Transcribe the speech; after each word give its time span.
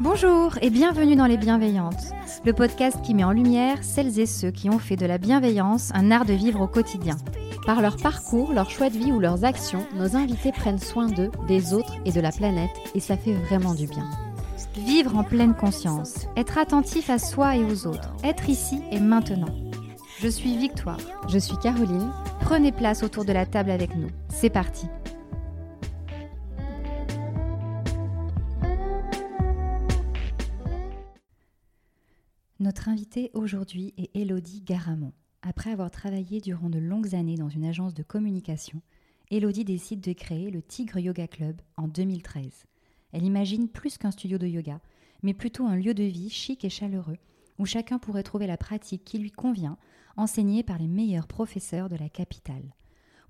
Bonjour 0.00 0.56
et 0.62 0.70
bienvenue 0.70 1.16
dans 1.16 1.26
Les 1.26 1.36
Bienveillantes, 1.36 2.05
le 2.46 2.52
podcast 2.52 3.02
qui 3.02 3.12
met 3.12 3.24
en 3.24 3.32
lumière 3.32 3.82
celles 3.82 4.20
et 4.20 4.26
ceux 4.26 4.52
qui 4.52 4.70
ont 4.70 4.78
fait 4.78 4.94
de 4.94 5.04
la 5.04 5.18
bienveillance 5.18 5.90
un 5.94 6.12
art 6.12 6.24
de 6.24 6.32
vivre 6.32 6.60
au 6.60 6.68
quotidien. 6.68 7.16
Par 7.66 7.82
leur 7.82 7.96
parcours, 7.96 8.52
leur 8.52 8.70
choix 8.70 8.88
de 8.88 8.96
vie 8.96 9.10
ou 9.10 9.18
leurs 9.18 9.44
actions, 9.44 9.84
nos 9.96 10.14
invités 10.14 10.52
prennent 10.52 10.78
soin 10.78 11.08
d'eux, 11.08 11.32
des 11.48 11.74
autres 11.74 11.96
et 12.04 12.12
de 12.12 12.20
la 12.20 12.30
planète 12.30 12.70
et 12.94 13.00
ça 13.00 13.16
fait 13.16 13.32
vraiment 13.32 13.74
du 13.74 13.88
bien. 13.88 14.08
Vivre 14.76 15.16
en 15.16 15.24
pleine 15.24 15.54
conscience, 15.54 16.28
être 16.36 16.56
attentif 16.56 17.10
à 17.10 17.18
soi 17.18 17.56
et 17.56 17.64
aux 17.64 17.88
autres, 17.88 18.14
être 18.22 18.48
ici 18.48 18.80
et 18.92 19.00
maintenant. 19.00 19.52
Je 20.20 20.28
suis 20.28 20.56
Victoire, 20.56 21.00
je 21.28 21.38
suis 21.38 21.56
Caroline, 21.56 22.12
prenez 22.42 22.70
place 22.70 23.02
autour 23.02 23.24
de 23.24 23.32
la 23.32 23.46
table 23.46 23.72
avec 23.72 23.96
nous. 23.96 24.10
C'est 24.28 24.50
parti. 24.50 24.86
Notre 32.86 33.00
invitée 33.00 33.32
aujourd'hui 33.34 33.94
est 33.96 34.14
Elodie 34.14 34.60
Garamond. 34.60 35.12
Après 35.42 35.72
avoir 35.72 35.90
travaillé 35.90 36.40
durant 36.40 36.70
de 36.70 36.78
longues 36.78 37.16
années 37.16 37.34
dans 37.34 37.48
une 37.48 37.64
agence 37.64 37.94
de 37.94 38.04
communication, 38.04 38.80
Elodie 39.28 39.64
décide 39.64 40.00
de 40.00 40.12
créer 40.12 40.52
le 40.52 40.62
Tigre 40.62 41.00
Yoga 41.00 41.26
Club 41.26 41.60
en 41.76 41.88
2013. 41.88 42.64
Elle 43.10 43.24
imagine 43.24 43.68
plus 43.68 43.98
qu'un 43.98 44.12
studio 44.12 44.38
de 44.38 44.46
yoga, 44.46 44.80
mais 45.24 45.34
plutôt 45.34 45.66
un 45.66 45.74
lieu 45.74 45.94
de 45.94 46.04
vie 46.04 46.30
chic 46.30 46.64
et 46.64 46.70
chaleureux 46.70 47.18
où 47.58 47.66
chacun 47.66 47.98
pourrait 47.98 48.22
trouver 48.22 48.46
la 48.46 48.56
pratique 48.56 49.04
qui 49.04 49.18
lui 49.18 49.32
convient, 49.32 49.78
enseignée 50.16 50.62
par 50.62 50.78
les 50.78 50.86
meilleurs 50.86 51.26
professeurs 51.26 51.88
de 51.88 51.96
la 51.96 52.08
capitale. 52.08 52.72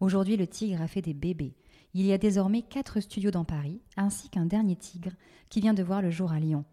Aujourd'hui, 0.00 0.36
le 0.36 0.46
Tigre 0.46 0.82
a 0.82 0.88
fait 0.88 1.02
des 1.02 1.14
bébés. 1.14 1.54
Il 1.94 2.04
y 2.04 2.12
a 2.12 2.18
désormais 2.18 2.60
quatre 2.60 3.00
studios 3.00 3.30
dans 3.30 3.46
Paris, 3.46 3.80
ainsi 3.96 4.28
qu'un 4.28 4.44
dernier 4.44 4.76
Tigre 4.76 5.12
qui 5.48 5.62
vient 5.62 5.72
de 5.72 5.82
voir 5.82 6.02
le 6.02 6.10
jour 6.10 6.30
à 6.30 6.40
Lyon. 6.40 6.66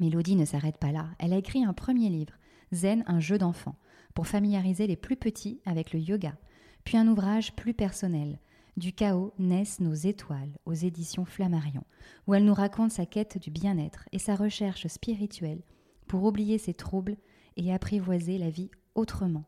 Mélodie 0.00 0.36
ne 0.36 0.44
s'arrête 0.44 0.78
pas 0.78 0.92
là. 0.92 1.08
Elle 1.18 1.32
a 1.32 1.38
écrit 1.38 1.64
un 1.64 1.72
premier 1.72 2.08
livre, 2.08 2.34
Zen, 2.72 3.04
un 3.06 3.20
jeu 3.20 3.38
d'enfant, 3.38 3.76
pour 4.14 4.26
familiariser 4.26 4.86
les 4.86 4.96
plus 4.96 5.16
petits 5.16 5.60
avec 5.64 5.92
le 5.92 6.00
yoga. 6.00 6.36
Puis 6.84 6.96
un 6.96 7.08
ouvrage 7.08 7.54
plus 7.54 7.74
personnel, 7.74 8.38
Du 8.76 8.92
chaos 8.92 9.34
naissent 9.40 9.80
nos 9.80 9.94
étoiles, 9.94 10.56
aux 10.64 10.72
éditions 10.72 11.24
Flammarion, 11.24 11.82
où 12.28 12.34
elle 12.34 12.44
nous 12.44 12.54
raconte 12.54 12.92
sa 12.92 13.06
quête 13.06 13.36
du 13.36 13.50
bien-être 13.50 14.08
et 14.12 14.20
sa 14.20 14.36
recherche 14.36 14.86
spirituelle 14.86 15.62
pour 16.06 16.22
oublier 16.22 16.58
ses 16.58 16.74
troubles 16.74 17.16
et 17.56 17.74
apprivoiser 17.74 18.38
la 18.38 18.50
vie 18.50 18.70
autrement. 18.94 19.46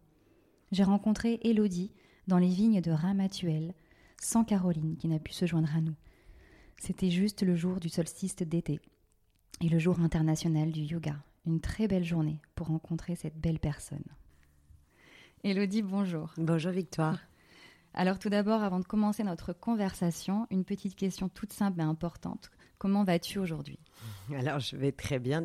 J'ai 0.73 0.83
rencontré 0.83 1.39
Élodie 1.43 1.93
dans 2.27 2.39
les 2.39 2.49
vignes 2.49 2.81
de 2.81 2.91
Ramatuelle, 2.91 3.75
sans 4.21 4.43
Caroline 4.45 4.97
qui 4.97 5.07
n'a 5.07 5.21
pu 5.21 5.33
se 5.33 5.47
joindre 5.47 5.75
à 5.77 5.81
nous. 5.81 5.95
C'était 6.79 7.11
juste 7.11 7.43
le 7.43 7.55
jour 7.55 7.79
du 7.79 7.89
solstice 7.89 8.35
d'été 8.35 8.81
et 9.61 9.69
le 9.69 9.79
jour 9.79 10.01
international 10.01 10.73
du 10.73 10.81
yoga. 10.81 11.17
Une 11.47 11.61
très 11.61 11.87
belle 11.87 12.05
journée 12.05 12.41
pour 12.55 12.69
rencontrer 12.69 13.15
cette 13.15 13.39
belle 13.39 13.59
personne. 13.59 14.05
Élodie, 15.45 15.83
bonjour. 15.83 16.33
Bonjour 16.37 16.73
Victoire. 16.73 17.19
Alors 17.95 18.19
tout 18.19 18.29
d'abord, 18.31 18.63
avant 18.63 18.79
de 18.79 18.85
commencer 18.85 19.25
notre 19.25 19.53
conversation, 19.53 20.47
une 20.51 20.65
petite 20.65 20.95
question 20.95 21.29
toute 21.29 21.53
simple 21.53 21.79
mais 21.79 21.85
importante. 21.85 22.51
Comment 22.79 23.05
vas-tu 23.05 23.39
aujourd'hui? 23.39 23.79
Alors 24.35 24.61
je 24.61 24.77
vais 24.77 24.93
très 24.93 25.19
bien. 25.19 25.45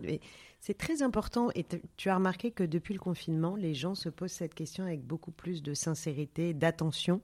C'est 0.62 0.78
très 0.78 1.02
important 1.02 1.50
et 1.56 1.66
tu 1.98 2.10
as 2.10 2.16
remarqué 2.16 2.52
que 2.52 2.64
depuis 2.64 2.94
le 2.94 3.00
confinement, 3.00 3.56
les 3.56 3.74
gens 3.74 3.96
se 3.96 4.10
posent 4.10 4.32
cette 4.32 4.54
question 4.54 4.86
avec 4.86 5.04
beaucoup 5.04 5.32
plus 5.32 5.62
de 5.62 5.74
sincérité, 5.74 6.54
d'attention. 6.54 7.22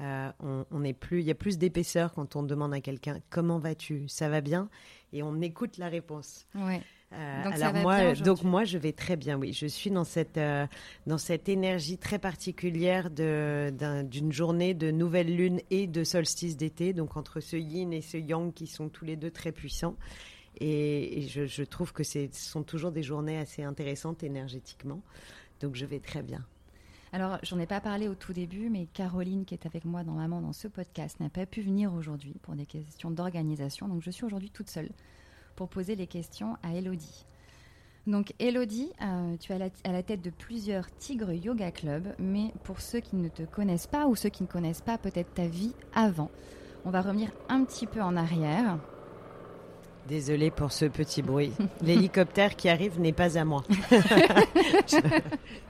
Euh, 0.00 0.30
on, 0.40 0.64
on 0.70 0.82
est 0.82 0.94
plus, 0.94 1.20
il 1.20 1.26
y 1.26 1.30
a 1.30 1.34
plus 1.34 1.58
d'épaisseur 1.58 2.14
quand 2.14 2.34
on 2.34 2.42
demande 2.42 2.72
à 2.72 2.80
quelqu'un 2.80 3.18
comment 3.28 3.58
vas-tu, 3.58 4.08
ça 4.08 4.28
va 4.30 4.40
bien, 4.40 4.70
et 5.12 5.22
on 5.22 5.40
écoute 5.42 5.76
la 5.76 5.88
réponse. 5.88 6.46
Ouais. 6.54 6.80
Euh, 7.12 7.42
Donc 7.44 7.52
alors 7.54 7.74
moi, 7.82 8.14
donc 8.14 8.42
moi, 8.44 8.64
je 8.64 8.78
vais 8.78 8.92
très 8.92 9.16
bien. 9.16 9.36
Oui, 9.36 9.52
je 9.52 9.66
suis 9.66 9.90
dans 9.90 10.04
cette 10.04 10.38
euh, 10.38 10.66
dans 11.06 11.18
cette 11.18 11.48
énergie 11.48 11.98
très 11.98 12.18
particulière 12.20 13.10
de 13.10 13.70
d'un- 13.76 14.04
d'une 14.04 14.32
journée 14.32 14.74
de 14.74 14.90
nouvelle 14.92 15.34
lune 15.36 15.60
et 15.70 15.86
de 15.88 16.04
solstice 16.04 16.56
d'été. 16.56 16.92
Donc 16.92 17.16
entre 17.16 17.40
ce 17.40 17.56
yin 17.56 17.92
et 17.92 18.00
ce 18.00 18.16
yang 18.16 18.52
qui 18.54 18.66
sont 18.68 18.88
tous 18.88 19.04
les 19.04 19.16
deux 19.16 19.30
très 19.32 19.50
puissants. 19.52 19.96
Et, 20.60 21.18
et 21.18 21.28
je, 21.28 21.46
je 21.46 21.62
trouve 21.64 21.92
que 21.92 22.04
ce 22.04 22.28
sont 22.32 22.62
toujours 22.62 22.92
des 22.92 23.02
journées 23.02 23.38
assez 23.38 23.64
intéressantes 23.64 24.22
énergétiquement. 24.22 25.02
Donc 25.60 25.74
je 25.74 25.84
vais 25.86 26.00
très 26.00 26.22
bien. 26.22 26.44
Alors, 27.12 27.38
j'en 27.42 27.58
ai 27.58 27.66
pas 27.66 27.80
parlé 27.80 28.06
au 28.06 28.14
tout 28.14 28.32
début, 28.32 28.70
mais 28.70 28.86
Caroline, 28.86 29.44
qui 29.44 29.54
est 29.54 29.66
avec 29.66 29.84
moi 29.84 30.04
dans 30.04 30.12
Maman 30.12 30.40
dans 30.40 30.52
ce 30.52 30.68
podcast, 30.68 31.18
n'a 31.18 31.28
pas 31.28 31.44
pu 31.44 31.60
venir 31.60 31.92
aujourd'hui 31.92 32.36
pour 32.42 32.54
des 32.54 32.66
questions 32.66 33.10
d'organisation. 33.10 33.88
Donc, 33.88 34.00
je 34.00 34.10
suis 34.10 34.24
aujourd'hui 34.24 34.50
toute 34.50 34.70
seule 34.70 34.90
pour 35.56 35.68
poser 35.68 35.96
les 35.96 36.06
questions 36.06 36.56
à 36.62 36.74
Elodie. 36.74 37.26
Donc, 38.06 38.32
Elodie, 38.38 38.92
euh, 39.02 39.36
tu 39.38 39.50
es 39.50 39.56
à 39.56 39.58
la, 39.58 39.68
à 39.84 39.92
la 39.92 40.04
tête 40.04 40.22
de 40.22 40.30
plusieurs 40.30 40.90
Tigres 40.98 41.32
Yoga 41.32 41.72
Club, 41.72 42.14
mais 42.20 42.52
pour 42.62 42.80
ceux 42.80 43.00
qui 43.00 43.16
ne 43.16 43.28
te 43.28 43.42
connaissent 43.42 43.88
pas 43.88 44.06
ou 44.06 44.14
ceux 44.14 44.30
qui 44.30 44.44
ne 44.44 44.48
connaissent 44.48 44.80
pas 44.80 44.96
peut-être 44.96 45.34
ta 45.34 45.48
vie 45.48 45.74
avant, 45.94 46.30
on 46.84 46.90
va 46.90 47.02
revenir 47.02 47.30
un 47.48 47.64
petit 47.64 47.86
peu 47.86 48.00
en 48.00 48.16
arrière. 48.16 48.78
Désolée 50.08 50.50
pour 50.50 50.70
ce 50.72 50.86
petit 50.86 51.22
bruit. 51.22 51.52
L'hélicoptère 51.82 52.56
qui 52.56 52.68
arrive 52.68 53.00
n'est 53.00 53.12
pas 53.12 53.36
à 53.36 53.44
moi. 53.44 53.64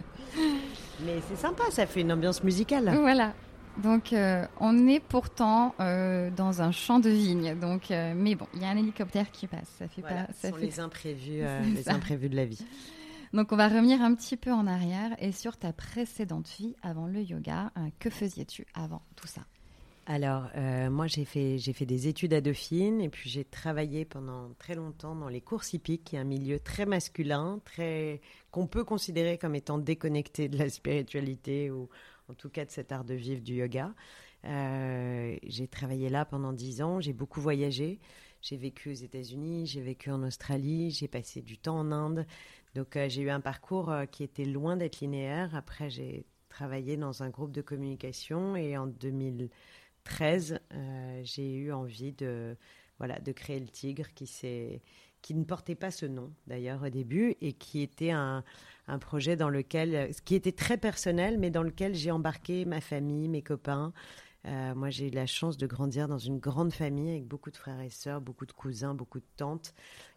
Mais 1.05 1.21
c'est 1.28 1.37
sympa, 1.37 1.65
ça 1.71 1.87
fait 1.87 2.00
une 2.03 2.12
ambiance 2.12 2.43
musicale. 2.43 2.93
Voilà. 3.00 3.33
Donc, 3.83 4.12
euh, 4.12 4.44
on 4.59 4.87
est 4.88 5.00
pourtant 5.00 5.75
euh, 5.81 6.31
dans 6.31 6.61
un 6.61 6.72
champ 6.72 6.99
de 6.99 7.09
vigne. 7.09 7.55
Donc, 7.59 7.91
euh, 7.91 8.12
mais 8.16 8.34
bon, 8.34 8.47
il 8.55 8.61
y 8.62 8.65
a 8.65 8.69
un 8.69 8.77
hélicoptère 8.77 9.31
qui 9.31 9.47
passe. 9.47 9.69
Ça 9.78 9.88
fait 9.88 10.00
Voilà, 10.03 10.25
pas. 10.25 10.33
ce 10.34 10.41
Ça 10.41 10.49
sont 10.50 10.56
fait... 10.56 10.66
les 10.66 10.81
imprévus, 10.81 11.43
les 11.75 11.83
ça. 11.84 11.94
imprévus 11.94 12.28
de 12.28 12.37
la 12.37 12.44
vie. 12.44 12.65
Donc, 13.33 13.53
on 13.53 13.56
va 13.56 13.69
revenir 13.69 14.03
un 14.03 14.15
petit 14.15 14.37
peu 14.37 14.53
en 14.53 14.66
arrière 14.66 15.11
et 15.21 15.31
sur 15.33 15.56
ta 15.56 15.72
précédente 15.72 16.49
vie 16.59 16.75
avant 16.83 17.06
le 17.06 17.22
yoga. 17.22 17.71
que 18.00 18.11
faisiez-tu 18.11 18.67
avant 18.75 19.03
tout 19.15 19.28
ça? 19.28 19.43
Alors, 20.12 20.48
euh, 20.56 20.91
moi, 20.91 21.06
j'ai 21.06 21.25
fait, 21.25 21.59
j'ai 21.59 21.72
fait 21.72 21.87
des 21.87 22.09
études 22.09 22.34
à 22.34 22.41
Dauphine 22.41 23.00
et 23.00 23.09
puis 23.09 23.31
j'ai 23.31 23.44
travaillé 23.44 24.04
pendant 24.04 24.53
très 24.59 24.75
longtemps 24.75 25.15
dans 25.15 25.28
les 25.28 25.41
courses 25.41 25.72
hippiques, 25.72 26.03
qui 26.03 26.16
est 26.16 26.19
un 26.19 26.25
milieu 26.25 26.59
très 26.59 26.84
masculin, 26.84 27.60
très 27.65 28.20
qu'on 28.50 28.66
peut 28.66 28.82
considérer 28.82 29.38
comme 29.38 29.54
étant 29.54 29.78
déconnecté 29.78 30.49
de 30.49 30.59
la 30.59 30.69
spiritualité 30.69 31.70
ou 31.70 31.88
en 32.28 32.34
tout 32.34 32.49
cas 32.49 32.65
de 32.65 32.72
cet 32.72 32.91
art 32.91 33.04
de 33.04 33.15
vivre 33.15 33.41
du 33.41 33.54
yoga. 33.54 33.94
Euh, 34.47 35.37
j'ai 35.44 35.69
travaillé 35.69 36.09
là 36.09 36.25
pendant 36.25 36.53
dix 36.53 36.82
ans, 36.82 37.00
j'ai 37.00 37.12
beaucoup 37.12 37.41
voyagé. 37.41 38.00
J'ai 38.43 38.56
vécu 38.56 38.91
aux 38.91 38.94
États-Unis, 38.94 39.66
j'ai 39.66 39.81
vécu 39.81 40.10
en 40.10 40.25
Australie, 40.25 40.91
j'ai 40.91 41.06
passé 41.06 41.41
du 41.41 41.56
temps 41.56 41.78
en 41.78 41.93
Inde. 41.93 42.26
Donc, 42.75 42.97
euh, 42.97 43.09
j'ai 43.09 43.22
eu 43.22 43.31
un 43.31 43.41
parcours 43.41 43.94
qui 44.10 44.25
était 44.25 44.44
loin 44.44 44.76
d'être 44.76 44.99
linéaire. 44.99 45.54
Après, 45.54 45.88
j'ai 45.88 46.26
travaillé 46.49 46.97
dans 46.97 47.22
un 47.22 47.31
groupe 47.31 47.53
de 47.53 47.62
communication 47.62 48.56
et 48.56 48.76
en 48.76 48.88
2013, 50.05 50.61
euh, 50.72 51.21
j'ai 51.25 51.55
eu 51.55 51.72
envie 51.72 52.12
de, 52.12 52.56
voilà, 52.99 53.19
de 53.19 53.33
créer 53.33 53.61
le 53.61 53.69
Tigre 53.69 54.09
qui, 54.15 54.31
qui 55.23 55.35
ne 55.35 55.44
portait 55.44 55.75
pas 55.75 55.91
ce 55.91 56.06
nom 56.06 56.32
d'ailleurs 56.47 56.82
au 56.82 56.88
début 56.88 57.37
et 57.41 57.52
qui 57.52 57.82
était 57.82 58.11
un, 58.11 58.44
un 58.88 58.99
projet 58.99 59.37
dans 59.37 59.49
lequel, 59.50 60.11
qui 60.25 60.35
était 60.35 60.52
très 60.52 60.76
personnel, 60.76 61.38
mais 61.38 61.50
dans 61.50 61.62
lequel 61.62 61.94
j'ai 61.94 62.11
embarqué 62.11 62.64
ma 62.64 62.81
famille, 62.81 63.29
mes 63.29 63.43
copains. 63.43 63.93
Euh, 64.47 64.75
moi, 64.75 64.88
j'ai 64.88 65.08
eu 65.08 65.11
la 65.11 65.26
chance 65.26 65.58
de 65.58 65.67
grandir 65.67 66.08
dans 66.08 66.19
une 66.19 66.38
grande 66.38 66.73
famille 66.73 67.11
avec 67.11 67.26
beaucoup 67.26 67.50
de 67.50 67.56
frères 67.58 67.81
et 67.81 67.91
sœurs, 67.91 68.23
beaucoup 68.23 68.46
de 68.46 68.53
cousins, 68.53 68.94
beaucoup 68.94 69.20
de 69.20 69.26
tantes. 69.37 69.75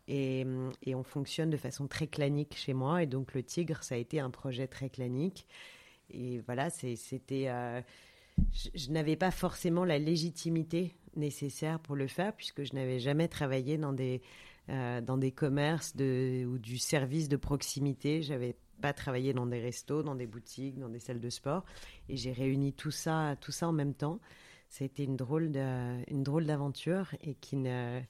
Et, 0.08 0.46
et 0.84 0.96
on 0.96 1.04
fonctionne 1.04 1.50
de 1.50 1.58
façon 1.58 1.88
très 1.88 2.08
clanique 2.08 2.56
chez 2.56 2.74
moi. 2.74 3.04
Et 3.04 3.06
donc, 3.06 3.34
le 3.34 3.44
Tigre, 3.44 3.84
ça 3.84 3.96
a 3.96 3.98
été 3.98 4.20
un 4.22 4.30
projet 4.30 4.68
très 4.68 4.90
clanique. 4.90 5.46
Et 6.10 6.40
voilà, 6.40 6.70
c'était. 6.70 7.50
euh, 7.50 7.82
je 8.52 8.92
n'avais 8.92 9.16
pas 9.16 9.32
forcément 9.32 9.86
la 9.86 10.00
légitimité 10.00 10.96
nécessaire 11.16 11.80
pour 11.80 11.96
le 11.96 12.08
faire, 12.08 12.34
puisque 12.36 12.64
je 12.64 12.74
n'avais 12.74 13.00
jamais 13.00 13.28
travaillé 13.28 13.78
dans 13.78 13.94
des, 13.94 14.22
euh, 14.70 15.02
dans 15.02 15.18
des 15.18 15.32
commerces 15.32 15.94
ou 15.96 16.58
du 16.58 16.78
service 16.78 17.30
de 17.30 17.38
proximité. 17.38 18.22
J'avais 18.22 18.56
pas 18.82 18.94
travaillé 18.94 19.34
dans 19.34 19.46
des 19.46 19.60
restos, 19.60 20.04
dans 20.04 20.16
des 20.16 20.28
boutiques, 20.28 20.80
dans 20.80 20.90
des 20.90 21.00
salles 21.00 21.20
de 21.20 21.30
sport. 21.30 21.64
Et 22.10 22.18
j'ai 22.18 22.32
réuni 22.32 22.74
tout 22.74 22.92
ça, 22.92 23.36
tout 23.40 23.52
ça 23.52 23.68
en 23.68 23.74
même 23.74 23.94
temps. 23.94 24.20
C'était 24.70 25.04
une 25.04 25.16
drôle 25.16 25.52
de, 25.52 26.12
une 26.12 26.24
drôle 26.24 26.46
d'aventure 26.46 27.16
et 27.22 27.36
qui 27.36 27.58
ne, 27.58 28.02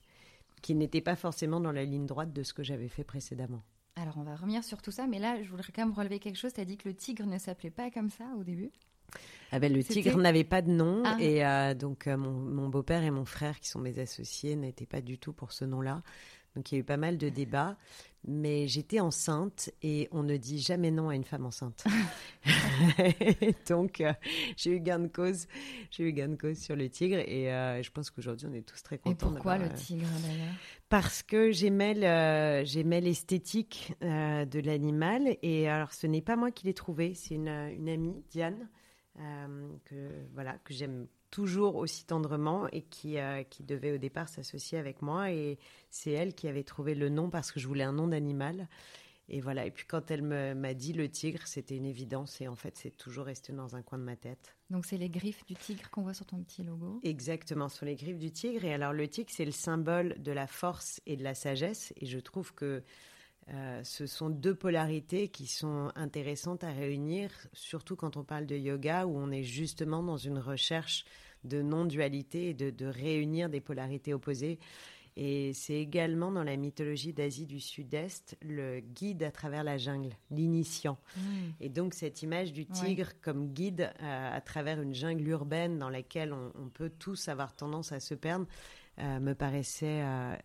qui 0.62 0.76
n'était 0.76 1.02
pas 1.02 1.16
forcément 1.16 1.60
dans 1.60 1.74
la 1.74 1.84
ligne 1.84 2.06
droite 2.06 2.32
de 2.32 2.42
ce 2.42 2.54
que 2.54 2.64
j'avais 2.64 2.88
fait 2.88 3.04
précédemment. 3.04 3.62
Alors, 3.96 4.18
on 4.18 4.24
va 4.24 4.36
revenir 4.36 4.64
sur 4.64 4.82
tout 4.82 4.90
ça, 4.90 5.06
mais 5.06 5.20
là, 5.20 5.44
je 5.44 5.50
voudrais 5.50 5.72
quand 5.72 5.86
même 5.86 5.94
relever 5.94 6.20
quelque 6.20 6.38
chose. 6.38 6.54
Tu 6.54 6.62
as 6.62 6.66
dit 6.66 6.78
que 6.78 6.90
le 6.90 6.96
tigre 6.96 7.26
ne 7.26 7.38
s'appelait 7.38 7.70
pas 7.70 7.92
comme 7.92 8.10
ça 8.10 8.26
au 8.40 8.44
début? 8.44 8.72
Ah 9.56 9.60
ben, 9.60 9.72
le 9.72 9.84
tigre 9.84 10.18
n'avait 10.18 10.44
pas 10.44 10.62
de 10.62 10.72
nom 10.72 11.04
Ah. 11.06 11.16
et 11.20 11.46
euh, 11.46 11.74
donc 11.76 12.08
euh, 12.08 12.18
mon, 12.18 12.32
mon 12.32 12.70
beau-père 12.70 13.04
et 13.04 13.12
mon 13.12 13.26
frère, 13.26 13.60
qui 13.60 13.70
sont 13.70 13.80
mes 13.80 14.00
associés, 14.00 14.56
n'étaient 14.56 14.86
pas 14.88 15.02
du 15.02 15.18
tout 15.20 15.32
pour 15.34 15.52
ce 15.52 15.64
nom-là. 15.66 16.02
Donc 16.56 16.72
il 16.72 16.76
y 16.76 16.78
a 16.78 16.82
eu 16.82 16.84
pas 16.84 16.98
mal 16.98 17.18
de 17.18 17.30
débats, 17.30 17.78
mais 18.28 18.68
j'étais 18.68 19.00
enceinte 19.00 19.72
et 19.82 20.08
on 20.12 20.22
ne 20.22 20.38
dit 20.38 20.60
jamais 20.60 20.92
non 20.92 21.10
à 21.10 21.16
une 21.16 21.24
femme 21.24 21.46
enceinte. 21.48 21.84
donc 23.70 24.02
euh, 24.02 24.14
j'ai 24.58 24.72
eu 24.72 24.80
gain 24.80 25.00
de 25.00 25.08
cause, 25.08 25.48
j'ai 25.90 26.04
eu 26.04 26.12
gain 26.14 26.30
de 26.30 26.36
cause 26.36 26.58
sur 26.58 26.76
le 26.76 26.90
tigre 26.90 27.18
et 27.18 27.52
euh, 27.52 27.82
je 27.82 27.90
pense 27.92 28.10
qu'aujourd'hui 28.12 28.48
on 28.50 28.54
est 28.54 28.62
tous 28.68 28.82
très 28.84 28.96
Et 28.96 29.00
contents. 29.00 29.32
pourquoi 29.32 29.58
le 29.58 29.70
tigre 29.74 30.08
d'ailleurs? 30.28 30.54
parce 30.90 31.24
que 31.24 31.52
j'aimais 31.52 31.94
le- 31.96 32.66
j'aimais 32.66 33.02
l'esthétique 33.02 33.94
euh, 34.04 34.46
de 34.46 34.60
l'animal 34.60 35.38
et 35.42 35.68
alors 35.68 35.92
ce 35.94 36.06
n'est 36.08 36.22
pas 36.22 36.36
moi 36.36 36.52
qui 36.52 36.68
l'ai 36.68 36.74
trouvé, 36.76 37.14
c'est 37.16 37.36
une, 37.36 37.48
une 37.48 37.90
amie 37.90 38.24
Diane 38.30 38.70
que 39.86 40.10
voilà 40.34 40.58
que 40.60 40.74
j'aime 40.74 41.08
toujours 41.30 41.76
aussi 41.76 42.06
tendrement 42.06 42.68
et 42.72 42.82
qui 42.82 43.18
euh, 43.18 43.44
qui 43.44 43.64
devait 43.64 43.92
au 43.92 43.98
départ 43.98 44.30
s'associer 44.30 44.78
avec 44.78 45.02
moi 45.02 45.32
et 45.32 45.58
c'est 45.90 46.12
elle 46.12 46.34
qui 46.34 46.48
avait 46.48 46.64
trouvé 46.64 46.96
le 46.96 47.10
nom 47.10 47.30
parce 47.30 47.52
que 47.52 47.60
je 47.60 47.68
voulais 47.68 47.84
un 47.84 47.92
nom 47.92 48.08
d'animal 48.08 48.68
et 49.30 49.42
voilà 49.42 49.66
et 49.66 49.72
puis 49.72 49.86
quand 49.88 50.12
elle 50.12 50.22
m'a 50.22 50.74
dit 50.74 50.94
le 50.94 51.10
tigre 51.10 51.46
c'était 51.46 51.76
une 51.76 51.86
évidence 51.86 52.40
et 52.42 52.48
en 52.48 52.56
fait 52.56 52.78
c'est 52.78 52.96
toujours 52.96 53.26
resté 53.26 53.54
dans 53.54 53.76
un 53.76 53.82
coin 53.82 53.98
de 53.98 54.04
ma 54.04 54.16
tête. 54.16 54.56
Donc, 54.74 54.88
c'est 54.88 54.98
les 54.98 55.10
griffes 55.10 55.46
du 55.46 55.54
tigre 55.54 55.88
qu'on 55.92 56.02
voit 56.02 56.16
sur 56.16 56.26
ton 56.26 56.42
petit 56.42 56.64
logo. 56.64 57.00
Exactement, 57.04 57.70
sur 57.70 57.86
les 57.86 57.96
griffes 57.96 58.18
du 58.18 58.32
tigre. 58.32 58.66
Et 58.66 58.74
alors, 58.74 58.92
le 58.92 59.08
tigre, 59.08 59.30
c'est 59.32 59.46
le 59.46 59.52
symbole 59.52 60.20
de 60.20 60.32
la 60.32 60.48
force 60.48 61.00
et 61.06 61.16
de 61.16 61.24
la 61.24 61.36
sagesse. 61.36 61.94
Et 61.98 62.08
je 62.08 62.18
trouve 62.18 62.56
que 62.56 62.82
euh, 63.52 63.82
ce 63.84 64.06
sont 64.06 64.30
deux 64.30 64.56
polarités 64.56 65.28
qui 65.28 65.48
sont 65.48 65.92
intéressantes 65.96 66.64
à 66.64 66.72
réunir, 66.72 67.30
surtout 67.54 67.96
quand 67.96 68.18
on 68.18 68.24
parle 68.24 68.46
de 68.46 68.56
yoga, 68.56 69.06
où 69.06 69.18
on 69.18 69.32
est 69.32 69.44
justement 69.44 70.02
dans 70.02 70.18
une 70.18 70.40
recherche 70.40 71.06
de 71.44 71.62
non-dualité 71.62 72.50
et 72.50 72.54
de, 72.54 72.70
de 72.70 72.86
réunir 72.86 73.50
des 73.50 73.60
polarités 73.60 74.14
opposées. 74.14 74.60
Et 75.16 75.54
c'est 75.54 75.76
également 75.76 76.32
dans 76.32 76.44
la 76.44 76.56
mythologie 76.56 77.14
d'Asie 77.14 77.46
du 77.46 77.60
Sud-Est 77.60 78.36
le 78.42 78.80
guide 78.80 79.22
à 79.22 79.30
travers 79.30 79.64
la 79.64 79.78
jungle, 79.78 80.16
l'initiant. 80.32 80.98
Et 81.60 81.70
donc 81.70 81.94
cette 81.94 82.24
image 82.24 82.52
du 82.52 82.66
tigre 82.66 83.12
comme 83.22 83.54
guide 83.54 83.92
euh, 84.02 84.36
à 84.36 84.42
travers 84.42 84.82
une 84.82 84.96
jungle 84.96 85.28
urbaine 85.28 85.78
dans 85.78 85.90
laquelle 85.90 86.34
on, 86.34 86.52
on 86.60 86.70
peut 86.70 86.90
tous 86.98 87.28
avoir 87.28 87.54
tendance 87.54 87.92
à 87.92 88.00
se 88.00 88.16
perdre 88.16 88.48
euh, 89.00 89.20
me 89.20 89.34
paraissait 89.34 90.02
euh, 90.04 90.36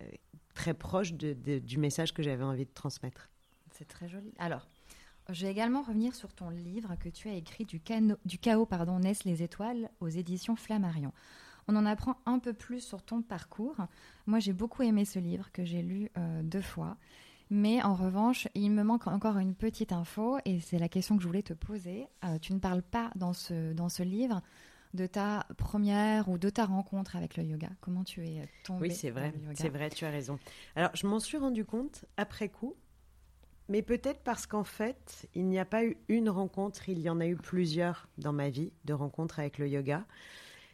très 0.59 0.75
proche 0.75 1.13
du 1.13 1.79
message 1.79 2.13
que 2.13 2.23
j'avais 2.23 2.43
envie 2.43 2.65
de 2.65 2.75
transmettre. 2.75 3.31
C'est 3.71 3.87
très 3.87 4.09
joli. 4.09 4.35
Alors, 4.39 4.67
je 5.29 5.47
vais 5.47 5.53
également 5.53 5.83
revenir 5.83 6.17
sur 6.17 6.35
ton 6.35 6.51
livre 6.51 6.97
que 6.99 7.09
tu 7.09 7.29
as 7.29 7.35
écrit 7.35 7.65
du 7.65 8.39
chaos 8.39 8.67
pardon, 8.67 8.99
naissent 8.99 9.25
les 9.25 9.45
étoiles 9.45 9.89
aux 10.01 10.09
éditions 10.09 10.57
Flammarion. 10.57 11.13
On 11.69 11.77
en 11.77 11.87
apprend 11.87 12.17
un 12.27 12.41
peu 12.41 12.55
plus 12.55 12.81
sur 12.81 13.03
ton 13.03 13.23
parcours. 13.23 13.77
Moi, 14.27 14.41
j'ai 14.41 14.53
beaucoup 14.53 14.83
aimé 14.83 15.05
ce 15.05 15.21
livre 15.21 15.53
que 15.53 15.65
j'ai 15.65 15.83
lu 15.83 16.11
euh, 16.19 16.43
deux 16.43 16.63
fois. 16.63 16.97
Mais 17.51 17.81
en 17.83 17.95
revanche, 17.95 18.49
il 18.55 18.73
me 18.73 18.83
manque 18.83 19.07
encore 19.07 19.39
une 19.39 19.55
petite 19.55 19.93
info 19.93 20.39
et 20.45 20.59
c'est 20.59 20.79
la 20.79 20.89
question 20.89 21.17
que 21.17 21.23
je 21.23 21.29
voulais 21.29 21.43
te 21.43 21.55
poser. 21.55 22.09
Euh, 22.25 22.39
tu 22.41 22.53
ne 22.53 22.59
parles 22.59 22.83
pas 22.83 23.13
dans 23.15 23.33
ce, 23.33 23.73
dans 23.75 23.89
ce 23.89 24.03
livre 24.03 24.43
de 24.94 25.06
ta 25.06 25.46
première 25.56 26.29
ou 26.29 26.38
de 26.38 26.50
ta 26.50 26.64
rencontre 26.64 27.17
avec 27.17 27.37
le 27.37 27.44
yoga. 27.44 27.69
Comment 27.81 28.05
tu 28.05 28.25
es 28.25 28.49
tombée 28.64 28.88
Oui, 28.88 28.94
c'est 28.94 29.11
vrai, 29.11 29.32
c'est 29.55 29.69
vrai, 29.69 29.90
tu 29.90 30.05
as 30.05 30.11
raison. 30.11 30.38
Alors, 30.76 30.90
je 30.94 31.06
m'en 31.06 31.20
suis 31.20 31.38
rendu 31.38 31.64
compte 31.64 32.05
après 32.17 32.49
coup, 32.49 32.75
mais 33.69 33.82
peut-être 33.82 34.20
parce 34.20 34.46
qu'en 34.46 34.64
fait, 34.64 35.29
il 35.35 35.46
n'y 35.46 35.58
a 35.58 35.64
pas 35.64 35.85
eu 35.85 35.99
une 36.08 36.31
rencontre, 36.31 36.88
il 36.88 37.00
y 37.00 37.11
en 37.11 37.20
a 37.20 37.26
eu 37.26 37.37
plusieurs 37.37 38.08
dans 38.17 38.32
ma 38.32 38.49
vie 38.49 38.73
de 38.85 38.94
rencontres 38.94 39.40
avec 39.40 39.58
le 39.58 39.69
yoga. 39.69 40.06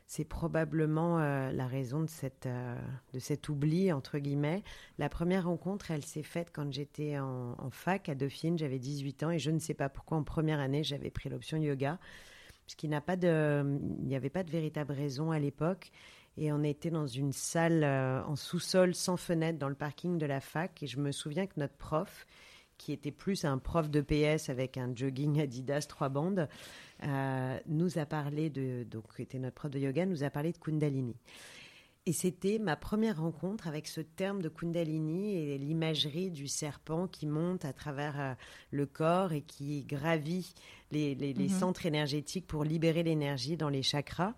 C'est 0.06 0.24
probablement 0.24 1.18
euh, 1.18 1.50
la 1.50 1.66
raison 1.66 2.02
de, 2.02 2.10
cette, 2.10 2.46
euh, 2.46 2.78
de 3.14 3.18
cet 3.18 3.48
oubli, 3.48 3.90
entre 3.90 4.18
guillemets. 4.18 4.62
La 4.98 5.08
première 5.08 5.46
rencontre, 5.46 5.90
elle 5.90 6.04
s'est 6.04 6.22
faite 6.22 6.50
quand 6.52 6.70
j'étais 6.70 7.18
en, 7.18 7.54
en 7.58 7.70
fac 7.70 8.10
à 8.10 8.14
Dauphine, 8.14 8.58
j'avais 8.58 8.78
18 8.78 9.22
ans, 9.24 9.30
et 9.30 9.38
je 9.38 9.50
ne 9.50 9.58
sais 9.58 9.74
pas 9.74 9.88
pourquoi 9.88 10.18
en 10.18 10.22
première 10.22 10.60
année, 10.60 10.84
j'avais 10.84 11.10
pris 11.10 11.30
l'option 11.30 11.56
yoga, 11.56 11.98
puisqu'il 12.66 12.90
n'a 12.90 13.02
n'y 13.06 14.16
avait 14.16 14.30
pas 14.30 14.42
de 14.42 14.50
véritable 14.50 14.92
raison 14.92 15.30
à 15.30 15.38
l'époque. 15.38 15.90
Et 16.36 16.52
on 16.52 16.64
était 16.64 16.90
dans 16.90 17.06
une 17.06 17.32
salle 17.32 17.84
euh, 17.84 18.22
en 18.24 18.34
sous-sol 18.34 18.94
sans 18.94 19.16
fenêtre 19.16 19.58
dans 19.58 19.68
le 19.68 19.74
parking 19.74 20.18
de 20.18 20.26
la 20.26 20.40
fac. 20.40 20.82
Et 20.82 20.86
je 20.86 20.98
me 20.98 21.12
souviens 21.12 21.46
que 21.46 21.58
notre 21.58 21.76
prof, 21.76 22.26
qui 22.76 22.92
était 22.92 23.12
plus 23.12 23.44
un 23.44 23.58
prof 23.58 23.88
de 23.88 24.00
PS 24.00 24.48
avec 24.48 24.76
un 24.76 24.92
jogging 24.94 25.40
Adidas 25.40 25.86
trois 25.88 26.08
bandes, 26.08 26.48
euh, 27.04 27.58
nous 27.66 27.98
a 27.98 28.06
parlé 28.06 28.50
de, 28.50 28.84
donc 28.84 29.04
était 29.18 29.38
notre 29.38 29.54
prof 29.54 29.70
de 29.70 29.78
yoga, 29.78 30.06
nous 30.06 30.24
a 30.24 30.30
parlé 30.30 30.52
de 30.52 30.58
Kundalini. 30.58 31.14
Et 32.06 32.12
c'était 32.12 32.58
ma 32.58 32.76
première 32.76 33.18
rencontre 33.20 33.66
avec 33.66 33.86
ce 33.86 34.02
terme 34.02 34.42
de 34.42 34.50
Kundalini 34.50 35.36
et 35.38 35.56
l'imagerie 35.56 36.30
du 36.30 36.48
serpent 36.48 37.06
qui 37.08 37.26
monte 37.26 37.64
à 37.64 37.72
travers 37.72 38.20
euh, 38.20 38.34
le 38.70 38.84
corps 38.84 39.32
et 39.32 39.40
qui 39.40 39.84
gravit 39.84 40.52
les, 40.90 41.14
les- 41.14 41.32
les 41.32 41.44
Mhm. 41.48 41.58
centres 41.60 41.86
énergétiques 41.86 42.46
pour 42.46 42.62
libérer 42.62 43.02
l'énergie 43.04 43.56
dans 43.56 43.70
les 43.70 43.82
chakras. 43.82 44.34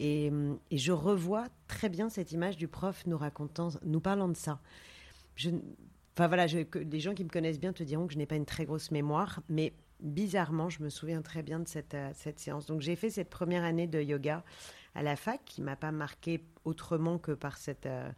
Et, 0.00 0.28
hum, 0.30 0.58
et 0.72 0.78
je 0.78 0.90
revois 0.90 1.46
très 1.68 1.88
bien 1.88 2.08
cette 2.10 2.32
image 2.32 2.56
du 2.56 2.66
prof 2.66 3.06
nous 3.06 3.16
racontant, 3.16 3.68
nous 3.84 4.00
parlant 4.00 4.28
de 4.28 4.36
ça. 4.36 4.58
Je, 5.36 5.50
enfin 6.16 6.26
voilà, 6.26 6.48
je- 6.48 6.58
les 6.80 6.98
gens 6.98 7.14
qui 7.14 7.22
me 7.22 7.28
connaissent 7.30 7.60
bien 7.60 7.72
te 7.72 7.84
diront 7.84 8.08
que 8.08 8.14
je 8.14 8.18
n'ai 8.18 8.26
pas 8.26 8.34
une 8.36 8.44
très 8.44 8.64
grosse 8.64 8.90
mémoire, 8.90 9.40
mais 9.48 9.72
bizarrement, 10.00 10.68
je 10.68 10.82
me 10.82 10.88
souviens 10.88 11.22
très 11.22 11.44
bien 11.44 11.60
de 11.60 11.68
cette, 11.68 11.94
euh, 11.94 12.10
cette 12.14 12.40
séance. 12.40 12.66
Donc 12.66 12.80
j'ai 12.80 12.96
fait 12.96 13.08
cette 13.10 13.30
première 13.30 13.62
année 13.62 13.86
de 13.86 14.02
yoga 14.02 14.42
à 14.94 15.02
la 15.02 15.16
fac 15.16 15.44
qui 15.44 15.62
m'a 15.62 15.76
pas 15.76 15.92
marqué 15.92 16.44
autrement 16.64 17.18
que 17.18 17.32
par 17.32 17.56
cette, 17.56 17.86
euh, 17.86 18.10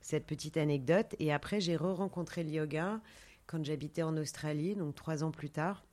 cette 0.00 0.26
petite 0.26 0.56
anecdote. 0.56 1.14
Et 1.18 1.32
après, 1.32 1.60
j'ai 1.60 1.76
re-rencontré 1.76 2.42
le 2.42 2.50
yoga 2.50 3.00
quand 3.46 3.64
j'habitais 3.64 4.02
en 4.02 4.16
Australie, 4.16 4.74
donc 4.74 4.94
trois 4.94 5.24
ans 5.24 5.30
plus 5.30 5.50
tard, 5.50 5.84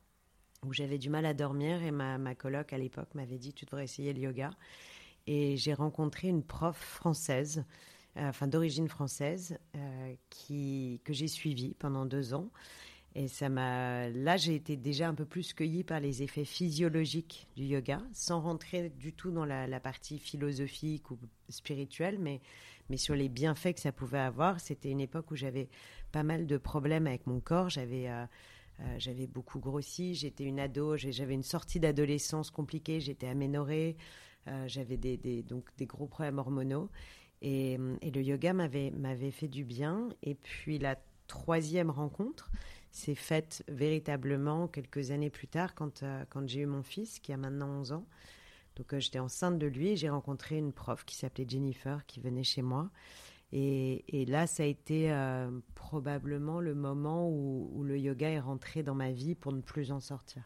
où 0.65 0.73
j'avais 0.73 0.97
du 0.97 1.09
mal 1.09 1.25
à 1.25 1.33
dormir 1.33 1.83
et 1.83 1.91
ma, 1.91 2.17
ma 2.17 2.35
coloc 2.35 2.73
à 2.73 2.77
l'époque 2.77 3.13
m'avait 3.15 3.37
dit 3.37 3.53
tu 3.53 3.65
devrais 3.65 3.83
essayer 3.83 4.13
le 4.13 4.21
yoga. 4.21 4.51
Et 5.27 5.57
j'ai 5.57 5.73
rencontré 5.73 6.27
une 6.27 6.43
prof 6.43 6.77
française, 6.77 7.65
euh, 8.17 8.29
enfin 8.29 8.47
d'origine 8.47 8.87
française, 8.87 9.59
euh, 9.75 10.15
qui, 10.29 11.01
que 11.03 11.13
j'ai 11.13 11.27
suivie 11.27 11.75
pendant 11.75 12.05
deux 12.05 12.33
ans. 12.33 12.49
Et 13.15 13.27
ça 13.27 13.49
m'a. 13.49 14.07
Là, 14.09 14.37
j'ai 14.37 14.55
été 14.55 14.77
déjà 14.77 15.07
un 15.09 15.15
peu 15.15 15.25
plus 15.25 15.53
cueillie 15.53 15.83
par 15.83 15.99
les 15.99 16.21
effets 16.21 16.45
physiologiques 16.45 17.47
du 17.55 17.63
yoga, 17.63 18.01
sans 18.13 18.39
rentrer 18.39 18.89
du 18.89 19.13
tout 19.13 19.31
dans 19.31 19.45
la, 19.45 19.79
partie 19.79 20.19
philosophique 20.19 21.09
ou 21.11 21.17
spirituelle, 21.49 22.19
mais, 22.19 22.39
mais 22.89 22.97
sur 22.97 23.15
les 23.15 23.29
bienfaits 23.29 23.73
que 23.73 23.81
ça 23.81 23.91
pouvait 23.91 24.19
avoir. 24.19 24.59
C'était 24.59 24.91
une 24.91 25.01
époque 25.01 25.31
où 25.31 25.35
j'avais 25.35 25.69
pas 26.11 26.23
mal 26.23 26.45
de 26.45 26.57
problèmes 26.57 27.07
avec 27.07 27.25
mon 27.27 27.39
corps. 27.39 27.69
J'avais. 27.69 28.09
euh, 28.09 28.25
euh, 28.81 28.95
j'avais 28.97 29.27
beaucoup 29.27 29.59
grossi, 29.59 30.15
j'étais 30.15 30.45
une 30.45 30.59
ado, 30.59 30.95
j'avais 30.95 31.33
une 31.33 31.43
sortie 31.43 31.79
d'adolescence 31.79 32.49
compliquée, 32.49 33.01
j'étais 33.01 33.27
aménorée, 33.27 33.97
euh, 34.47 34.67
j'avais 34.67 34.95
des, 34.95 35.43
donc 35.43 35.65
des 35.77 35.85
gros 35.85 36.07
problèmes 36.07 36.37
hormonaux. 36.37 36.89
Et, 37.41 37.77
et 38.01 38.11
le 38.11 38.21
yoga 38.21 38.53
m'avait 38.53 39.31
fait 39.31 39.47
du 39.47 39.63
bien. 39.63 40.09
Et 40.23 40.35
puis 40.35 40.77
la 40.79 40.97
troisième 41.27 41.89
rencontre 41.89 42.49
s'est 42.91 43.15
faite 43.15 43.63
véritablement 43.67 44.67
quelques 44.67 45.11
années 45.11 45.29
plus 45.29 45.47
tard, 45.47 45.75
quand, 45.75 46.03
euh, 46.03 46.23
quand 46.29 46.47
j'ai 46.47 46.61
eu 46.61 46.65
mon 46.65 46.83
fils, 46.83 47.19
qui 47.19 47.31
a 47.33 47.37
maintenant 47.37 47.67
11 47.69 47.91
ans. 47.93 48.05
Donc 48.75 48.93
euh, 48.93 48.99
j'étais 48.99 49.19
enceinte 49.19 49.59
de 49.59 49.67
lui 49.67 49.89
et 49.89 49.95
j'ai 49.95 50.09
rencontré 50.09 50.57
une 50.57 50.71
prof 50.73 51.03
qui 51.05 51.15
s'appelait 51.15 51.45
Jennifer, 51.47 52.05
qui 52.05 52.19
venait 52.19 52.43
chez 52.43 52.61
moi. 52.61 52.89
Et, 53.51 54.21
et 54.21 54.25
là, 54.25 54.45
ça 54.47 54.63
a 54.63 54.65
été 54.67 55.11
euh, 55.11 55.49
probablement 55.75 56.59
le 56.59 56.75
moment 56.75 57.27
où, 57.29 57.69
où 57.73 57.83
le 57.83 57.97
yoga 57.97 58.29
est 58.29 58.39
rentré 58.39 58.83
dans 58.83 58.95
ma 58.95 59.11
vie 59.11 59.33
pour 59.35 59.51
ne 59.53 59.61
plus 59.61 59.91
en 59.91 59.99
sortir. 59.99 60.43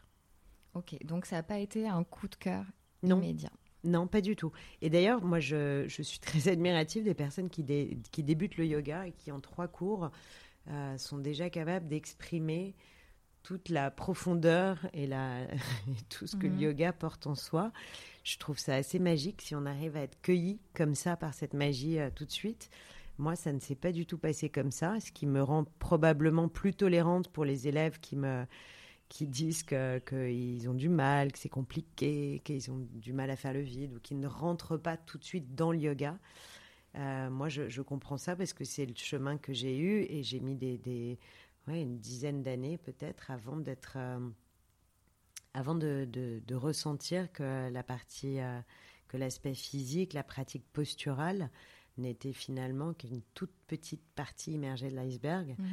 Ok, 0.74 0.96
donc 1.04 1.26
ça 1.26 1.36
n'a 1.36 1.42
pas 1.42 1.58
été 1.58 1.86
un 1.86 2.02
coup 2.02 2.28
de 2.28 2.34
cœur 2.34 2.64
Non. 3.02 3.18
immédiat. 3.18 3.50
Non, 3.84 4.06
pas 4.06 4.22
du 4.22 4.34
tout. 4.34 4.50
Et 4.80 4.88
d'ailleurs, 4.88 5.22
moi, 5.22 5.38
je, 5.40 5.84
je 5.86 6.02
suis 6.02 6.18
très 6.18 6.48
admirative 6.48 7.04
des 7.04 7.12
personnes 7.12 7.50
qui, 7.50 7.62
dé- 7.62 7.98
qui 8.10 8.22
débutent 8.22 8.56
le 8.56 8.64
yoga 8.66 9.06
et 9.06 9.12
qui, 9.12 9.30
en 9.30 9.40
trois 9.40 9.68
cours, 9.68 10.10
euh, 10.70 10.96
sont 10.98 11.18
déjà 11.18 11.50
capables 11.50 11.88
d'exprimer 11.88 12.74
toute 13.42 13.68
la 13.68 13.90
profondeur 13.90 14.78
et, 14.94 15.06
la, 15.06 15.42
et 15.88 16.02
tout 16.08 16.26
ce 16.26 16.36
que 16.36 16.46
Mhm. 16.46 16.56
le 16.56 16.62
yoga 16.62 16.92
porte 16.92 17.26
en 17.26 17.34
soi. 17.34 17.72
Je 18.22 18.38
trouve 18.38 18.58
ça 18.58 18.74
assez 18.74 18.98
magique 18.98 19.42
si 19.42 19.54
on 19.54 19.66
arrive 19.66 19.96
à 19.96 20.00
être 20.00 20.18
cueilli 20.22 20.58
comme 20.72 20.94
ça 20.94 21.16
par 21.16 21.34
cette 21.34 21.52
magie 21.54 21.98
euh, 21.98 22.08
tout 22.14 22.24
de 22.24 22.30
suite. 22.32 22.70
Moi, 23.18 23.36
ça 23.36 23.52
ne 23.52 23.60
s'est 23.60 23.74
pas 23.76 23.92
du 23.92 24.06
tout 24.06 24.18
passé 24.18 24.48
comme 24.48 24.70
ça, 24.72 24.98
ce 24.98 25.12
qui 25.12 25.26
me 25.26 25.42
rend 25.42 25.64
probablement 25.78 26.48
plus 26.48 26.74
tolérante 26.74 27.28
pour 27.28 27.44
les 27.44 27.68
élèves 27.68 28.00
qui 28.00 28.16
me 28.16 28.44
qui 29.10 29.26
disent 29.28 29.62
que- 29.62 29.98
qu'ils 29.98 30.68
ont 30.68 30.74
du 30.74 30.88
mal, 30.88 31.30
que 31.30 31.38
c'est 31.38 31.50
compliqué, 31.50 32.40
qu'ils 32.44 32.70
ont 32.72 32.78
du 32.94 33.12
mal 33.12 33.30
à 33.30 33.36
faire 33.36 33.52
le 33.52 33.60
vide 33.60 33.92
ou 33.94 34.00
qu'ils 34.00 34.18
ne 34.18 34.26
rentrent 34.26 34.78
pas 34.78 34.96
tout 34.96 35.18
de 35.18 35.24
suite 35.24 35.54
dans 35.54 35.70
le 35.70 35.78
yoga. 35.78 36.18
Euh, 36.96 37.30
moi, 37.30 37.48
je, 37.48 37.68
je 37.68 37.82
comprends 37.82 38.18
ça 38.18 38.36
parce 38.36 38.52
que 38.52 38.64
c'est 38.64 38.86
le 38.86 38.94
chemin 38.96 39.36
que 39.36 39.52
j'ai 39.52 39.76
eu 39.78 40.02
et 40.08 40.22
j'ai 40.22 40.40
mis 40.40 40.54
des, 40.54 40.78
des- 40.78 41.18
ouais, 41.66 41.82
une 41.82 41.98
dizaine 41.98 42.42
d'années 42.42 42.78
peut-être 42.78 43.30
avant 43.30 43.56
d'être, 43.56 43.96
avant 45.54 45.74
de, 45.74 46.06
de, 46.10 46.40
de, 46.46 46.54
ressentir 46.54 47.32
que 47.32 47.68
la 47.70 47.82
partie, 47.82 48.38
que 49.08 49.16
l'aspect 49.16 49.54
physique, 49.54 50.12
la 50.12 50.22
pratique 50.22 50.64
posturale 50.72 51.50
n'était 51.98 52.32
finalement 52.32 52.92
qu'une 52.92 53.22
toute 53.34 53.52
petite 53.66 54.02
partie 54.14 54.52
immergée 54.52 54.90
de 54.90 54.96
l'iceberg. 54.96 55.56
Mhm. 55.58 55.66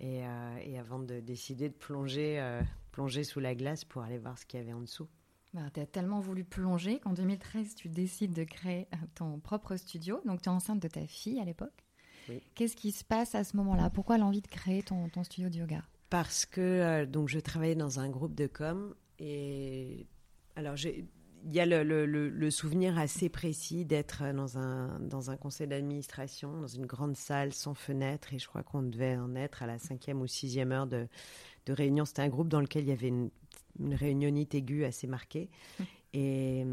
Et, 0.00 0.22
et, 0.64 0.78
avant 0.78 0.98
de 0.98 1.20
décider 1.20 1.68
de 1.68 1.74
plonger, 1.74 2.60
plonger 2.90 3.22
sous 3.22 3.38
la 3.38 3.54
glace 3.54 3.84
pour 3.84 4.02
aller 4.02 4.18
voir 4.18 4.36
ce 4.38 4.44
qu'il 4.44 4.58
y 4.58 4.62
avait 4.62 4.72
en 4.72 4.80
dessous. 4.80 5.08
Bah, 5.54 5.62
tu 5.72 5.78
as 5.78 5.86
tellement 5.86 6.18
voulu 6.18 6.42
plonger 6.42 6.98
qu'en 6.98 7.12
2013, 7.12 7.76
tu 7.76 7.88
décides 7.88 8.32
de 8.32 8.42
créer 8.42 8.88
euh, 8.92 8.96
ton 9.14 9.38
propre 9.38 9.76
studio. 9.76 10.20
Donc, 10.26 10.42
tu 10.42 10.48
es 10.48 10.52
enceinte 10.52 10.80
de 10.80 10.88
ta 10.88 11.06
fille 11.06 11.40
à 11.40 11.44
l'époque. 11.44 11.84
Qu'est-ce 12.54 12.74
qui 12.74 12.90
se 12.90 13.04
passe 13.04 13.34
à 13.36 13.44
ce 13.44 13.56
moment-là? 13.58 13.88
Pourquoi 13.90 14.18
l'envie 14.18 14.40
de 14.40 14.48
créer 14.48 14.82
ton, 14.82 15.08
ton, 15.10 15.22
studio 15.22 15.50
de 15.50 15.58
yoga? 15.58 15.82
Parce 16.10 16.46
que 16.46 16.60
euh, 16.60 17.06
donc 17.06 17.28
je 17.28 17.38
travaillais 17.38 17.74
dans 17.74 18.00
un 18.00 18.08
groupe 18.08 18.34
de 18.34 18.46
com 18.46 18.94
et 19.18 20.06
alors 20.56 20.74
il 20.84 21.06
y 21.52 21.60
a 21.60 21.66
le, 21.66 21.82
le, 21.82 22.06
le, 22.06 22.50
souvenir 22.50 22.98
assez 22.98 23.28
précis 23.28 23.84
d'être 23.84 24.32
dans 24.32 24.56
un, 24.56 24.98
dans 25.00 25.30
un 25.30 25.36
conseil 25.36 25.66
d'administration, 25.68 26.60
dans 26.62 26.66
une 26.66 26.86
grande 26.86 27.16
salle 27.16 27.52
sans 27.52 27.74
fenêtre, 27.74 28.32
et 28.32 28.38
je 28.38 28.48
crois 28.48 28.62
qu'on 28.62 28.82
devait 28.82 29.16
en 29.16 29.34
être 29.34 29.62
à 29.62 29.66
la 29.66 29.78
cinquième 29.78 30.22
ou 30.22 30.26
sixième 30.26 30.72
heure 30.72 30.86
de, 30.86 31.06
de 31.66 31.72
réunion. 31.74 32.06
C'était 32.06 32.22
un 32.22 32.28
groupe 32.28 32.48
dans 32.48 32.60
lequel 32.60 32.84
il 32.84 32.88
y 32.88 32.92
avait 32.92 33.08
une 33.08 33.30
une 33.78 33.94
réunionite 33.94 34.54
aiguë 34.54 34.84
assez 34.84 35.06
marquée. 35.06 35.50
Et, 36.16 36.64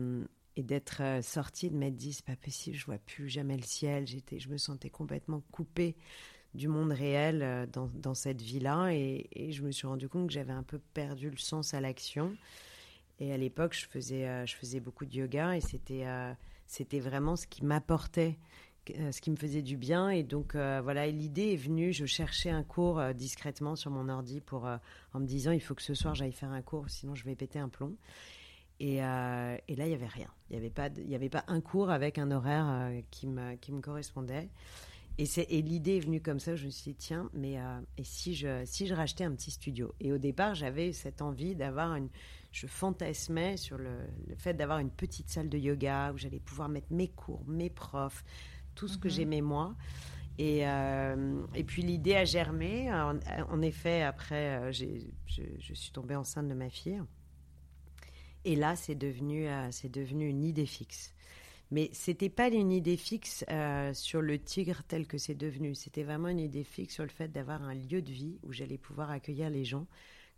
et 0.55 0.63
d'être 0.63 1.01
euh, 1.01 1.22
sortie, 1.22 1.70
de 1.70 1.77
m'être 1.77 1.96
dit, 1.96 2.13
c'est 2.13 2.25
pas 2.25 2.36
possible, 2.36 2.75
je 2.75 2.86
vois 2.86 2.98
plus 2.98 3.29
jamais 3.29 3.55
le 3.55 3.63
ciel. 3.63 4.08
J'étais, 4.08 4.39
je 4.39 4.50
me 4.50 4.58
sentais 4.58 4.89
complètement 4.89 5.41
coupée 5.51 5.96
du 6.53 6.67
monde 6.67 6.91
réel 6.91 7.41
euh, 7.41 7.65
dans, 7.65 7.89
dans 7.96 8.13
cette 8.13 8.41
vie-là. 8.41 8.89
Et, 8.93 9.29
et, 9.31 9.51
je 9.51 9.63
me 9.63 9.72
suis 9.72 9.88
rendu 9.88 10.10
compte 10.10 10.27
que 10.27 10.34
j'avais 10.34 10.53
un 10.53 10.63
peu 10.63 10.79
perdu 10.93 11.29
le 11.29 11.38
sens 11.38 11.74
à 11.74 11.79
l'action. 11.81 12.36
Et 13.20 13.31
à 13.31 13.38
l'époque, 13.38 13.74
je 13.74 13.86
faisais, 13.86 14.27
euh, 14.27 14.46
je 14.46 14.55
faisais 14.55 14.79
beaucoup 14.79 15.05
de 15.05 15.15
yoga 15.15 15.55
et 15.55 15.62
c'était, 15.62 16.05
c'était 16.65 17.00
vraiment 17.00 17.36
ce 17.36 17.48
qui 17.48 17.63
m'apportait 17.63 18.38
ce 18.88 19.21
qui 19.21 19.31
me 19.31 19.35
faisait 19.35 19.61
du 19.61 19.77
bien. 19.77 20.09
Et 20.09 20.23
donc, 20.23 20.55
voilà, 20.55 21.07
l'idée 21.07 21.53
est 21.53 21.57
venue. 21.57 21.93
Je 21.93 22.05
cherchais 22.05 22.50
un 22.50 22.63
cours 22.63 23.01
discrètement 23.13 23.75
sur 23.75 23.91
mon 23.91 24.09
ordi 24.09 24.41
pour, 24.41 24.65
en 25.13 25.19
me 25.19 25.25
disant 25.25 25.51
il 25.51 25.61
faut 25.61 25.75
que 25.75 25.83
ce 25.83 25.93
soir 25.93 26.15
j'aille 26.15 26.31
faire 26.31 26.51
un 26.51 26.61
cours, 26.61 26.89
sinon 26.89 27.15
je 27.15 27.23
vais 27.23 27.35
péter 27.35 27.59
un 27.59 27.69
plomb. 27.69 27.95
Et, 28.83 29.03
euh, 29.03 29.57
et 29.67 29.75
là, 29.75 29.85
il 29.85 29.89
n'y 29.89 29.93
avait 29.93 30.07
rien. 30.07 30.29
Il 30.50 30.53
n'y 30.53 30.57
avait, 30.57 30.71
pas, 30.71 30.85
avait 30.85 31.29
pas 31.29 31.43
un 31.47 31.61
cours 31.61 31.91
avec 31.91 32.17
un 32.17 32.31
horaire 32.31 32.65
euh, 32.67 33.01
qui, 33.11 33.27
me, 33.27 33.53
qui 33.57 33.71
me 33.71 33.79
correspondait. 33.79 34.50
Et, 35.19 35.25
et 35.38 35.61
l'idée 35.61 35.97
est 35.97 36.00
venue 36.00 36.19
comme 36.19 36.39
ça. 36.39 36.55
Je 36.55 36.65
me 36.65 36.71
suis 36.71 36.93
dit, 36.93 36.97
tiens, 36.97 37.29
mais 37.31 37.59
euh, 37.59 37.79
et 38.00 38.03
si 38.03 38.33
je, 38.33 38.63
si 38.65 38.88
je 38.88 38.95
rachetais 38.95 39.23
un 39.23 39.33
petit 39.35 39.51
studio? 39.51 39.93
Et 40.00 40.11
au 40.11 40.17
départ, 40.17 40.55
j'avais 40.55 40.93
cette 40.93 41.21
envie 41.21 41.53
d'avoir 41.53 41.93
une. 41.95 42.09
Je 42.51 42.65
fantasmais 42.65 43.55
sur 43.55 43.77
le, 43.77 44.00
le 44.27 44.35
fait 44.35 44.55
d'avoir 44.55 44.79
une 44.79 44.89
petite 44.89 45.29
salle 45.29 45.47
de 45.47 45.59
yoga 45.59 46.11
où 46.11 46.17
j'allais 46.17 46.39
pouvoir 46.39 46.67
mettre 46.67 46.91
mes 46.91 47.07
cours, 47.07 47.43
mes 47.45 47.69
profs, 47.69 48.23
tout 48.81 48.88
ce 48.88 48.97
que 48.97 49.09
mhm. 49.09 49.13
j'aimais 49.13 49.41
moi. 49.41 49.75
Et, 50.39 50.67
euh, 50.67 51.43
et 51.53 51.63
puis 51.63 51.83
l'idée 51.83 52.15
a 52.15 52.25
germé. 52.25 52.91
En, 52.91 53.61
effet, 53.61 54.01
après, 54.01 54.57
euh, 54.57 54.71
je, 54.71 54.85
je, 55.59 55.73
suis 55.75 55.91
tombée 55.91 56.15
enceinte 56.15 56.47
de 56.47 56.55
ma 56.55 56.71
fille. 56.71 57.00
Et 58.43 58.55
là, 58.55 58.75
c'est 58.75 58.95
devenu, 58.95 59.47
euh, 59.47 59.69
devenu 59.93 60.27
une 60.27 60.43
idée 60.43 60.65
fixe. 60.65 61.13
Mais 61.69 61.91
c'était 61.93 62.29
pas 62.29 62.50
une 62.50 62.71
idée 62.71 62.97
fixe 62.97 63.45
sur 63.93 64.21
le 64.21 64.39
tigre 64.39 64.81
tel 64.88 65.05
que 65.05 65.19
c'est 65.19 65.35
devenu. 65.35 65.75
C'était 65.75 66.03
vraiment 66.03 66.29
une 66.29 66.39
idée 66.39 66.63
fixe 66.63 66.95
sur 66.95 67.03
le 67.03 67.09
fait 67.09 67.27
d'avoir 67.27 67.61
un 67.61 67.75
lieu 67.75 68.01
de 68.01 68.11
vie 68.11 68.39
où 68.41 68.51
j'allais 68.51 68.79
pouvoir 68.79 69.11
accueillir 69.11 69.51
les 69.51 69.63
gens 69.63 69.85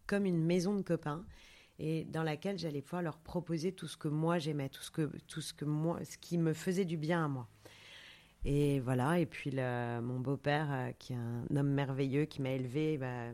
comme 0.05 0.25
une 0.25 0.43
maison 0.43 0.75
de 0.75 0.81
copains 0.81 1.25
et 1.79 2.03
dans 2.05 2.23
laquelle 2.23 2.59
j'allais 2.59 2.81
pouvoir 2.81 3.01
leur 3.01 3.17
proposer 3.17 3.71
tout 3.71 3.87
ce 3.87 3.97
que 3.97 4.09
moi 4.09 4.37
j'aimais, 4.37 4.69
tout 4.69 4.83
ce 4.83 4.91
que 4.91 5.09
tout 5.27 5.41
ce 5.41 5.53
que 5.53 5.65
moi, 5.65 6.03
ce 6.05 6.17
qui 6.17 6.37
me 6.37 6.53
faisait 6.53 6.85
du 6.85 6.97
bien 6.97 7.25
à 7.25 7.27
moi. 7.27 7.47
Et 8.45 8.79
voilà, 8.81 9.19
et 9.19 9.25
puis 9.25 9.51
mon 9.55 10.19
beau-père, 10.19 10.67
euh, 10.71 10.91
qui 10.99 11.13
est 11.13 11.17
un 11.17 11.45
homme 11.55 11.69
merveilleux, 11.69 12.25
qui 12.25 12.41
m'a 12.41 12.51
élevé, 12.51 12.97
bah, 12.97 13.27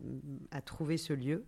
a 0.52 0.62
trouvé 0.62 0.98
ce 0.98 1.14
lieu. 1.14 1.46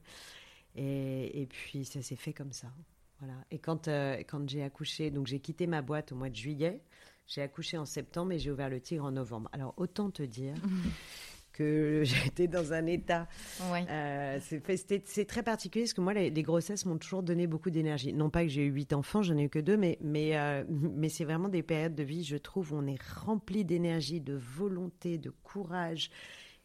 Et, 0.76 1.42
et 1.42 1.46
puis 1.46 1.86
ça 1.86 2.02
s'est 2.02 2.16
fait 2.16 2.34
comme 2.34 2.54
ça. 2.54 2.72
Voilà. 3.20 3.36
Et 3.52 3.60
quand, 3.60 3.88
euh, 3.88 4.18
quand 4.28 4.50
j'ai 4.50 4.64
accouché, 4.64 5.12
donc 5.12 5.28
j'ai 5.28 5.40
quitté 5.40 5.68
ma 5.68 5.84
boîte 5.84 6.12
au 6.12 6.16
mois 6.16 6.30
de 6.30 6.36
juillet, 6.36 6.82
j'ai 7.28 7.44
accouché 7.44 7.78
en 7.78 7.86
septembre 7.86 8.32
et 8.32 8.40
j'ai 8.40 8.50
ouvert 8.50 8.70
le 8.70 8.82
Tigre 8.82 9.06
en 9.06 9.12
novembre. 9.12 9.48
Alors 9.54 9.76
autant 9.78 10.10
te 10.10 10.24
dire 10.24 10.56
que 11.62 12.04
j'étais 12.04 12.48
dans 12.48 12.74
un 12.74 12.86
état. 12.86 13.28
Euh, 13.62 14.40
c'est 14.42 15.26
très 15.26 15.44
particulier 15.44 15.86
parce 15.86 15.94
que 15.94 16.02
moi, 16.02 16.14
les, 16.14 16.44
grossesses 16.44 16.86
m'ont 16.86 16.98
toujours 16.98 17.24
donné 17.24 17.48
beaucoup 17.48 17.70
d'énergie. 17.70 18.14
Non 18.14 18.30
pas 18.30 18.44
que 18.44 18.50
j'ai 18.50 18.66
eu 18.66 18.72
huit 18.72 18.94
enfants, 18.94 19.22
j'en 19.22 19.38
ai 19.38 19.44
eu 19.44 19.50
que 19.50 19.60
deux, 19.60 19.78
mais, 19.78 19.98
mais, 20.02 20.38
euh, 20.38 20.64
mais 20.70 21.10
c'est 21.10 21.26
vraiment 21.26 21.50
des 21.50 21.64
périodes 21.64 21.96
de 21.96 22.04
vie, 22.04 22.24
je 22.24 22.38
trouve, 22.38 22.74
où 22.74 22.78
on 22.78 22.88
est 22.88 23.02
rempli 23.02 23.66
d'énergie, 23.66 24.22
de 24.22 24.34
volonté, 24.34 25.18
de 25.18 25.30
courage. 25.44 26.10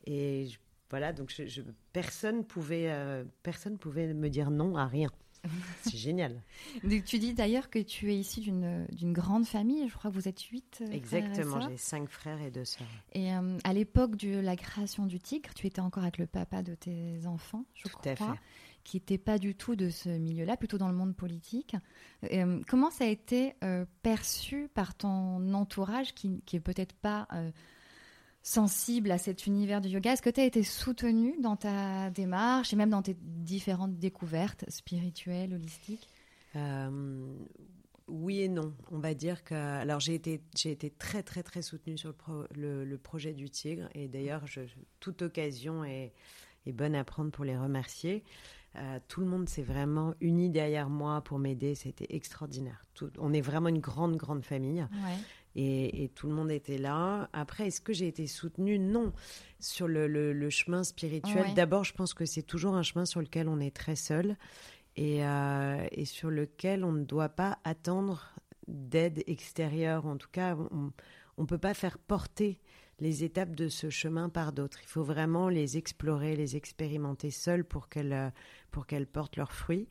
Et 0.06 0.48
voilà, 0.90 1.12
donc 1.12 1.30
je, 1.30 1.62
personne 1.92 2.44
pouvait, 2.44 2.90
euh, 2.90 3.24
personne 3.42 3.76
pouvait 3.76 4.14
me 4.14 4.28
dire 4.28 4.50
non 4.50 4.76
à 4.76 4.86
rien. 4.86 5.10
C'est 5.82 5.96
génial. 5.96 6.42
tu 7.04 7.18
dis 7.18 7.34
d'ailleurs 7.34 7.70
que 7.70 7.78
tu 7.78 8.12
es 8.12 8.16
ici 8.16 8.40
d'une 8.40 9.12
grande 9.12 9.46
famille. 9.46 9.88
Je 9.88 9.94
crois 9.94 10.10
que 10.10 10.16
vous 10.16 10.28
êtes 10.28 10.40
huit. 10.42 10.82
Euh, 10.82 10.92
Exactement, 10.92 11.60
j'ai 11.68 11.76
cinq 11.76 12.08
frères 12.08 12.40
et 12.40 12.50
deux 12.50 12.64
sœurs. 12.64 12.86
Et 13.12 13.34
euh, 13.34 13.58
à 13.64 13.72
l'époque 13.72 14.16
de 14.16 14.38
la 14.38 14.56
création 14.56 15.06
du 15.06 15.20
Tigre, 15.20 15.54
tu 15.54 15.66
étais 15.66 15.80
encore 15.80 16.02
avec 16.02 16.18
le 16.18 16.26
papa 16.26 16.62
de 16.62 16.74
tes 16.74 17.26
enfants, 17.26 17.64
je 17.74 17.84
tout 17.84 17.96
crois. 17.96 18.12
À 18.12 18.16
fait. 18.16 18.40
Qui 18.84 18.98
n'était 18.98 19.18
pas 19.18 19.38
du 19.38 19.56
tout 19.56 19.74
de 19.74 19.88
ce 19.88 20.08
milieu-là, 20.08 20.56
plutôt 20.56 20.78
dans 20.78 20.88
le 20.88 20.94
monde 20.94 21.16
politique. 21.16 21.74
Euh, 22.30 22.60
comment 22.68 22.90
ça 22.90 23.04
a 23.04 23.08
été 23.08 23.54
perçu 24.02 24.68
par 24.72 24.94
ton 24.94 25.52
entourage 25.54 26.14
qui, 26.14 26.40
n'est 26.52 26.60
peut-être 26.60 26.94
pas 26.94 27.26
sensible 28.46 29.10
à 29.10 29.18
cet 29.18 29.48
univers 29.48 29.80
du 29.80 29.88
yoga. 29.88 30.12
Est-ce 30.12 30.22
que 30.22 30.30
tu 30.30 30.40
as 30.40 30.44
été 30.44 30.62
soutenu 30.62 31.34
dans 31.42 31.56
ta 31.56 32.10
démarche 32.10 32.72
et 32.72 32.76
même 32.76 32.90
dans 32.90 33.02
tes 33.02 33.16
différentes 33.20 33.98
découvertes 33.98 34.64
spirituelles, 34.68 35.52
holistiques? 35.52 36.08
Euh, 36.54 37.34
Oui 38.06 38.42
et 38.42 38.48
non. 38.48 38.72
On 38.92 39.00
va 39.00 39.14
dire 39.14 39.42
que. 39.42 39.54
Alors, 39.54 39.98
j'ai 39.98 40.14
été, 40.14 40.40
j'ai 40.56 40.70
été 40.70 40.90
très, 40.90 41.24
très, 41.24 41.42
très 41.42 41.60
soutenue 41.60 41.98
sur 41.98 42.14
le, 42.54 42.84
le, 42.84 42.98
projet 42.98 43.34
du 43.34 43.50
Tigre. 43.50 43.88
Et 43.96 44.06
d'ailleurs, 44.06 44.44
toute 45.00 45.22
occasion 45.22 45.82
est, 45.82 46.12
est, 46.66 46.72
bonne 46.72 46.94
à 46.94 47.02
prendre 47.02 47.32
pour 47.32 47.44
les 47.44 47.58
remercier. 47.58 48.22
Euh, 48.76 49.00
tout 49.08 49.22
le 49.22 49.26
monde 49.26 49.48
s'est 49.48 49.62
vraiment 49.62 50.14
uni 50.20 50.50
derrière 50.50 50.88
moi 50.88 51.20
pour 51.20 51.40
m'aider. 51.40 51.74
C'était 51.74 52.06
extraordinaire. 52.10 52.84
on 53.18 53.32
est 53.32 53.40
vraiment 53.40 53.70
une 53.70 53.80
grande, 53.80 54.16
grande 54.16 54.44
famille. 54.44 54.82
Ouais. 54.82 55.18
Et, 55.58 56.10
tout 56.14 56.26
le 56.26 56.34
monde 56.34 56.50
était 56.50 56.76
là. 56.76 57.30
Après, 57.32 57.68
est-ce 57.68 57.80
que 57.80 57.94
j'ai 57.94 58.08
été 58.08 58.26
soutenue? 58.26 58.78
Non. 58.78 59.12
Sur 59.58 59.88
le, 59.88 60.50
chemin 60.50 60.84
spirituel, 60.84 61.54
d'abord, 61.54 61.82
je 61.82 61.94
pense 61.94 62.12
que 62.12 62.26
c'est 62.26 62.42
toujours 62.42 62.74
un 62.74 62.82
chemin 62.82 63.06
sur 63.06 63.20
lequel 63.20 63.48
on 63.48 63.58
est 63.58 63.74
très 63.74 63.96
seul 63.96 64.36
et, 64.96 65.24
euh, 65.24 65.86
sur 66.04 66.30
lequel 66.30 66.84
on 66.84 66.92
ne 66.92 67.04
doit 67.04 67.30
pas 67.30 67.58
attendre 67.64 68.34
d'aide 68.68 69.24
extérieure. 69.26 70.06
En 70.06 70.18
tout 70.18 70.28
cas, 70.30 70.56
on 71.36 71.42
ne 71.42 71.46
peut 71.46 71.58
pas 71.58 71.72
faire 71.72 71.98
porter 71.98 72.60
les 73.00 73.24
étapes 73.24 73.54
de 73.54 73.68
ce 73.68 73.90
chemin 73.90 74.28
par 74.28 74.52
d'autres. 74.52 74.78
Il 74.82 74.88
faut 74.88 75.04
vraiment 75.04 75.48
les 75.48 75.76
explorer, 75.78 76.36
les 76.36 76.56
expérimenter 76.56 77.30
seules 77.30 77.64
pour 77.64 77.88
qu'elles 77.88 78.32
pour 78.70 78.86
qu'elles 78.86 79.06
portent 79.06 79.36
leurs 79.36 79.52
fruits. 79.52 79.88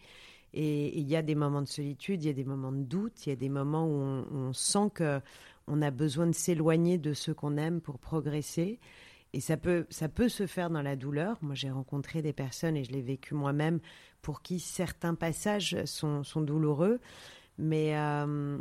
Et 0.54 0.98
il 0.98 1.08
y 1.08 1.18
a 1.18 1.22
des 1.22 1.36
moments 1.36 1.62
de 1.62 1.68
solitude, 1.68 2.24
il 2.24 2.28
y 2.28 2.30
a 2.30 2.34
des 2.34 2.46
moments 2.46 2.72
de 2.72 2.84
doute, 2.84 3.26
il 3.26 3.30
y 3.30 3.32
a 3.34 3.36
des 3.36 3.50
moments 3.50 3.86
où 3.86 3.92
on, 3.92 4.26
on 4.32 4.54
sent 4.54 4.90
que 4.94 5.20
on 5.68 5.82
a 5.82 5.92
besoin 5.92 6.28
de 6.28 6.34
s'éloigner 6.34 6.98
de 6.98 7.14
ceux 7.14 7.34
qu'on 7.34 7.58
aime 7.58 7.82
pour 7.82 8.00
progresser. 8.00 8.80
Et 9.34 9.42
ça 9.42 9.58
peut, 9.58 9.86
ça 9.90 10.08
peut 10.08 10.30
se 10.30 10.48
faire 10.48 10.70
dans 10.70 10.82
la 10.82 10.96
douleur. 10.96 11.38
Moi, 11.42 11.56
j'ai 11.56 11.70
rencontré 11.70 12.22
des 12.22 12.34
personnes, 12.34 12.78
et 12.78 12.84
je 12.84 12.92
l'ai 12.92 13.02
vécu 13.02 13.34
moi-même, 13.34 13.80
pour 14.22 14.42
qui 14.42 14.60
certains 14.60 15.16
passages 15.16 15.84
sont, 15.86 16.24
sont 16.24 16.42
douloureux. 16.42 17.00
Mais, 17.58 17.98
euh, 17.98 18.58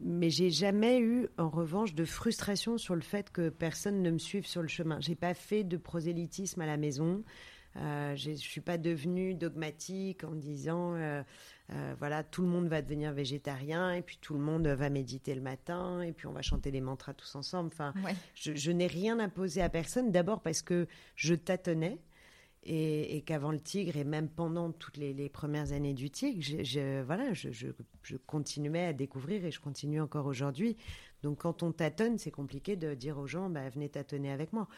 mais 0.00 0.30
j'ai 0.30 0.50
jamais 0.50 1.00
eu, 1.00 1.28
en 1.38 1.48
revanche, 1.48 1.94
de 1.94 2.04
frustration 2.04 2.78
sur 2.78 2.94
le 2.94 3.00
fait 3.00 3.30
que 3.30 3.48
personne 3.48 4.02
ne 4.02 4.10
me 4.10 4.18
suive 4.18 4.46
sur 4.46 4.62
le 4.62 4.68
chemin. 4.68 5.00
J'ai 5.00 5.16
pas 5.16 5.34
fait 5.34 5.64
de 5.64 5.76
prosélytisme 5.76 6.60
à 6.60 6.66
la 6.66 6.76
maison. 6.76 7.24
Euh, 7.76 8.14
je 8.16 8.30
ne 8.30 8.36
suis 8.36 8.60
pas 8.60 8.76
devenue 8.76 9.34
dogmatique 9.34 10.24
en 10.24 10.34
disant 10.34 10.94
euh, 10.94 11.22
euh, 11.72 11.94
voilà 11.98 12.22
tout 12.22 12.42
le 12.42 12.48
monde 12.48 12.68
va 12.68 12.82
devenir 12.82 13.12
végétarien 13.12 13.92
et 13.92 14.02
puis 14.02 14.18
tout 14.20 14.34
le 14.34 14.40
monde 14.40 14.66
va 14.66 14.90
méditer 14.90 15.34
le 15.34 15.40
matin 15.40 16.02
et 16.02 16.12
puis 16.12 16.26
on 16.26 16.32
va 16.32 16.42
chanter 16.42 16.70
les 16.70 16.82
mantras 16.82 17.14
tous 17.14 17.34
ensemble. 17.34 17.70
Enfin, 17.72 17.94
je, 18.34 18.70
n'ai 18.70 18.86
rien 18.86 19.18
imposé 19.18 19.62
à 19.62 19.70
personne. 19.70 20.10
D'abord 20.10 20.42
parce 20.42 20.60
que 20.60 20.86
je 21.16 21.34
tâtonnais 21.34 21.98
et, 22.64 23.22
qu'avant 23.26 23.50
le 23.50 23.60
tigre 23.60 23.96
et 23.96 24.04
même 24.04 24.28
pendant 24.28 24.70
toutes 24.70 24.98
les, 24.98 25.28
premières 25.30 25.72
années 25.72 25.94
du 25.94 26.10
tigre, 26.10 26.42
je, 26.42 27.02
voilà, 27.02 27.32
je, 27.32 27.50
je, 27.50 28.16
continuais 28.26 28.86
à 28.86 28.92
découvrir 28.92 29.44
et 29.44 29.50
je 29.50 29.60
continue 29.60 30.00
encore 30.00 30.26
aujourd'hui. 30.26 30.76
Donc 31.22 31.38
quand 31.38 31.62
on 31.62 31.72
tâtonne, 31.72 32.18
c'est 32.18 32.30
compliqué 32.30 32.76
de 32.76 32.94
dire 32.94 33.18
aux 33.18 33.26
gens, 33.26 33.48
bah, 33.48 33.68
venez 33.70 33.88
tâtonner 33.88 34.30
avec 34.32 34.52
moi. 34.52 34.68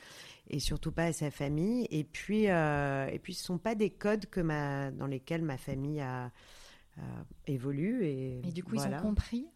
Et 0.48 0.60
surtout 0.60 0.92
pas 0.92 1.04
à 1.04 1.12
sa 1.12 1.30
famille. 1.30 1.86
Et 1.90 2.04
puis, 2.04 2.48
euh, 2.50 3.06
et 3.08 3.18
puis 3.18 3.34
ce 3.34 3.42
ne 3.42 3.46
sont 3.46 3.58
pas 3.58 3.74
des 3.74 3.90
codes 3.90 4.26
que 4.26 4.40
ma, 4.40 4.90
dans 4.90 5.06
lesquels 5.06 5.42
ma 5.42 5.56
famille 5.56 6.00
a, 6.00 6.26
a 6.96 7.00
évolue. 7.46 8.04
Et, 8.06 8.40
Et 8.46 8.52
du 8.52 8.62
coup, 8.62 8.74
ils 8.74 8.80
ont 8.80 9.00
compris? 9.00 9.46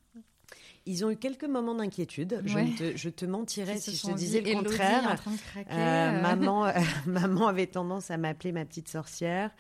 Ils 0.87 1.05
ont 1.05 1.11
eu 1.11 1.17
quelques 1.17 1.45
moments 1.45 1.75
d'inquiétude. 1.75 2.41
Je, 2.47 2.55
Ouais. 2.55 2.71
te, 2.79 2.97
je 2.97 3.11
te 3.11 3.27
mentirais 3.27 3.77
si 3.79 3.95
je 3.95 4.07
te 4.07 4.13
disais 4.17 4.41
le 4.41 4.55
contraire. 4.55 5.21
craquer, 5.53 5.71
Euh, 5.71 5.75
euh. 5.77 6.23
maman, 6.23 6.67
euh, 6.69 6.73
maman 7.07 7.49
avait 7.49 7.67
tendance 7.67 8.11
à 8.11 8.17
m'appeler 8.17 8.53
ma 8.53 8.65
petite 8.65 8.89
sorcière 8.89 9.51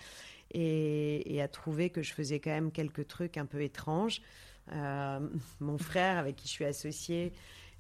et, 0.52 1.34
et 1.34 1.42
à 1.42 1.48
trouver 1.48 1.90
que 1.90 2.02
je 2.02 2.14
faisais 2.14 2.40
quand 2.40 2.50
même 2.50 2.72
quelques 2.72 3.06
trucs 3.06 3.36
un 3.36 3.44
peu 3.44 3.60
étranges. 3.60 4.22
Euh, 4.72 5.20
mon 5.60 5.78
frère, 5.78 6.18
avec 6.18 6.36
qui 6.36 6.46
je 6.48 6.52
suis 6.52 6.64
associée 6.64 7.32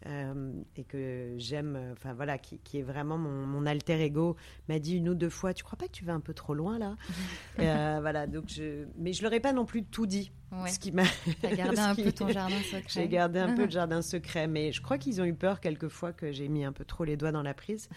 euh, 0.06 0.52
et 0.76 0.84
que 0.84 1.34
j'aime, 1.38 1.74
euh, 1.76 1.92
enfin 1.92 2.14
voilà, 2.14 2.38
qui, 2.38 2.58
qui 2.60 2.78
est 2.78 2.82
vraiment 2.82 3.18
mon, 3.18 3.46
mon 3.46 3.66
alter 3.66 4.00
ego, 4.00 4.36
m'a 4.68 4.78
dit 4.78 4.96
une 4.96 5.08
ou 5.08 5.14
deux 5.16 5.28
fois 5.28 5.52
Tu 5.54 5.64
crois 5.64 5.76
pas 5.76 5.86
que 5.86 5.92
tu 5.92 6.04
vas 6.04 6.12
un 6.14 6.20
peu 6.20 6.34
trop 6.34 6.54
loin 6.54 6.78
là? 6.78 6.94
Euh, 7.58 7.98
Voilà, 8.00 8.26
donc 8.28 8.44
je. 8.48 8.84
Mais 8.96 9.12
je 9.12 9.22
leur 9.22 9.32
ai 9.32 9.40
pas 9.40 9.52
non 9.52 9.64
plus 9.64 9.82
tout 9.84 10.06
dit. 10.06 10.30
Ouais. 10.52 10.70
Ce 10.70 10.78
qui 10.78 10.92
m'a. 10.92 11.02
Gardé 11.42 11.78
un 11.78 11.94
qui- 11.96 12.04
peu 12.04 12.12
ton 12.12 12.28
jardin 12.28 12.56
secret. 12.62 12.82
j'ai 12.86 13.08
gardé 13.08 13.40
un 13.40 13.54
peu 13.54 13.66
de 13.66 13.72
jardin 13.72 14.00
secret, 14.00 14.46
mais 14.46 14.70
je 14.72 14.80
crois 14.80 14.96
qu'ils 14.98 15.20
ont 15.20 15.24
eu 15.24 15.34
peur 15.34 15.60
quelquefois 15.60 16.12
que 16.12 16.30
j'ai 16.32 16.48
mis 16.48 16.64
un 16.64 16.72
peu 16.72 16.84
trop 16.84 17.02
les 17.04 17.16
doigts 17.16 17.32
dans 17.32 17.42
la 17.42 17.54
prise. 17.54 17.88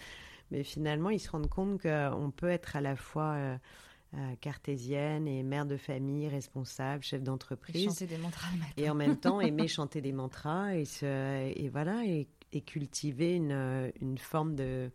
Mais 0.50 0.64
finalement, 0.64 1.08
ils 1.10 1.20
se 1.20 1.30
rendent 1.30 1.48
compte 1.48 1.80
qu'on 1.80 2.30
peut 2.36 2.48
être 2.50 2.74
à 2.76 2.80
la 2.82 2.96
fois 2.96 3.34
euh, 3.36 3.56
euh, 4.14 4.34
cartésienne 4.40 5.26
et 5.26 5.42
mère 5.42 5.66
de 5.66 5.76
famille, 5.76 6.28
responsable, 6.28 7.02
chef 7.02 7.20
Et 7.20 7.24
d'entreprise, 7.24 7.84
chanter 7.84 8.06
des 8.06 8.18
mantras 8.18 8.48
le 8.52 8.58
matin. 8.58 8.72
et 8.76 8.90
en 8.90 8.94
même 8.94 9.16
temps 9.16 9.40
aimer 9.40 9.68
chanter 9.68 10.00
des 10.00 10.12
mantras 10.12 10.74
et, 10.74 10.84
se, 10.84 11.06
et 11.56 11.68
voilà 11.70 12.04
et, 12.06 12.28
et 12.52 12.60
cultiver 12.60 13.34
une, 13.36 13.90
une 14.00 14.18
forme 14.18 14.54
de 14.54 14.90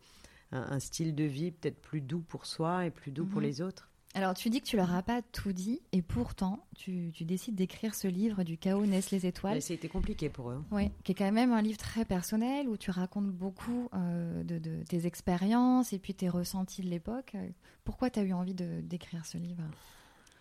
un, 0.52 0.62
un 0.72 0.80
style 0.80 1.14
de 1.16 1.24
vie 1.26 1.52
peut-être 1.52 1.82
plus 1.82 2.00
doux 2.02 2.22
pour 2.22 2.46
soi 2.46 2.86
et 2.86 2.92
plus 2.92 3.12
doux 3.12 3.26
pour 3.26 3.42
Mhm. 3.42 3.48
les 3.48 3.62
autres. 3.62 3.90
Alors, 4.16 4.34
tu 4.34 4.50
dis 4.50 4.62
que 4.62 4.66
tu 4.66 4.78
leur 4.78 4.92
as 4.96 5.04
pas 5.04 5.22
tout 5.22 5.52
dit, 5.52 5.80
et 5.92 6.02
pourtant, 6.02 6.66
tu, 6.76 7.12
tu 7.14 7.24
décides 7.24 7.54
d'écrire 7.54 7.94
ce 7.94 8.08
livre 8.08 8.44
du 8.44 8.58
chaos 8.58 8.86
naissent 8.86 9.12
les 9.12 9.28
étoiles. 9.28 9.62
C'était 9.62 9.90
compliqué 9.90 10.28
pour 10.30 10.50
eux. 10.50 10.64
Oui, 10.72 10.90
qui 11.04 11.12
est 11.12 11.16
quand 11.16 11.32
même 11.32 11.52
un 11.54 11.62
livre 11.62 11.78
très 11.78 12.04
personnel 12.04 12.68
où 12.68 12.78
tu 12.78 12.90
racontes 12.90 13.30
beaucoup 13.30 13.90
euh, 13.94 14.44
de, 14.44 14.58
de 14.58 14.82
tes 14.84 15.06
expériences 15.06 15.94
et 15.94 16.00
puis 16.00 16.16
tes 16.16 16.30
ressentis 16.30 16.82
de 16.82 16.90
l'époque. 16.90 17.36
Pourquoi 17.84 18.10
tu 18.10 18.20
as 18.20 18.24
eu 18.24 18.34
envie 18.34 18.56
de- 18.56 18.82
d'écrire 18.82 19.24
ce 19.26 19.38
livre? 19.38 19.62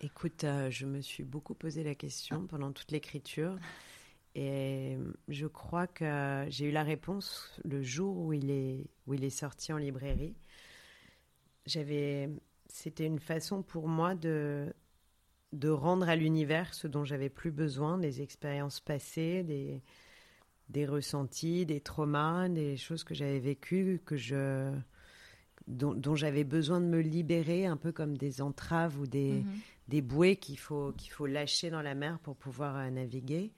Écoute, 0.01 0.45
euh, 0.45 0.71
je 0.71 0.87
me 0.87 1.03
suis 1.03 1.25
beaucoup 1.25 1.55
posé 1.55 1.83
la 1.85 1.95
question 1.95 2.47
pendant 2.47 2.73
toute 2.73 2.91
l'écriture 2.93 3.59
et 4.35 4.97
je 5.29 5.47
crois 5.47 5.87
que 5.87 6.47
j'ai 6.49 6.67
eu 6.67 6.71
la 6.71 6.83
réponse 6.83 7.59
le 7.65 7.83
jour 7.83 8.17
où 8.17 8.33
il 8.33 8.51
est, 8.51 8.87
où 9.07 9.15
il 9.15 9.25
est 9.25 9.31
sorti 9.31 9.73
en 9.73 9.79
librairie. 9.79 10.35
J'avais, 11.67 12.29
c'était 12.69 13.07
une 13.07 13.19
façon 13.21 13.63
pour 13.63 13.89
moi 13.89 14.15
de, 14.15 14.73
de 15.53 15.69
rendre 15.69 16.09
à 16.09 16.17
l'univers 16.17 16.75
ce 16.75 16.87
dont 16.87 17.05
j'avais 17.05 17.29
plus 17.29 17.51
besoin, 17.53 17.99
des 17.99 18.23
expériences 18.23 18.81
passées, 18.81 19.43
des, 19.43 19.83
des 20.69 20.87
ressentis, 20.87 21.67
des 21.67 21.81
traumas, 21.81 22.49
des 22.49 22.77
choses 22.77 23.05
que 23.05 23.15
j'avais 23.15 23.39
vécues, 23.39 24.01
que 24.05 24.17
je, 24.17 24.73
dont, 25.69 25.95
dont 25.95 26.15
j'avais 26.15 26.45
besoin 26.45 26.81
de 26.81 26.87
me 26.87 27.01
libérer, 27.01 27.67
un 27.67 27.77
peu 27.77 27.93
comme 27.93 28.17
des 28.17 28.41
entraves 28.43 28.99
ou 29.01 29.07
des, 29.07 29.45
Mhm. 29.45 29.45
des 29.89 30.03
bouées 30.03 30.37
qu'il 30.37 30.59
faut, 30.59 30.93
qu'il 30.93 31.13
faut 31.13 31.27
lâcher 31.27 31.71
dans 31.71 31.83
la 31.83 31.95
mer 31.95 32.19
pour 32.21 32.37
pouvoir 32.37 32.77
euh, 32.77 32.91
naviguer. 32.91 33.53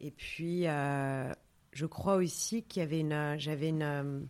Et 0.00 0.10
puis, 0.10 0.66
euh, 0.66 1.32
je 1.72 1.86
crois 1.86 2.16
aussi 2.16 2.62
qu'il 2.64 2.80
y 2.80 2.82
avait 2.82 3.00
une, 3.00 3.36
j'avais 3.38 3.70
une, 3.70 4.28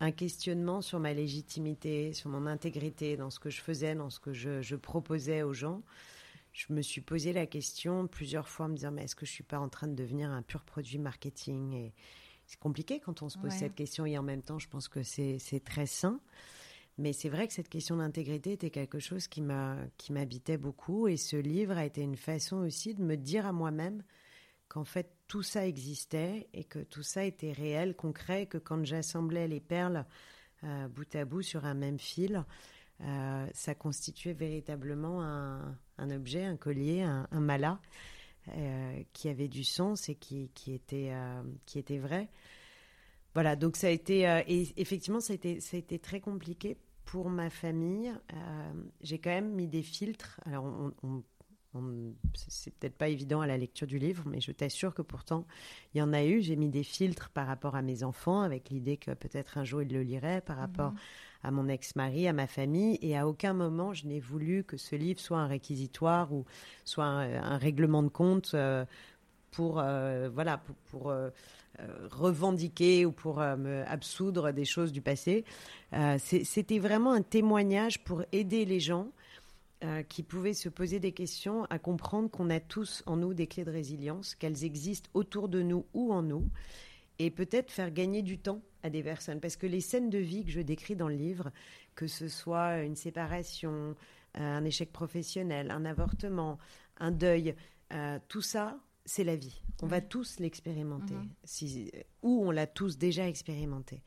un 0.00 0.10
questionnement 0.12 0.80
sur 0.82 0.98
ma 1.00 1.12
légitimité, 1.14 2.12
sur 2.12 2.28
mon 2.30 2.46
intégrité 2.46 3.16
dans 3.16 3.30
ce 3.30 3.38
que 3.38 3.50
je 3.50 3.60
faisais, 3.60 3.94
dans 3.94 4.10
ce 4.10 4.20
que 4.20 4.32
je, 4.32 4.60
je 4.60 4.76
proposais 4.76 5.42
aux 5.42 5.52
gens. 5.52 5.82
Je 6.52 6.72
me 6.72 6.82
suis 6.82 7.00
posé 7.00 7.32
la 7.32 7.46
question 7.46 8.06
plusieurs 8.06 8.48
fois 8.48 8.66
en 8.66 8.68
me 8.70 8.76
disant, 8.76 8.92
mais 8.92 9.04
est-ce 9.04 9.16
que 9.16 9.26
je 9.26 9.30
suis 9.32 9.42
pas 9.44 9.58
en 9.58 9.68
train 9.68 9.88
de 9.88 9.94
devenir 9.94 10.30
un 10.30 10.42
pur 10.42 10.62
produit 10.62 10.98
marketing 10.98 11.72
Et 11.74 11.92
c'est 12.46 12.58
compliqué 12.60 13.00
quand 13.00 13.22
on 13.22 13.28
se 13.28 13.38
pose 13.38 13.52
Ouais. 13.52 13.58
cette 13.58 13.74
question 13.74 14.06
et 14.06 14.16
en 14.18 14.22
même 14.22 14.42
temps, 14.42 14.58
je 14.58 14.68
pense 14.68 14.88
que 14.88 15.02
c'est 15.02 15.38
c'est 15.38 15.60
très 15.60 15.86
sain. 15.86 16.20
Mais 16.96 17.12
c'est 17.12 17.28
vrai 17.28 17.48
que 17.48 17.52
cette 17.52 17.68
question 17.68 17.96
d'intégrité 17.96 18.52
était 18.52 18.70
quelque 18.70 19.00
chose 19.00 19.26
qui 19.26 19.42
m'a 19.42 19.78
qui 19.96 20.12
m'habitait 20.12 20.58
beaucoup 20.58 21.08
et 21.08 21.16
ce 21.16 21.34
livre 21.36 21.76
a 21.76 21.84
été 21.84 22.02
une 22.02 22.16
façon 22.16 22.58
aussi 22.58 22.94
de 22.94 23.02
me 23.02 23.16
dire 23.16 23.46
à 23.46 23.52
moi-même 23.52 24.04
qu'en 24.68 24.84
fait 24.84 25.10
tout 25.34 25.42
ça 25.42 25.66
existait 25.66 26.46
et 26.54 26.62
que 26.62 26.78
tout 26.78 27.02
ça 27.02 27.24
était 27.24 27.50
réel, 27.50 27.96
concret, 27.96 28.42
et 28.42 28.46
que 28.46 28.56
quand 28.56 28.84
j'assemblais 28.84 29.48
les 29.48 29.58
perles 29.58 30.06
euh, 30.62 30.86
bout 30.86 31.12
à 31.16 31.24
bout 31.24 31.42
sur 31.42 31.64
un 31.64 31.74
même 31.74 31.98
fil, 31.98 32.44
euh, 33.00 33.44
ça 33.52 33.74
constituait 33.74 34.32
véritablement 34.32 35.24
un, 35.24 35.76
objet, 35.98 36.44
un 36.44 36.56
collier, 36.56 37.02
un, 37.02 37.26
un 37.32 37.40
mala 37.40 37.80
euh, 38.46 39.02
qui 39.12 39.28
avait 39.28 39.48
du 39.48 39.64
sens 39.64 40.08
et 40.08 40.14
qui, 40.14 40.48
était, 40.68 41.12
qui 41.66 41.80
était 41.80 41.98
vrai. 41.98 42.28
Voilà, 43.34 43.56
donc 43.56 43.76
ça 43.76 43.88
a 43.88 43.90
été, 43.90 44.20
et 44.46 44.72
effectivement, 44.80 45.18
ça 45.18 45.32
a 45.32 45.34
été, 45.34 45.58
ça 45.58 45.76
a 45.76 45.80
été 45.80 45.98
très 45.98 46.20
compliqué 46.20 46.76
pour 47.06 47.28
ma 47.28 47.50
famille. 47.50 48.12
J'ai 49.00 49.18
quand 49.18 49.30
même 49.30 49.52
mis 49.52 49.66
des 49.66 49.82
filtres. 49.82 50.38
Alors, 50.46 50.64
on- 50.64 50.94
on- 51.02 51.24
c'est- 52.34 52.72
peut-être 52.74 52.96
pas 52.96 53.08
évident 53.08 53.40
à 53.40 53.46
la 53.46 53.56
lecture 53.56 53.86
du 53.86 53.98
livre, 53.98 54.22
mais 54.26 54.40
je 54.40 54.52
t'assure 54.52 54.94
que 54.94 55.02
pourtant, 55.02 55.44
il 55.94 55.98
y 55.98 56.02
en 56.02 56.12
a 56.12 56.24
eu. 56.24 56.40
J'ai 56.42 56.56
mis 56.56 56.68
des 56.68 56.82
filtres 56.84 57.30
par 57.30 57.46
rapport 57.46 57.74
à 57.76 57.82
mes 57.82 58.02
enfants, 58.04 58.40
avec 58.42 58.70
l'idée 58.70 58.96
que 58.96 59.12
peut-être 59.12 59.58
un 59.58 59.64
jour 59.64 59.82
ils 59.82 59.92
le 59.92 60.02
liraient, 60.02 60.40
par 60.40 60.56
rapport 60.56 60.92
Mhm. 60.92 60.98
à 61.44 61.50
mon 61.50 61.68
ex-mari, 61.68 62.26
à 62.28 62.32
ma 62.32 62.46
famille, 62.46 62.98
et 63.02 63.16
à 63.16 63.26
aucun 63.28 63.52
moment 63.52 63.92
je 63.92 64.06
n'ai 64.06 64.20
voulu 64.20 64.64
que 64.64 64.76
ce 64.76 64.96
livre 64.96 65.20
soit 65.20 65.38
un 65.38 65.46
réquisitoire 65.46 66.32
ou 66.32 66.44
soit 66.84 67.04
un, 67.04 67.42
un 67.42 67.58
règlement 67.58 68.02
de 68.02 68.08
compte 68.08 68.52
euh, 68.54 68.84
pour 69.50 69.78
euh, 69.78 70.28
voilà 70.32 70.58
pour, 70.58 70.74
pour, 70.90 71.10
euh, 71.10 71.30
revendiquer 72.10 73.04
ou 73.04 73.10
pour 73.12 73.38
me 73.40 73.82
absoudre 73.88 74.52
des 74.52 74.64
choses 74.64 74.92
du 74.92 75.00
passé. 75.02 75.44
C'était 76.18 76.78
vraiment 76.78 77.12
un 77.12 77.22
témoignage 77.22 78.02
pour 78.04 78.22
aider 78.32 78.64
les 78.64 78.78
gens 78.80 79.08
euh, 79.84 80.02
qui 80.02 80.22
pouvaient 80.24 80.54
se 80.54 80.68
poser 80.68 80.98
des 80.98 81.12
questions 81.12 81.64
à 81.70 81.78
comprendre 81.78 82.28
qu'on 82.30 82.50
a 82.50 82.58
tous 82.58 83.02
en 83.06 83.16
nous 83.16 83.34
des 83.34 83.46
clés 83.46 83.64
de 83.64 83.70
résilience, 83.70 84.34
qu'elles 84.34 84.64
existent 84.64 85.10
autour 85.14 85.48
de 85.48 85.62
nous 85.62 85.84
ou 85.94 86.12
en 86.12 86.22
nous, 86.22 86.48
et 87.20 87.30
peut-être 87.30 87.70
faire 87.70 87.92
gagner 87.92 88.22
du 88.22 88.38
temps 88.38 88.60
à 88.82 88.90
des 88.90 89.02
personnes. 89.02 89.40
Parce 89.40 89.56
que 89.56 89.66
les 89.66 89.80
scènes 89.80 90.10
de 90.10 90.18
vie 90.18 90.44
que 90.44 90.50
je 90.50 90.60
décris 90.60 90.96
dans 90.96 91.08
le 91.08 91.14
livre, 91.14 91.50
que 91.94 92.06
ce 92.06 92.28
soit 92.28 92.82
une 92.82 92.96
séparation, 92.96 93.94
euh, 94.36 94.40
un 94.40 94.64
échec 94.64 94.90
professionnel, 94.92 95.70
un 95.70 95.84
avortement, 95.84 96.58
un 96.98 97.12
deuil, 97.12 97.54
euh, 97.92 98.18
tout 98.28 98.42
ça, 98.42 98.78
c'est 99.04 99.22
la 99.24 99.36
vie. 99.36 99.60
On 99.82 99.86
va 99.86 99.96
Ouais. 99.96 100.06
tous 100.08 100.40
l'expérimenter, 100.40 101.14
Mhm. 101.14 101.28
si, 101.44 101.92
ou 102.22 102.42
on 102.46 102.50
l'a 102.50 102.66
tous 102.66 102.96
déjà 102.98 103.28
expérimenté. 103.28 104.02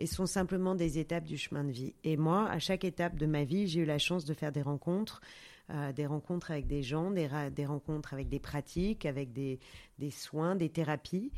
Et 0.00 0.06
sont 0.06 0.26
simplement 0.26 0.74
des 0.74 0.98
étapes 0.98 1.24
du 1.24 1.36
chemin 1.36 1.62
de 1.62 1.70
vie. 1.70 1.94
Et 2.04 2.16
moi, 2.16 2.48
à 2.48 2.58
chaque 2.58 2.84
étape 2.84 3.16
de 3.16 3.26
ma 3.26 3.44
vie, 3.44 3.68
j'ai 3.68 3.80
eu 3.80 3.84
la 3.84 3.98
chance 3.98 4.24
de 4.24 4.32
faire 4.34 4.50
des 4.50 4.62
rencontres, 4.62 5.20
euh, 5.68 5.92
des 5.92 6.06
rencontres 6.06 6.50
avec 6.50 6.66
des 6.66 6.82
gens, 6.82 7.10
des, 7.10 7.28
rencontres 7.66 8.14
avec 8.14 8.28
des 8.30 8.38
pratiques, 8.40 9.04
avec 9.04 9.32
des, 9.32 9.60
des 9.98 10.10
soins, 10.10 10.56
des 10.56 10.70
thérapies. 10.70 11.30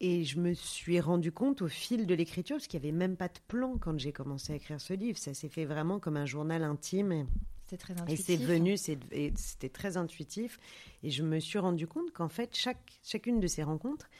Et 0.00 0.24
je 0.24 0.38
me 0.40 0.52
suis 0.52 1.00
rendu 1.00 1.30
compte 1.32 1.62
au 1.62 1.68
fil 1.68 2.06
de 2.06 2.14
l'écriture, 2.14 2.56
parce 2.56 2.66
qu'il 2.66 2.80
n'y 2.80 2.88
avait 2.88 2.96
même 2.96 3.16
pas 3.16 3.28
de 3.28 3.38
plan 3.46 3.78
quand 3.78 3.98
j'ai 3.98 4.12
commencé 4.12 4.52
à 4.52 4.56
écrire 4.56 4.80
ce 4.80 4.92
livre. 4.92 5.16
Ça 5.18 5.32
s'est 5.32 5.48
fait 5.48 5.64
vraiment 5.64 6.00
comme 6.00 6.16
un 6.16 6.26
journal 6.26 6.64
intime. 6.64 7.12
Et, 7.12 7.24
C'était 7.62 7.76
très 7.78 7.94
et 7.94 8.00
intuitif. 8.00 8.26
c'est 8.26 8.36
venu, 8.36 8.76
c'est- 8.76 8.98
et 9.12 9.32
c'était 9.36 9.68
très 9.68 9.96
intuitif. 9.96 10.58
Et 11.04 11.10
je 11.10 11.22
me 11.22 11.38
suis 11.38 11.58
rendu 11.60 11.86
compte 11.86 12.10
qu'en 12.12 12.28
fait, 12.28 12.50
chaque, 12.56 12.98
chacune 13.02 13.38
de 13.40 13.46
ces 13.46 13.62
rencontres 13.62 14.10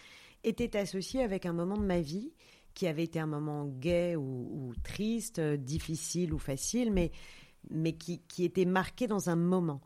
était 0.44 0.76
associée 0.76 1.22
avec 1.22 1.44
un 1.46 1.52
moment 1.52 1.76
de 1.76 1.84
ma 1.84 2.00
vie 2.00 2.32
qui 2.74 2.86
avait 2.86 3.04
été 3.04 3.18
un 3.18 3.26
moment 3.26 3.66
gai 3.66 4.16
ou, 4.16 4.22
ou 4.22 4.74
triste, 4.82 5.38
euh, 5.38 5.56
difficile 5.56 6.34
ou 6.34 6.38
facile, 6.38 6.92
mais, 6.92 7.12
mais 7.70 7.94
qui, 7.94 8.20
qui 8.20 8.44
était 8.44 8.64
marqué 8.64 9.06
dans 9.06 9.30
un 9.30 9.36
moment. 9.36 9.80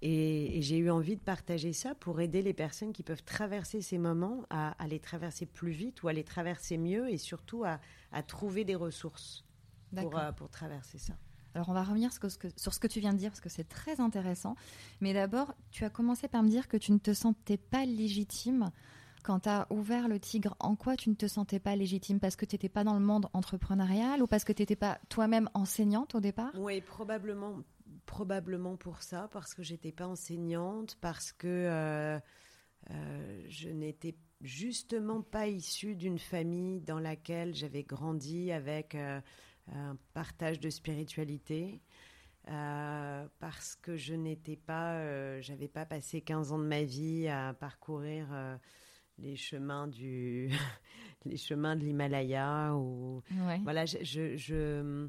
Et, 0.00 0.58
et 0.58 0.62
j'ai 0.62 0.78
eu 0.78 0.90
envie 0.90 1.16
de 1.16 1.20
partager 1.20 1.72
ça 1.72 1.94
pour 1.94 2.20
aider 2.20 2.42
les 2.42 2.54
personnes 2.54 2.92
qui 2.92 3.04
peuvent 3.04 3.22
traverser 3.22 3.80
ces 3.80 3.98
moments 3.98 4.44
à, 4.50 4.70
à 4.82 4.88
les 4.88 4.98
traverser 4.98 5.46
plus 5.46 5.70
vite 5.70 6.02
ou 6.02 6.08
à 6.08 6.12
les 6.12 6.24
traverser 6.24 6.76
mieux 6.76 7.08
et 7.08 7.18
surtout 7.18 7.64
à, 7.64 7.80
à 8.10 8.22
trouver 8.22 8.64
des 8.64 8.74
ressources 8.74 9.44
pour, 9.94 10.18
euh, 10.18 10.32
pour 10.32 10.48
traverser 10.48 10.98
ça. 10.98 11.14
Alors 11.54 11.68
on 11.68 11.72
va 11.74 11.84
revenir 11.84 12.12
sur 12.12 12.30
ce, 12.30 12.38
que, 12.38 12.48
sur 12.56 12.72
ce 12.72 12.80
que 12.80 12.86
tu 12.86 12.98
viens 13.00 13.12
de 13.12 13.18
dire 13.18 13.30
parce 13.30 13.40
que 13.40 13.50
c'est 13.50 13.68
très 13.68 14.00
intéressant. 14.00 14.56
Mais 15.00 15.12
d'abord, 15.12 15.54
tu 15.70 15.84
as 15.84 15.90
commencé 15.90 16.26
par 16.26 16.42
me 16.42 16.48
dire 16.48 16.66
que 16.66 16.76
tu 16.76 16.92
ne 16.92 16.98
te 16.98 17.12
sentais 17.12 17.58
pas 17.58 17.84
légitime 17.84 18.70
quand 19.22 19.40
tu 19.40 19.48
as 19.48 19.66
ouvert 19.70 20.08
le 20.08 20.18
tigre. 20.18 20.56
En 20.60 20.76
quoi 20.76 20.96
tu 20.96 21.10
ne 21.10 21.14
te 21.14 21.26
sentais 21.26 21.60
pas 21.60 21.76
légitime? 21.76 22.20
Parce 22.20 22.36
que 22.36 22.44
tu 22.44 22.54
n'étais 22.54 22.68
pas 22.68 22.84
dans 22.84 22.94
le 22.94 23.04
monde 23.04 23.28
entrepreneurial 23.32 24.22
ou 24.22 24.26
parce 24.26 24.44
que 24.44 24.52
tu 24.52 24.62
n'étais 24.62 24.76
pas 24.76 24.98
toi-même 25.08 25.48
enseignante 25.54 26.14
au 26.14 26.20
départ? 26.20 26.52
Oui, 26.54 26.80
probablement, 26.80 27.62
probablement 28.06 28.76
pour 28.76 29.02
ça, 29.02 29.28
parce 29.32 29.54
que 29.54 29.62
j'étais 29.62 29.92
pas 29.92 30.06
enseignante, 30.06 30.96
parce 31.00 31.32
que 31.32 31.46
euh, 31.46 32.18
euh, 32.90 33.44
je 33.48 33.68
n'étais, 33.68 34.16
justement 34.40 35.22
pas 35.22 35.46
issue 35.46 35.94
d'une 35.94 36.18
famille 36.18 36.80
dans 36.80 36.98
laquelle 36.98 37.54
j'avais 37.54 37.84
grandi 37.84 38.50
avec 38.50 38.94
euh, 38.94 39.20
un 39.72 39.96
partage 40.14 40.58
de 40.58 40.70
spiritualité. 40.70 41.80
Parce 42.44 43.76
que 43.80 43.96
je 43.96 44.14
n'étais 44.14 44.56
pas, 44.56 45.40
j'avais 45.40 45.68
pas 45.68 45.86
passé 45.86 46.22
15 46.22 46.50
ans 46.50 46.58
de 46.58 46.66
ma 46.66 46.82
vie 46.82 47.28
à 47.28 47.54
parcourir 47.54 48.26
les 49.22 49.36
chemins 49.36 49.86
du, 49.88 50.50
les 51.24 51.36
chemins 51.36 51.76
de 51.76 51.80
l'Himalaya 51.84 52.74
ou 52.76 53.22
Ouais. 53.46 53.58
voilà, 53.62 53.86
je, 53.86 53.98
je- 54.02 54.36
je- 54.36 55.08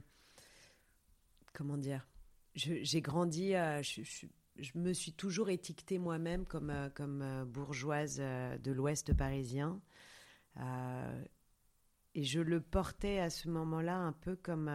comment 1.54 1.78
dire, 1.78 2.08
j'ai 2.56 3.02
grandi, 3.02 3.56
euh, 3.56 3.82
je, 3.82 4.02
je- 4.04 4.28
je 4.58 4.72
me 4.78 4.94
suis 4.94 5.14
toujours 5.14 5.50
étiquetée 5.50 5.98
moi-même 5.98 6.46
comme 6.46 6.70
euh, 6.70 6.90
comme 6.92 7.22
euh, 7.24 7.44
bourgeoise 7.44 8.18
de 8.20 8.72
l'Ouest 8.72 9.14
parisien. 9.18 9.82
Et 12.16 12.24
je 12.24 12.40
le 12.40 12.62
portais 12.62 13.18
à 13.20 13.32
ce 13.32 13.50
moment-là 13.50 13.98
un 13.98 14.12
peu 14.12 14.36
comme 14.36 14.68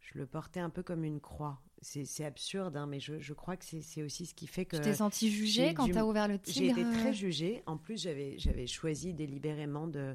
je 0.00 0.18
le 0.18 0.26
portais 0.26 0.60
un 0.60 0.70
peu 0.70 0.82
comme 0.82 1.04
une 1.04 1.20
croix. 1.20 1.60
C'est 1.82 2.24
absurde, 2.24 2.76
hein, 2.76 2.86
mais 2.86 3.00
je, 3.00 3.18
je 3.20 3.32
crois 3.32 3.56
que 3.56 3.64
c'est 3.64 4.02
aussi 4.02 4.26
ce 4.26 4.34
qui 4.34 4.46
fait 4.46 4.66
que 4.66 4.76
Tu 4.76 4.82
t'es 4.82 4.94
senti 4.94 5.30
jugée 5.30 5.68
j'ai 5.68 5.74
quand 5.74 5.86
tu 5.86 5.96
as 5.96 6.04
ouvert 6.06 6.28
le 6.28 6.34
j'ai 6.44 6.52
tigre 6.52 6.78
été 6.78 6.90
très 6.90 7.14
jugée. 7.14 7.62
En 7.66 7.78
plus, 7.78 8.00
j'avais 8.00 8.66
choisi 8.66 9.14
délibérément 9.14 9.86
de, 9.86 10.14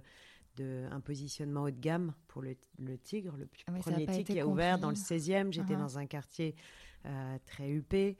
de 0.58 0.86
un 0.92 1.00
positionnement 1.00 1.64
haut 1.64 1.72
de 1.72 1.80
gamme 1.80 2.14
pour 2.28 2.44
le, 2.44 2.56
le 2.78 2.98
Tigre, 3.00 3.36
le 3.38 3.48
Ah 3.68 3.72
premier 3.80 4.06
Tigre 4.06 4.34
qui 4.34 4.40
a 4.40 4.46
ouvert 4.48 4.76
compris. 4.80 4.82
dans 4.82 4.90
le 4.90 4.96
16e. 4.96 5.52
J'étais 5.52 5.74
Uh-huh. 5.74 5.80
dans 5.80 5.98
un 5.98 6.06
quartier 6.06 6.56
euh, 7.06 7.38
très 7.48 7.68
huppé. 7.70 8.16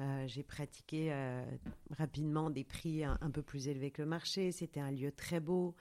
Euh, 0.00 0.24
j'ai 0.26 0.42
pratiqué 0.42 1.12
euh, 1.12 1.44
rapidement 1.96 2.50
des 2.50 2.64
prix 2.64 3.04
un, 3.04 3.16
un 3.20 3.30
peu 3.30 3.42
plus 3.42 3.68
élevés 3.68 3.90
que 3.92 4.02
le 4.02 4.08
marché. 4.08 4.50
C'était 4.52 4.80
un 4.80 4.90
lieu 4.90 5.12
très 5.12 5.38
beau. 5.40 5.74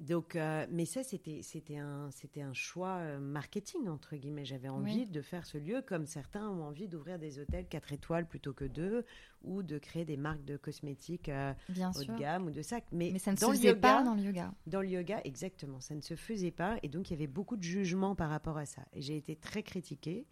Donc, 0.00 0.34
euh, 0.34 0.66
mais 0.70 0.86
ça, 0.86 1.02
c'était 1.02 1.42
c'était 1.42 1.76
un 1.76 2.10
c'était 2.10 2.40
un 2.40 2.54
choix 2.54 2.96
euh, 3.00 3.18
marketing 3.20 3.86
entre 3.88 4.16
guillemets. 4.16 4.46
J'avais 4.46 4.70
envie 4.70 5.00
Oui. 5.00 5.06
de 5.06 5.20
faire 5.20 5.44
ce 5.44 5.58
lieu 5.58 5.82
comme 5.86 6.06
certains 6.06 6.48
ont 6.48 6.62
envie 6.64 6.88
d'ouvrir 6.88 7.18
des 7.18 7.38
hôtels 7.38 7.66
4 7.68 7.92
étoiles 7.92 8.26
plutôt 8.26 8.54
que 8.54 8.64
deux, 8.64 9.04
ou 9.42 9.62
de 9.62 9.76
créer 9.76 10.06
des 10.06 10.16
marques 10.16 10.42
de 10.46 10.56
cosmétiques 10.56 11.28
euh, 11.28 11.52
Bien 11.68 11.90
haut 11.90 12.00
sûr. 12.02 12.14
de 12.14 12.18
gamme 12.18 12.46
ou 12.46 12.50
de 12.50 12.62
sacs. 12.62 12.86
Mais, 12.92 13.10
Mais 13.12 13.18
ça 13.18 13.32
ne 13.32 13.36
se 13.36 13.42
dans 13.42 13.50
faisait 13.50 13.68
yoga, 13.68 13.80
pas 13.80 14.02
dans 14.02 14.14
le 14.14 14.22
yoga. 14.22 14.54
dans 14.66 14.80
le 14.80 14.88
yoga, 14.88 15.20
exactement, 15.24 15.80
ça 15.80 15.94
ne 15.94 16.00
se 16.00 16.16
faisait 16.16 16.50
pas. 16.50 16.78
Et 16.82 16.88
donc, 16.88 17.10
il 17.10 17.12
y 17.12 17.16
avait 17.16 17.26
beaucoup 17.26 17.58
de 17.58 17.62
jugements 17.62 18.14
par 18.14 18.30
rapport 18.30 18.56
à 18.56 18.64
ça. 18.64 18.80
Et 18.94 19.02
j'ai 19.02 19.18
été 19.18 19.36
très 19.36 19.62
critiquée. 19.62 20.24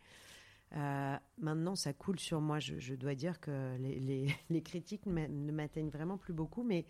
Euh, 0.77 1.17
maintenant, 1.39 1.75
ça 1.77 1.93
coule 1.93 2.19
sur 2.19 2.41
moi. 2.41 2.59
Je, 2.59 2.79
je 2.79 2.95
dois 2.95 3.15
dire 3.15 3.39
que 3.39 3.77
les, 3.79 4.01
les- 4.01 4.29
les 4.51 4.63
critiques 4.63 5.05
ne 5.05 5.53
m'atteignent 5.53 5.91
vraiment 5.91 6.17
plus 6.17 6.33
beaucoup. 6.33 6.63
Mais 6.63 6.87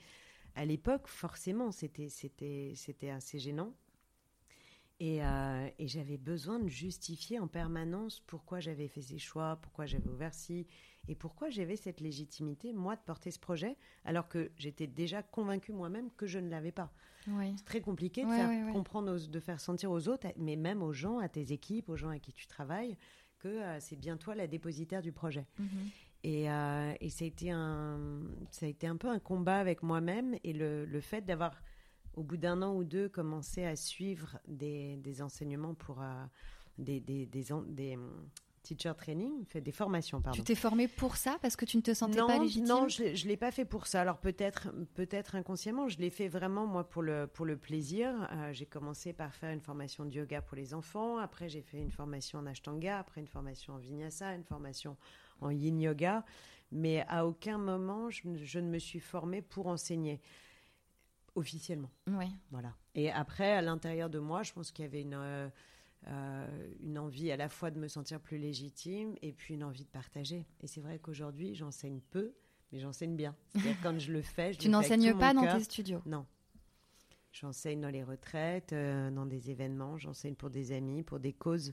à 0.59 0.65
l'époque, 0.65 1.07
forcément, 1.07 1.71
c'était, 1.71 2.09
c'était, 2.09 2.73
c'était 2.75 3.11
assez 3.11 3.39
gênant. 3.39 3.73
Et, 5.01 5.23
euh, 5.25 5.69
et 5.79 5.87
j'avais 5.87 6.19
besoin 6.19 6.59
de 6.59 6.67
justifier 6.69 7.39
en 7.39 7.47
permanence 7.47 8.19
pourquoi 8.27 8.59
j'avais 8.59 8.89
fait 8.89 9.01
ces 9.01 9.19
choix, 9.19 9.57
pourquoi 9.63 9.87
j'avais 9.87 10.09
ouvert 10.09 10.35
ci, 10.35 10.67
et 11.07 11.15
pourquoi 11.15 11.51
j'avais 11.51 11.77
cette 11.77 12.01
légitimité, 12.01 12.73
moi, 12.73 12.97
de 12.97 13.01
porter 13.03 13.31
ce 13.31 13.39
projet, 13.39 13.77
alors 14.05 14.29
que 14.29 14.51
j'étais 14.57 14.89
déjà 14.89 15.23
convaincue 15.23 15.73
moi-même 15.73 16.11
que 16.17 16.27
je 16.27 16.41
ne 16.41 16.51
l'avais 16.51 16.73
pas. 16.73 16.93
Oui. 17.29 17.55
C'est 17.57 17.65
très 17.65 17.81
compliqué 17.81 18.25
de 18.25 18.29
Ouais, 18.29 18.37
faire 18.37 18.49
ouais, 18.49 18.73
comprendre, 18.73 19.15
aux- 19.15 19.29
de 19.31 19.39
faire 19.41 19.61
sentir 19.61 19.93
aux 19.93 20.09
autres, 20.09 20.27
mais 20.37 20.57
même 20.57 20.83
aux 20.83 20.93
gens, 20.93 21.19
à 21.19 21.29
tes 21.29 21.53
équipes, 21.53 21.89
aux 21.91 21.97
gens 21.97 22.09
avec 22.09 22.23
qui 22.23 22.33
tu 22.33 22.49
travailles, 22.49 22.97
que 23.39 23.47
euh, 23.47 23.79
c'est 23.79 23.95
bien 23.97 24.17
toi 24.17 24.35
la 24.35 24.49
dépositaire 24.49 25.01
du 25.03 25.13
projet. 25.13 25.47
Mhm. 25.61 25.69
Et, 26.25 26.51
euh, 26.51 26.95
et 27.01 27.11
ça, 27.11 27.25
a 27.25 27.29
été 27.29 27.51
un, 27.51 27.99
ça 28.51 28.67
a 28.67 28.69
été 28.69 28.87
un 28.87 28.97
peu 28.97 29.09
un 29.09 29.19
combat 29.19 29.59
avec 29.59 29.83
moi-même 29.83 30.37
et 30.43 30.53
le, 30.53 30.85
le 30.85 31.01
fait 31.01 31.23
d'avoir, 31.23 31.63
au 32.15 32.23
bout 32.23 32.37
d'un 32.37 32.61
an 32.63 32.75
ou 32.75 32.85
deux, 32.85 33.09
commencé 33.09 33.65
à 33.65 33.77
suivre 33.77 34.39
des, 34.49 34.97
des 34.97 35.23
enseignements 35.23 35.75
pour 35.75 36.03
euh, 36.03 36.25
des, 36.77 37.01
des, 37.01 37.27
des, 37.27 37.53
hum, 37.53 38.29
teacher 38.63 38.93
training, 38.97 39.45
fait 39.47 39.61
des 39.61 39.73
formations, 39.73 40.21
pardon. 40.21 40.37
Tu 40.37 40.43
t'es 40.43 40.55
formée 40.55 40.89
pour 40.89 41.17
ça 41.17 41.39
parce 41.41 41.57
que 41.57 41.65
tu 41.65 41.77
ne 41.77 41.83
te 41.83 41.95
sentais 41.95 42.19
non, 42.19 42.27
pas 42.27 42.39
légitime 42.39 42.67
Non, 42.67 42.89
je 42.89 43.05
ne 43.05 43.29
l'ai 43.29 43.37
pas 43.37 43.51
fait 43.51 43.65
pour 43.65 43.87
ça. 43.87 44.01
Alors 44.01 44.19
peut-être 44.19 44.69
peut-être 44.95 45.37
inconsciemment, 45.37 45.89
je 45.89 45.99
l'ai 45.99 46.11
fait 46.11 46.29
vraiment 46.29 46.67
moi 46.67 46.89
pour 46.89 47.03
le, 47.03 47.27
pour 47.27 47.47
le 47.47 47.57
plaisir. 47.57 48.29
Euh, 48.33 48.53
j'ai 48.53 48.67
commencé 48.67 49.13
par 49.13 49.35
faire 49.35 49.53
une 49.53 49.61
formation 49.61 50.05
de 50.05 50.11
yoga 50.13 50.43
pour 50.43 50.57
les 50.57 50.75
enfants. 50.75 51.19
Après, 51.19 51.49
j'ai 51.49 51.63
fait 51.63 51.79
une 51.79 51.93
formation 51.93 52.41
en 52.41 52.47
ashtanga. 52.47 52.99
Après, 52.99 53.21
une 53.21 53.29
formation 53.29 53.75
en 53.75 53.79
vinyasa, 53.79 54.35
une 54.35 54.45
formation 54.45 54.97
en 55.41 55.51
yin 55.51 55.81
yoga. 55.81 56.25
Mais 56.71 57.05
à 57.09 57.27
aucun 57.27 57.57
moment, 57.59 58.11
je, 58.11 58.29
ne- 58.29 58.45
je 58.45 58.59
ne 58.59 58.69
me 58.69 58.79
suis 58.79 59.01
formée 59.01 59.41
pour 59.43 59.69
enseigner 59.69 60.21
officiellement. 61.35 61.91
Oui. 62.09 62.27
Voilà. 62.51 62.75
Et 62.95 63.11
après, 63.11 63.53
à 63.53 63.63
l'intérieur 63.63 64.11
de 64.11 64.19
moi, 64.19 64.43
je 64.43 64.53
pense 64.53 64.71
qu'il 64.73 64.85
y 64.85 64.89
avait 64.89 65.03
une, 65.03 65.15
euh, 65.15 65.49
euh, 66.09 66.69
une 66.81 66.99
envie 66.99 67.31
à 67.31 67.37
la 67.37 67.49
fois 67.49 67.71
de 67.71 67.79
me 67.79 67.89
sentir 67.89 68.21
plus 68.21 68.39
légitime 68.39 69.15
et 69.23 69.33
puis 69.33 69.55
une 69.55 69.65
envie 69.65 69.85
de 69.85 69.89
partager. 69.91 70.47
Et 70.61 70.67
c'est 70.67 70.81
vrai 70.81 70.99
qu'aujourd'hui, 70.99 71.55
j'enseigne 71.55 72.01
peu, 72.11 72.35
mais 72.73 72.81
j'enseigne 72.81 73.17
bien. 73.17 73.35
C'est-à-dire 73.53 73.77
quand 73.83 73.99
je 73.99 74.13
le 74.13 74.23
fais, 74.23 74.53
je 74.53 74.59
Tu 74.63 74.69
n'enseignes 74.69 75.17
pas 75.17 75.33
dans 75.33 75.47
tes 75.47 75.65
studios? 75.65 76.03
Non. 76.07 76.27
J'enseigne 77.33 77.81
dans 77.81 77.91
les 77.91 78.03
retraites, 78.03 78.73
euh, 78.73 79.11
dans 79.11 79.27
des 79.27 79.51
événements, 79.51 79.97
j'enseigne 79.97 80.35
pour 80.35 80.51
des 80.51 80.73
amis, 80.73 81.03
pour 81.03 81.19
des 81.21 81.33
causes 81.33 81.73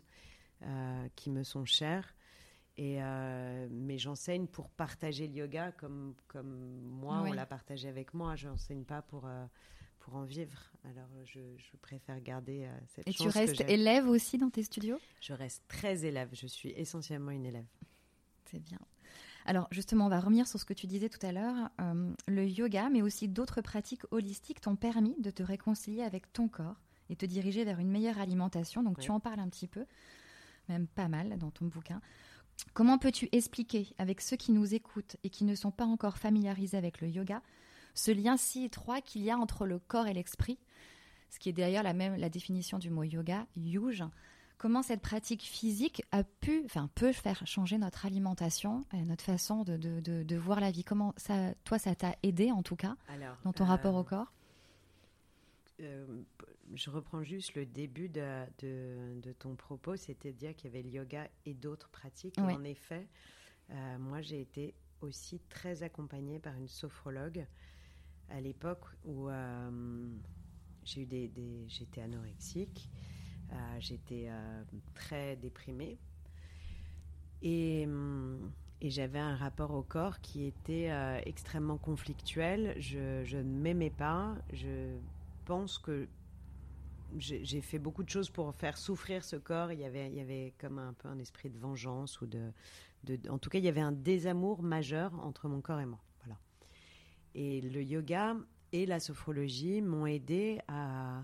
qui 1.16 1.30
me 1.30 1.44
sont 1.44 1.64
chères. 1.66 2.16
Et 2.78 3.02
euh, 3.02 3.68
mais 3.72 3.98
j'enseigne 3.98 4.48
pour 4.48 4.70
partager 4.70 5.28
le 5.28 5.34
yoga 5.36 5.72
comme, 5.72 6.14
comme 6.28 6.82
moi, 6.82 7.22
Oui. 7.24 7.30
on 7.30 7.34
l'a 7.34 7.46
partagé 7.46 7.88
avec 7.88 8.14
moi. 8.14 8.36
Je 8.36 8.50
n'enseigne 8.50 8.84
pas 8.84 9.02
pour, 9.02 9.26
euh, 9.28 9.46
pour 10.00 10.16
en 10.16 10.24
vivre. 10.24 10.72
Alors 10.84 11.08
je, 11.24 11.40
je 11.58 11.78
préfère 11.78 12.20
garder 12.22 12.66
euh, 12.66 12.78
cette 12.88 13.08
Et 13.08 13.14
chance 13.14 13.32
tu 13.32 13.38
restes 13.38 13.62
élève 13.70 14.08
aussi 14.10 14.38
dans 14.38 14.50
tes 14.50 14.64
studios? 14.64 14.98
Je 15.22 15.32
reste 15.34 15.64
très 15.70 16.04
élève. 16.06 16.30
Je 16.34 16.48
suis 16.48 16.72
essentiellement 16.72 17.32
une 17.32 17.46
élève. 17.46 17.66
C'est 18.52 18.60
bien. 18.60 18.80
Alors 19.46 19.68
justement, 19.72 20.08
on 20.08 20.10
va 20.10 20.20
revenir 20.20 20.46
sur 20.48 20.60
ce 20.60 20.66
que 20.66 20.74
tu 20.74 20.86
disais 20.86 21.08
tout 21.08 21.26
à 21.26 21.32
l'heure. 21.32 21.70
Euh, 21.80 22.12
le 22.28 22.46
yoga, 22.46 22.90
mais 22.90 23.02
aussi 23.02 23.30
d'autres 23.30 23.62
pratiques 23.62 24.02
holistiques 24.12 24.60
t'ont 24.60 24.76
permis 24.76 25.16
de 25.22 25.30
te 25.32 25.44
réconcilier 25.44 26.04
avec 26.04 26.34
ton 26.34 26.50
corps 26.50 26.82
et 27.10 27.16
te 27.16 27.26
diriger 27.26 27.64
vers 27.64 27.80
une 27.80 27.90
meilleure 27.90 28.20
alimentation. 28.20 28.84
Donc 28.84 29.00
tu 29.00 29.12
en 29.12 29.20
parles 29.22 29.40
un 29.40 29.48
petit 29.48 29.68
peu, 29.68 29.86
même 30.68 30.88
pas 30.88 31.08
mal 31.08 31.38
dans 31.38 31.52
ton 31.52 31.66
bouquin. 31.68 32.02
Comment 32.74 32.98
peux-tu 32.98 33.30
expliquer 33.32 33.94
avec 33.98 34.22
ceux 34.22 34.36
qui 34.38 34.52
nous 34.52 34.74
écoutent 34.74 35.18
et 35.24 35.30
qui 35.30 35.44
ne 35.46 35.56
sont 35.56 35.72
pas 35.72 35.86
encore 35.86 36.18
familiarisés 36.18 36.78
avec 36.78 37.02
le 37.02 37.08
yoga 37.10 37.42
ce 37.94 38.12
lien 38.12 38.36
si 38.36 38.66
étroit 38.66 39.00
qu'il 39.00 39.22
y 39.24 39.32
a 39.32 39.38
entre 39.38 39.66
le 39.66 39.80
corps 39.80 40.08
et 40.08 40.14
l'esprit, 40.14 40.60
ce 41.30 41.40
qui 41.40 41.48
est 41.48 41.54
d'ailleurs 41.54 41.84
la 41.84 41.94
même 41.94 42.16
la 42.18 42.30
définition 42.30 42.78
du 42.78 42.90
mot 42.90 43.04
yoga, 43.04 43.48
yuj. 43.56 44.04
Comment 44.58 44.84
cette 44.84 45.02
pratique 45.02 45.44
physique 45.44 46.04
a 46.12 46.24
pu, 46.24 46.62
enfin, 46.66 46.90
peut 46.96 47.12
faire 47.14 47.46
changer 47.46 47.78
notre 47.78 48.06
alimentation, 48.06 48.86
et 48.94 49.02
notre 49.04 49.24
façon 49.24 49.64
de, 49.64 49.76
de, 49.78 50.00
de- 50.02 50.24
de 50.24 50.36
voir 50.38 50.60
la 50.62 50.72
vie? 50.72 50.84
Comment 50.86 51.14
ça, 51.18 51.54
toi, 51.66 51.78
ça 51.80 51.94
t'a 51.96 52.16
aidé 52.24 52.52
en 52.52 52.64
tout 52.64 52.76
cas 52.78 52.96
Alors, 53.10 53.36
dans 53.44 53.52
ton 53.54 53.64
euh, 53.66 53.68
rapport 53.68 53.96
au 53.96 54.04
corps? 54.04 54.32
Euh, 55.82 56.22
je 56.74 56.90
reprends 56.90 57.24
juste 57.24 57.54
le 57.56 57.66
début 57.66 58.10
de, 58.10 58.46
de, 58.60 59.20
de 59.22 59.32
ton 59.34 59.56
propos, 59.56 59.96
c'était 59.98 60.32
de 60.34 60.38
dire 60.38 60.56
qu'il 60.56 60.72
y 60.72 60.74
avait 60.74 60.84
le 60.84 60.90
yoga 60.90 61.28
et 61.46 61.54
d'autres 61.54 61.90
pratiques. 61.90 62.38
Et 62.38 62.42
en 62.54 62.64
effet, 62.64 63.08
euh, 63.72 63.98
moi 64.00 64.22
j'ai 64.22 64.42
été 64.42 64.74
aussi 65.02 65.40
très 65.50 65.84
accompagnée 65.84 66.40
par 66.40 66.56
une 66.56 66.68
sophrologue 66.68 67.46
à 68.30 68.42
l'époque 68.42 68.86
où 69.04 69.30
euh, 69.30 70.08
j'ai 70.84 71.02
eu 71.02 71.06
des, 71.06 71.28
des- 71.28 71.66
j'étais 71.68 72.02
anorexique, 72.02 72.90
j'étais 73.80 74.30
très 74.94 75.36
déprimée 75.36 75.98
et, 77.42 77.86
hum, 77.86 78.52
et 78.82 78.90
j'avais 78.90 79.20
un 79.20 79.36
rapport 79.36 79.72
au 79.72 79.84
corps 79.84 80.20
qui 80.22 80.46
était 80.46 80.90
euh, 80.92 81.20
extrêmement 81.26 81.78
conflictuel. 81.78 82.76
Je, 82.80 83.24
je 83.26 83.38
ne 83.38 83.44
m'aimais 83.44 83.90
pas. 83.90 84.36
Je 84.54 84.98
pense 85.46 85.78
que 85.78 86.08
j'ai 87.18 87.62
fait 87.62 87.80
beaucoup 87.80 88.04
de 88.04 88.10
choses 88.10 88.30
pour 88.30 88.54
faire 88.56 88.78
souffrir 88.78 89.24
ce 89.24 89.36
corps. 89.36 89.72
Il 89.72 89.80
y 89.80 89.86
avait, 89.86 90.08
il 90.08 90.16
y 90.16 90.20
avait 90.20 90.54
comme 90.58 90.80
un 90.80 90.94
peu 90.94 91.08
un 91.08 91.20
esprit 91.20 91.50
de 91.50 91.58
vengeance 91.58 92.20
ou 92.22 92.28
de, 92.28 92.52
en 93.30 93.38
tout 93.38 93.50
cas, 93.50 93.60
il 93.60 93.66
y 93.66 93.70
avait 93.70 93.82
un 93.82 93.92
désamour 93.92 94.64
majeur 94.64 95.14
entre 95.24 95.48
mon 95.48 95.62
corps 95.62 95.80
et 95.80 95.86
moi. 95.86 96.00
Voilà. 96.24 96.38
Et 97.36 97.62
le 97.62 97.82
yoga 97.82 98.36
et 98.72 98.86
la 98.86 99.00
sophrologie 99.00 99.82
m'ont 99.82 100.06
aidé 100.06 100.60
à 100.68 101.24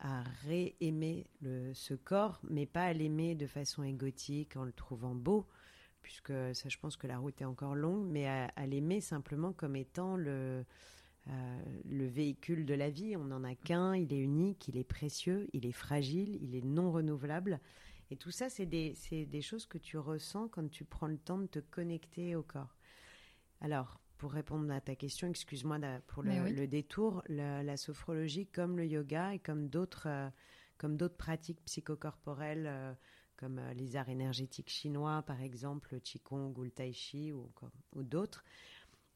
à 0.00 0.22
réaimer 0.46 1.26
ce 1.72 1.94
corps, 1.94 2.38
mais 2.50 2.66
pas 2.66 2.84
à 2.84 2.92
l'aimer 2.92 3.34
de 3.34 3.46
façon 3.46 3.82
égotique 3.82 4.54
en 4.54 4.64
le 4.64 4.72
trouvant 4.72 5.14
beau, 5.14 5.46
puisque 6.02 6.32
ça, 6.54 6.68
je 6.68 6.78
pense 6.78 6.96
que 6.98 7.06
la 7.06 7.16
route 7.16 7.40
est 7.40 7.46
encore 7.46 7.74
longue, 7.74 8.06
mais 8.06 8.26
à 8.26 8.66
l'aimer 8.66 9.00
simplement 9.00 9.54
comme 9.54 9.76
étant 9.76 10.16
le, 10.16 10.66
euh, 11.30 11.62
le 11.86 12.06
véhicule 12.06 12.66
de 12.66 12.74
la 12.74 12.90
vie. 12.90 13.16
On 13.16 13.24
n'en 13.24 13.44
a 13.44 13.54
qu'un, 13.54 13.96
il 13.96 14.12
est 14.12 14.18
unique, 14.18 14.68
il 14.68 14.76
est 14.76 14.84
précieux, 14.84 15.48
il 15.54 15.64
est 15.64 15.72
fragile, 15.72 16.38
il 16.42 16.54
est 16.54 16.64
non 16.64 16.92
renouvelable. 16.92 17.60
Et 18.10 18.16
tout 18.16 18.30
ça, 18.30 18.50
c'est 18.50 18.66
des, 18.66 18.94
choses 19.40 19.64
que 19.64 19.78
tu 19.78 19.96
ressens 19.96 20.48
quand 20.48 20.70
tu 20.70 20.84
prends 20.84 21.06
le 21.06 21.16
temps 21.16 21.38
de 21.38 21.46
te 21.46 21.60
connecter 21.60 22.36
au 22.36 22.42
corps. 22.42 22.76
Alors, 23.62 23.98
pour 24.18 24.32
répondre 24.32 24.70
à 24.70 24.82
ta 24.82 24.94
question, 24.94 25.26
excuse-moi 25.28 25.78
pour 26.08 26.22
le, 26.22 26.28
Mais 26.28 26.40
oui. 26.40 26.52
le 26.52 26.66
détour, 26.66 27.22
la, 27.28 27.62
la 27.62 27.78
sophrologie, 27.78 28.46
comme 28.46 28.76
le 28.76 28.86
yoga 28.86 29.34
et 29.34 29.38
comme 29.38 29.68
d'autres 29.68 30.06
euh, 30.06 30.28
comme 30.76 30.96
d'autres 30.96 31.16
pratiques 31.16 31.64
psychocorporelles, 31.64 32.66
euh, 32.66 32.92
comme 33.36 33.60
les 33.74 33.96
arts 33.96 34.10
énergétiques 34.10 34.68
chinois, 34.68 35.22
par 35.22 35.40
exemple, 35.40 35.94
le 35.94 36.00
qigong 36.00 36.52
ou 36.56 36.64
le 36.64 36.70
tai 36.70 36.92
chi 36.92 37.32
ou 37.32 37.50
d'autres, 37.94 38.44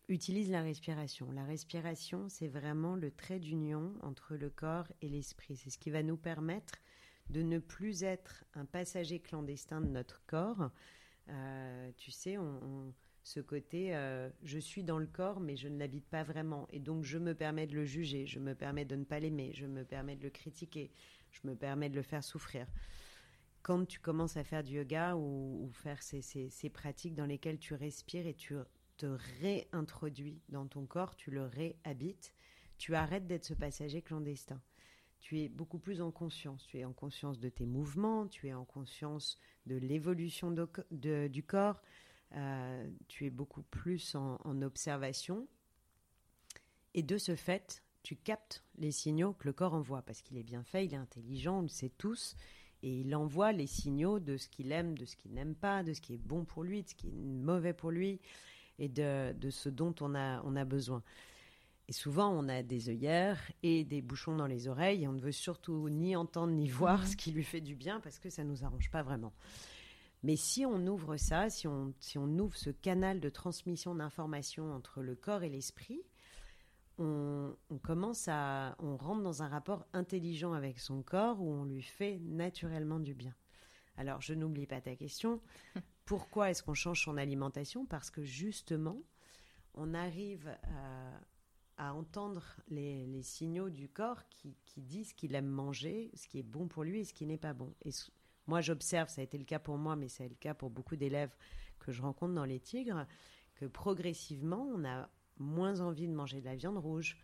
utilisent 0.08 0.50
la 0.50 0.62
respiration. 0.62 1.30
La 1.32 1.44
respiration, 1.44 2.28
c'est 2.28 2.48
vraiment 2.48 2.96
le 2.96 3.10
trait 3.10 3.38
d'union 3.38 3.94
entre 4.02 4.34
le 4.36 4.50
corps 4.50 4.88
et 5.02 5.08
l'esprit. 5.08 5.56
C'est 5.56 5.70
ce 5.70 5.78
qui 5.78 5.90
va 5.90 6.02
nous 6.02 6.16
permettre 6.16 6.74
de 7.30 7.42
ne 7.42 7.58
plus 7.58 8.02
être 8.04 8.44
un 8.54 8.64
passager 8.64 9.20
clandestin 9.20 9.80
de 9.80 9.88
notre 9.88 10.22
corps. 10.26 10.70
Euh, 11.28 11.90
tu 11.98 12.10
sais, 12.10 12.36
ce 13.22 13.40
côté, 13.40 13.94
euh, 13.94 14.30
je 14.42 14.58
suis 14.58 14.82
dans 14.82 14.98
le 14.98 15.06
corps, 15.06 15.40
mais 15.40 15.56
je 15.56 15.68
ne 15.68 15.78
l'habite 15.78 16.06
pas 16.06 16.22
vraiment. 16.22 16.66
Et 16.70 16.80
donc, 16.80 17.04
je 17.04 17.18
me 17.18 17.34
permets 17.34 17.66
de 17.66 17.74
le 17.74 17.84
juger, 17.84 18.26
je 18.26 18.38
me 18.38 18.54
permets 18.54 18.86
de 18.86 18.96
ne 18.96 19.04
pas 19.04 19.20
l'aimer, 19.20 19.52
je 19.52 19.66
me 19.66 19.84
permets 19.84 20.16
de 20.16 20.22
le 20.22 20.30
critiquer, 20.30 20.90
je 21.30 21.40
me 21.44 21.54
permets 21.54 21.90
de 21.90 21.96
le 21.96 22.02
faire 22.02 22.24
souffrir. 22.24 22.66
Quand 23.62 23.84
tu 23.84 24.00
commences 24.00 24.38
à 24.38 24.44
faire 24.44 24.64
du 24.64 24.76
yoga 24.76 25.14
ou, 25.16 25.68
faire 25.74 26.02
ces- 26.02 26.22
ces 26.22 26.70
pratiques 26.70 27.14
dans 27.14 27.26
lesquelles 27.26 27.58
tu 27.58 27.74
respires 27.74 28.26
et 28.26 28.32
tu 28.32 28.54
te 28.98 29.06
réintroduis 29.40 30.42
dans 30.50 30.66
ton 30.66 30.84
corps, 30.84 31.16
tu 31.16 31.30
le 31.30 31.46
réhabites, 31.46 32.34
tu 32.76 32.94
arrêtes 32.94 33.26
d'être 33.26 33.44
ce 33.44 33.54
passager 33.54 34.02
clandestin. 34.02 34.60
Tu 35.20 35.40
es 35.40 35.48
beaucoup 35.48 35.78
plus 35.78 36.00
en 36.00 36.10
conscience. 36.10 36.64
Tu 36.66 36.78
es 36.78 36.84
en 36.84 36.92
conscience 36.92 37.40
de 37.40 37.48
tes 37.48 37.66
mouvements, 37.66 38.28
tu 38.28 38.46
es 38.46 38.54
en 38.54 38.64
conscience 38.64 39.38
de 39.66 39.76
l'évolution 39.76 40.54
du 40.90 41.42
corps, 41.42 41.82
euh, 42.34 42.88
tu 43.08 43.26
es 43.26 43.30
beaucoup 43.30 43.62
plus 43.62 44.14
en 44.14 44.62
observation. 44.62 45.48
Et 46.94 47.02
de 47.02 47.18
ce 47.18 47.34
fait, 47.34 47.82
tu 48.02 48.16
captes 48.16 48.64
les 48.78 48.90
signaux 48.90 49.34
que 49.34 49.46
le 49.46 49.52
corps 49.52 49.74
envoie, 49.74 50.02
parce 50.02 50.22
qu'il 50.22 50.38
est 50.38 50.42
bien 50.42 50.62
fait, 50.62 50.86
il 50.86 50.94
est 50.94 50.98
intelligent, 50.98 51.58
on 51.58 51.62
le 51.62 51.68
sait 51.68 51.92
tous, 51.98 52.36
et 52.82 53.00
il 53.00 53.14
envoie 53.14 53.52
les 53.52 53.66
signaux 53.66 54.20
de 54.20 54.36
ce 54.36 54.48
qu'il 54.48 54.72
aime, 54.72 54.96
de 54.96 55.04
ce 55.04 55.16
qu'il 55.16 55.32
n'aime 55.32 55.54
pas, 55.54 55.82
de 55.82 55.92
ce 55.92 56.00
qui 56.00 56.14
est 56.14 56.18
bon 56.18 56.44
pour 56.44 56.64
lui, 56.64 56.82
de 56.82 56.88
ce 56.88 56.94
qui 56.94 57.08
est 57.08 57.12
mauvais 57.12 57.72
pour 57.72 57.90
lui, 57.90 58.20
et 58.78 58.88
de, 58.88 59.32
de 59.32 59.50
ce 59.50 59.68
dont 59.68 59.94
on 60.00 60.14
a, 60.14 60.42
on 60.44 60.56
a 60.56 60.64
besoin. 60.64 61.02
Et 61.88 61.92
souvent, 61.92 62.28
on 62.30 62.48
a 62.48 62.62
des 62.62 62.90
œillères 62.90 63.40
et 63.62 63.84
des 63.84 64.02
bouchons 64.02 64.36
dans 64.36 64.46
les 64.46 64.68
oreilles, 64.68 65.04
et 65.04 65.08
on 65.08 65.12
ne 65.14 65.20
veut 65.20 65.32
surtout 65.32 65.88
ni 65.88 66.16
entendre 66.16 66.52
ni 66.52 66.68
voir 66.68 67.00
Mhm. 67.00 67.06
ce 67.06 67.16
qui 67.16 67.30
lui 67.32 67.44
fait 67.44 67.62
du 67.62 67.74
bien, 67.74 68.00
parce 68.00 68.18
que 68.18 68.28
ça 68.30 68.44
ne 68.44 68.50
nous 68.50 68.64
arrange 68.64 68.90
pas 68.90 69.02
vraiment. 69.02 69.32
Mais 70.22 70.36
si 70.36 70.66
on 70.66 70.86
ouvre 70.86 71.16
ça, 71.16 71.48
si 71.48 71.66
on, 71.68 71.94
si 72.00 72.18
on 72.18 72.26
ouvre 72.38 72.56
ce 72.56 72.70
canal 72.70 73.20
de 73.20 73.28
transmission 73.28 73.94
d'informations 73.94 74.74
entre 74.74 75.00
le 75.02 75.14
corps 75.14 75.44
et 75.44 75.48
l'esprit, 75.48 76.02
on, 76.98 77.54
on 77.70 77.78
commence 77.78 78.26
à, 78.28 78.74
on 78.80 78.96
rentre 78.96 79.22
dans 79.22 79.42
un 79.42 79.48
rapport 79.48 79.86
intelligent 79.92 80.52
avec 80.52 80.80
son 80.80 81.02
corps 81.02 81.40
où 81.40 81.48
on 81.52 81.64
lui 81.64 81.82
fait 81.82 82.18
naturellement 82.18 82.98
du 82.98 83.14
bien. 83.14 83.34
Alors, 83.96 84.20
je 84.20 84.34
n'oublie 84.34 84.66
pas 84.66 84.80
ta 84.80 84.94
question. 84.96 85.40
Pourquoi 86.08 86.48
est-ce 86.48 86.62
qu'on 86.62 86.72
change 86.72 87.04
son 87.04 87.18
alimentation? 87.18 87.84
Parce 87.84 88.10
que 88.10 88.22
justement, 88.24 88.96
on 89.74 89.92
arrive 89.92 90.48
à, 90.62 91.88
à 91.88 91.92
entendre 91.92 92.56
les, 92.68 93.22
signaux 93.22 93.68
du 93.68 93.90
corps 93.90 94.26
qui, 94.30 94.56
qui 94.64 94.80
disent 94.80 95.12
qu'il 95.12 95.34
aime 95.34 95.46
manger, 95.46 96.10
ce 96.14 96.26
qui 96.26 96.38
est 96.38 96.42
bon 96.42 96.66
pour 96.66 96.82
lui 96.82 97.00
et 97.00 97.04
ce 97.04 97.12
qui 97.12 97.26
n'est 97.26 97.36
pas 97.36 97.52
bon. 97.52 97.74
Et 97.84 97.90
moi, 98.46 98.62
j'observe, 98.62 99.10
ça 99.10 99.20
a 99.20 99.24
été 99.24 99.36
le 99.36 99.44
cas 99.44 99.58
pour 99.58 99.76
moi, 99.76 99.96
mais 99.96 100.08
c'est 100.08 100.30
le 100.30 100.34
cas 100.34 100.54
pour 100.54 100.70
beaucoup 100.70 100.96
d'élèves 100.96 101.36
que 101.78 101.92
je 101.92 102.00
rencontre 102.00 102.32
dans 102.32 102.46
les 102.46 102.58
tigres, 102.58 103.06
que 103.56 103.66
progressivement, 103.66 104.66
on 104.74 104.86
a 104.86 105.10
moins 105.36 105.80
envie 105.80 106.08
de 106.08 106.14
manger 106.14 106.40
de 106.40 106.46
la 106.46 106.56
viande 106.56 106.78
rouge, 106.78 107.18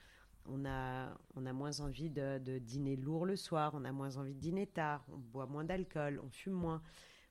on 0.45 0.67
a, 0.67 1.19
on 1.37 1.47
a 1.47 1.55
moins 1.55 1.81
envie 1.81 2.11
de, 2.11 2.37
de 2.37 2.59
dîner 2.59 2.97
lourd 2.97 3.25
le 3.25 3.37
soir, 3.37 3.73
on 3.75 3.87
a 3.87 3.93
moins 3.93 4.19
envie 4.19 4.35
de 4.35 4.41
dîner 4.41 4.67
tard, 4.67 5.07
on 5.11 5.17
boit 5.17 5.47
moins 5.47 5.65
d'alcool, 5.65 6.21
on 6.23 6.29
fume 6.29 6.53
moins. 6.53 6.83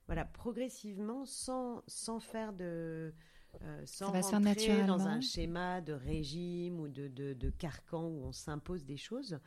Voilà, 0.06 0.24
progressivement, 0.24 1.24
sans, 1.24 1.82
sans 1.86 2.20
faire 2.20 2.52
de... 2.52 3.14
euh, 3.62 3.82
sans 3.86 4.06
Ça 4.06 4.12
va 4.12 4.22
se 4.22 4.28
faire 4.30 4.38
rentrer 4.40 4.86
dans 4.86 5.06
un 5.06 5.20
schéma 5.20 5.80
de 5.80 5.92
régime 5.94 6.78
ou 6.80 6.88
de, 6.88 7.08
de, 7.08 7.32
de 7.32 7.50
carcan 7.50 8.04
où 8.04 8.24
on 8.24 8.32
s'impose 8.32 8.84
des 8.84 8.96
choses, 8.98 9.38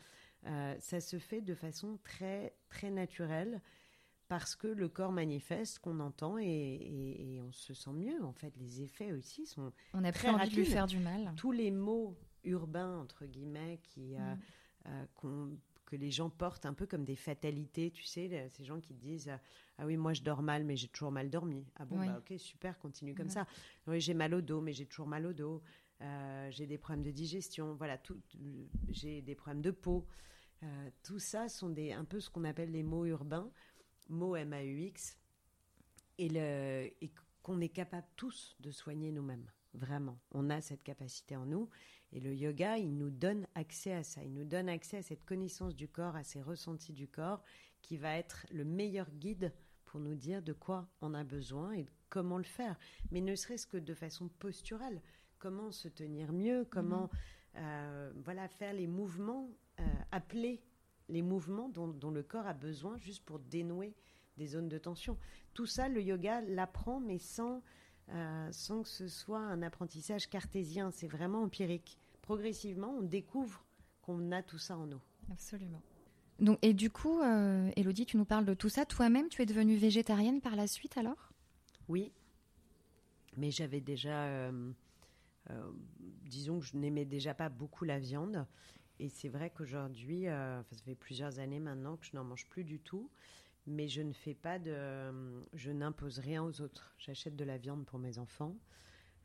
euh, 0.46 0.76
ça 0.80 1.00
se 1.00 1.20
fait 1.20 1.41
de 1.41 1.54
façon 1.54 2.00
très, 2.04 2.56
très 2.70 2.89
naturelle 2.89 3.62
parce 4.30 4.56
que 4.56 4.67
le 4.67 4.89
corps 4.89 5.12
manifeste 5.12 5.80
qu'on 5.80 6.00
entend 6.00 6.38
et, 6.38 6.43
et- 6.46 7.36
et 7.36 7.41
on 7.41 7.52
se 7.52 7.74
sent 7.74 7.93
mieux. 7.93 8.24
En 8.24 8.34
fait, 8.34 8.54
les 8.58 8.82
effets 8.82 9.12
aussi 9.13 9.46
sont 9.46 9.72
On 9.93 10.04
a 10.04 10.12
plus 10.12 10.20
Très 10.22 10.30
envie 10.30 10.50
de 10.50 10.56
lui 10.56 10.65
faire 10.65 10.86
du 10.88 10.98
mal. 11.00 11.34
tous 11.38 11.52
les 11.52 11.72
mots 11.72 12.17
urbains 12.43 12.98
entre 13.00 13.26
guillemets 13.26 13.80
qui 13.84 14.15
euh, 14.15 14.20
Mm. 14.36 14.39
euh, 14.88 15.06
qu'on- 15.15 15.58
que 15.88 15.95
les 15.95 16.12
gens 16.12 16.30
portent 16.30 16.65
un 16.67 16.73
peu 16.73 16.86
comme 16.86 17.04
des 17.06 17.15
fatalités, 17.15 17.89
tu 17.89 18.04
sais, 18.04 18.47
ces 18.52 18.63
gens 18.63 18.80
qui 18.80 18.93
disent 18.93 19.32
ah 19.80 19.86
oui 19.86 19.97
moi 19.97 20.13
je 20.13 20.21
dors 20.21 20.41
mal 20.43 20.63
mais 20.63 20.76
j'ai 20.76 20.88
toujours 20.89 21.12
mal 21.12 21.30
dormi. 21.32 21.65
Ah 21.78 21.86
bon 21.86 22.00
Oui. 22.00 22.08
bah 22.08 22.19
ok 22.19 22.38
super 22.39 22.78
continue 22.78 23.15
comme 23.15 23.28
Ouais. 23.28 23.32
ça. 23.34 23.47
Oui 23.88 24.00
j'ai 24.02 24.13
mal 24.13 24.34
au 24.36 24.41
dos 24.41 24.62
mais 24.62 24.73
j'ai 24.73 24.86
toujours 24.86 25.08
mal 25.08 25.26
au 25.26 25.34
dos. 25.34 25.63
Euh, 26.02 26.52
j'ai 26.52 26.67
des 26.67 26.78
problèmes 26.78 27.04
de 27.04 27.10
digestion. 27.12 27.73
Voilà 27.76 27.97
tout. 27.97 28.19
J'ai 28.89 29.21
des 29.23 29.34
problèmes 29.34 29.62
de 29.63 29.71
peau. 29.71 30.06
Euh, 30.62 30.89
tout 31.04 31.19
ça 31.19 31.50
sont 31.50 31.69
des 31.69 31.91
un 31.93 32.06
peu 32.06 32.19
ce 32.19 32.30
qu'on 32.30 32.43
appelle 32.43 32.71
les 32.71 32.84
mots 32.84 33.06
urbains, 33.06 33.50
mots 34.10 34.36
M-A-U-X, 34.36 35.17
et, 36.19 36.30
le, 36.30 36.91
et 37.04 37.12
qu'on 37.43 37.62
est 37.62 37.69
capable 37.69 38.08
tous 38.15 38.56
de 38.60 38.71
soigner 38.71 39.12
nous-mêmes. 39.12 39.50
Vraiment, 39.73 40.17
on 40.32 40.50
a 40.50 40.60
cette 40.62 40.84
capacité 40.84 41.36
en 41.36 41.45
nous. 41.45 41.69
Et 42.13 42.20
le 42.20 42.34
yoga, 42.34 42.78
il 42.78 42.96
nous 42.98 43.10
donne 43.10 43.46
accès 43.56 43.93
à 43.93 44.04
ça. 44.04 44.24
Il 44.24 44.34
nous 44.34 44.46
donne 44.46 44.70
accès 44.70 44.98
à 44.98 45.02
cette 45.02 45.26
connaissance 45.26 45.76
du 45.76 45.88
corps, 45.88 46.15
à 46.15 46.24
ces 46.24 46.41
ressentis 46.41 46.93
du 46.93 47.08
corps, 47.08 47.43
qui 47.82 47.98
va 47.98 48.15
être 48.17 48.46
le 48.52 48.63
meilleur 48.63 49.10
guide 49.12 49.54
pour 49.86 50.00
nous 50.00 50.15
dire 50.15 50.41
de 50.41 50.54
quoi 50.54 50.89
on 51.02 51.13
a 51.13 51.24
besoin 51.24 51.74
et 51.74 51.86
comment 52.10 52.38
le 52.38 52.43
faire. 52.43 52.78
Mais 53.12 53.22
ne 53.22 53.36
serait-ce 53.36 53.67
que 53.67 53.78
de 53.78 53.93
façon 53.93 54.30
posturale. 54.39 55.02
Comment 55.39 55.72
se 55.72 55.88
tenir 55.88 56.34
mieux, 56.34 56.65
comment 56.70 57.10
euh, 57.56 58.12
voilà, 58.24 58.48
faire 58.48 58.74
les 58.74 58.88
mouvements, 58.88 59.50
euh, 59.80 59.84
appeler 60.12 60.62
les 61.10 61.22
mouvements 61.22 61.70
dont, 61.70 61.88
dont 61.88 62.12
le 62.12 62.24
corps 62.24 62.48
a 62.48 62.54
besoin 62.54 62.98
juste 62.98 63.24
pour 63.24 63.39
dénouer 63.39 63.96
des 64.38 64.48
zones 64.48 64.70
de 64.70 64.78
tension. 64.78 65.17
Tout 65.54 65.65
ça, 65.65 65.89
le 65.89 66.02
yoga 66.02 66.41
l'apprend, 66.41 67.00
mais 67.00 67.17
sans, 67.17 67.63
euh, 68.10 68.50
sans 68.52 68.84
que 68.84 68.89
ce 68.89 69.08
soit 69.08 69.39
un 69.39 69.62
apprentissage 69.62 70.30
cartésien. 70.30 70.91
C'est 70.91 71.08
vraiment 71.08 71.43
empirique. 71.43 71.98
Progressivement, 72.22 72.96
on 72.98 73.02
découvre 73.02 73.63
qu'on 74.02 74.32
a 74.32 74.41
tout 74.41 74.58
ça 74.58 74.78
en 74.78 74.86
nous. 74.86 75.02
Absolument. 75.32 75.82
Donc, 76.39 76.60
et 76.62 76.74
du 76.74 76.89
coup, 76.89 77.20
euh, 77.22 77.72
Elodie, 77.76 78.06
tu 78.06 78.17
nous 78.17 78.26
parles 78.26 78.46
de 78.46 78.54
tout 78.54 78.70
ça. 78.70 78.86
Toi-même, 78.86 79.28
tu 79.30 79.41
es 79.41 79.46
devenue 79.46 79.76
végétarienne 79.76 80.39
par 80.39 80.56
la 80.56 80.67
suite 80.67 80.98
alors? 80.98 81.32
Oui, 81.88 82.12
mais 83.38 83.50
j'avais 83.50 83.82
déjà, 83.82 84.26
euh, 84.26 84.72
euh, 85.50 85.72
disons 86.26 86.60
que 86.60 86.65
je 86.65 86.78
n'aimais 86.78 87.06
déjà 87.06 87.34
pas 87.34 87.50
beaucoup 87.50 87.86
la 87.86 88.00
viande. 88.00 88.46
Et 89.00 89.10
c'est 89.10 89.30
vrai 89.30 89.52
qu'aujourd'hui, 89.52 90.24
ça 90.24 90.63
fait 90.84 90.96
plusieurs 90.96 91.38
années 91.38 91.60
maintenant 91.60 91.98
que 91.98 92.06
je 92.06 92.15
n'en 92.15 92.24
mange 92.24 92.48
plus 92.48 92.63
du 92.63 92.80
tout. 92.80 93.12
Mais 93.68 93.90
je 93.90 94.02
ne 94.02 94.14
fais 94.14 94.34
pas 94.34 94.60
de, 94.60 95.12
je 95.54 95.72
n'impose 95.72 96.20
rien 96.20 96.42
aux 96.42 96.62
autres. 96.62 96.96
J'achète 97.00 97.36
de 97.36 97.44
la 97.44 97.58
viande 97.58 97.86
pour 97.86 98.00
mes 98.00 98.18
enfants. 98.18 98.56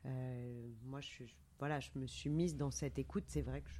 Euh, 0.05 0.69
moi, 0.83 0.99
je, 0.99 1.23
voilà, 1.59 1.79
je 1.79 1.89
me 1.95 2.05
suis 2.07 2.29
mise 2.29 2.57
dans 2.57 2.69
cette 2.71 2.99
écoute. 2.99 3.23
C'est 3.27 3.41
vrai 3.41 3.61
que 3.61 3.69
je, 3.69 3.79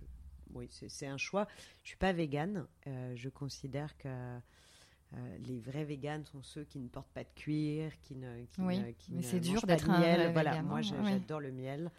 oui, 0.54 0.69
c'est 0.71 1.08
un 1.08 1.17
choix. 1.17 1.47
Je 1.84 1.89
suis 1.89 1.97
pas 1.97 2.13
végane. 2.13 2.65
Euh, 2.88 3.13
je 3.15 3.28
considère 3.28 3.97
que 3.97 4.08
euh, 4.08 5.38
les 5.39 5.60
vrais 5.60 5.84
véganes 5.84 6.26
sont 6.26 6.41
ceux 6.41 6.63
qui 6.63 6.80
ne 6.80 6.88
portent 6.88 7.12
pas 7.12 7.23
de 7.26 7.30
cuir, 7.36 7.91
qui 8.02 8.15
ne, 8.15 8.45
qui 8.45 8.62
Oui, 8.62 8.80
ne, 8.80 8.91
qui 8.91 9.13
mais 9.13 9.21
c'est 9.21 9.41
dur 9.41 9.62
d'être 9.63 9.89
un 9.89 9.99
miel. 9.99 10.32
Voilà, 10.32 10.52
vegan, 10.52 10.65
moi 10.65 10.82
j'adore 10.82 11.41
le 11.41 11.52
miel. 11.52 11.91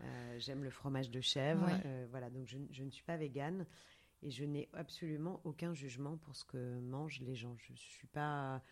Euh, 0.00 0.38
J'aime 0.38 0.62
le 0.64 0.70
fromage 0.70 1.10
de 1.10 1.20
chèvre. 1.20 1.64
Oui. 1.66 1.72
Euh, 1.86 2.06
voilà, 2.10 2.30
donc 2.30 2.46
je, 2.46 2.58
je 2.70 2.82
ne 2.84 2.90
suis 2.90 3.04
pas 3.04 3.16
végane 3.16 3.66
et 4.22 4.30
je 4.30 4.44
n'ai 4.44 4.68
absolument 4.72 5.40
aucun 5.44 5.74
jugement 5.74 6.16
pour 6.16 6.36
ce 6.36 6.44
que 6.44 6.80
mangent 6.80 7.20
les 7.20 7.34
gens. 7.34 7.56
Je 7.58 7.74
suis 7.74 8.06
pas. 8.08 8.62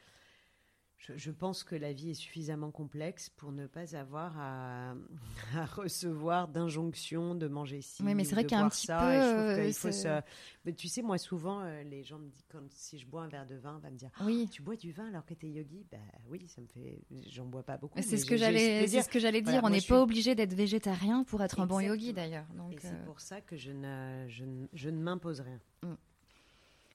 Je, 1.03 1.17
je 1.17 1.31
pense 1.31 1.65
que 1.65 1.75
la 1.75 1.95
vie 1.95 2.11
est 2.11 2.15
suffisamment 2.15 2.71
complexe 2.71 3.31
pour 3.31 3.53
ne 3.53 3.67
pas 3.67 3.97
avoir 3.97 4.39
à, 4.39 4.95
à 5.57 5.65
recevoir 5.65 6.47
d'injonctions 6.47 7.35
de 7.35 7.49
manger 7.49 7.81
ci. 7.81 8.03
Oui, 8.03 8.15
mais 8.15 8.25
c'est 8.25 8.35
vrai 8.35 8.45
qu'il 8.45 8.59
y 8.59 8.61
a 8.61 8.65
un 8.65 8.69
petit 8.69 8.87
ça, 8.87 8.99
peu, 8.99 9.07
je 9.13 9.17
euh, 9.19 9.65
qu'il 9.65 9.73
faut 9.73 9.91
c'est- 9.91 10.21
se- 10.21 10.23
Mais 10.67 10.75
tu 10.75 10.89
sais, 10.89 11.01
moi, 11.01 11.17
souvent, 11.17 11.63
euh, 11.63 11.83
les 11.85 12.05
gens 12.05 12.19
me 12.19 12.29
disent, 12.29 12.45
quand, 12.53 12.61
si 12.69 12.99
je 12.99 13.07
bois 13.07 13.23
un 13.23 13.29
verre 13.29 13.47
de 13.47 13.55
vin, 13.57 13.77
on 13.77 13.79
va 13.79 13.89
me 13.89 13.97
dire 13.97 14.11
Oui. 14.25 14.47
Tu 14.53 14.61
bois 14.61 14.77
du 14.77 14.93
vin 14.93 15.07
alors 15.09 15.25
que 15.25 15.33
t'es 15.33 15.49
yogi? 15.49 15.87
Bah 15.91 15.97
oui, 16.29 16.47
ça 16.49 16.61
me 16.61 16.67
fait. 16.67 17.01
J'en 17.31 17.47
bois 17.47 17.63
pas 17.63 17.79
beaucoup. 17.79 17.99
C'est 18.03 18.19
ce 18.19 18.27
que 18.27 18.37
j'allais, 18.37 18.87
ce 18.87 19.09
que 19.09 19.19
dire. 19.41 19.61
On 19.65 19.71
n'est 19.71 19.77
pas 19.77 19.81
suis- 19.81 19.95
obligé 19.95 20.35
d'être 20.35 20.53
végétarien 20.53 21.25
pour 21.25 21.43
être 21.43 21.61
un 21.61 21.67
bon 21.67 21.81
yogi 21.81 22.13
d'ailleurs. 22.13 22.47
Donc, 22.55 22.75
Et 22.75 22.79
c'est 22.79 22.89
euh, 22.89 23.05
pour 23.07 23.21
ça 23.21 23.41
que 23.41 23.57
je 23.57 23.73
ne, 23.73 24.27
je 24.29 24.45
ne, 24.45 24.67
je 24.75 24.91
ne 24.91 25.01
m'impose 25.01 25.41
rien. 25.41 25.61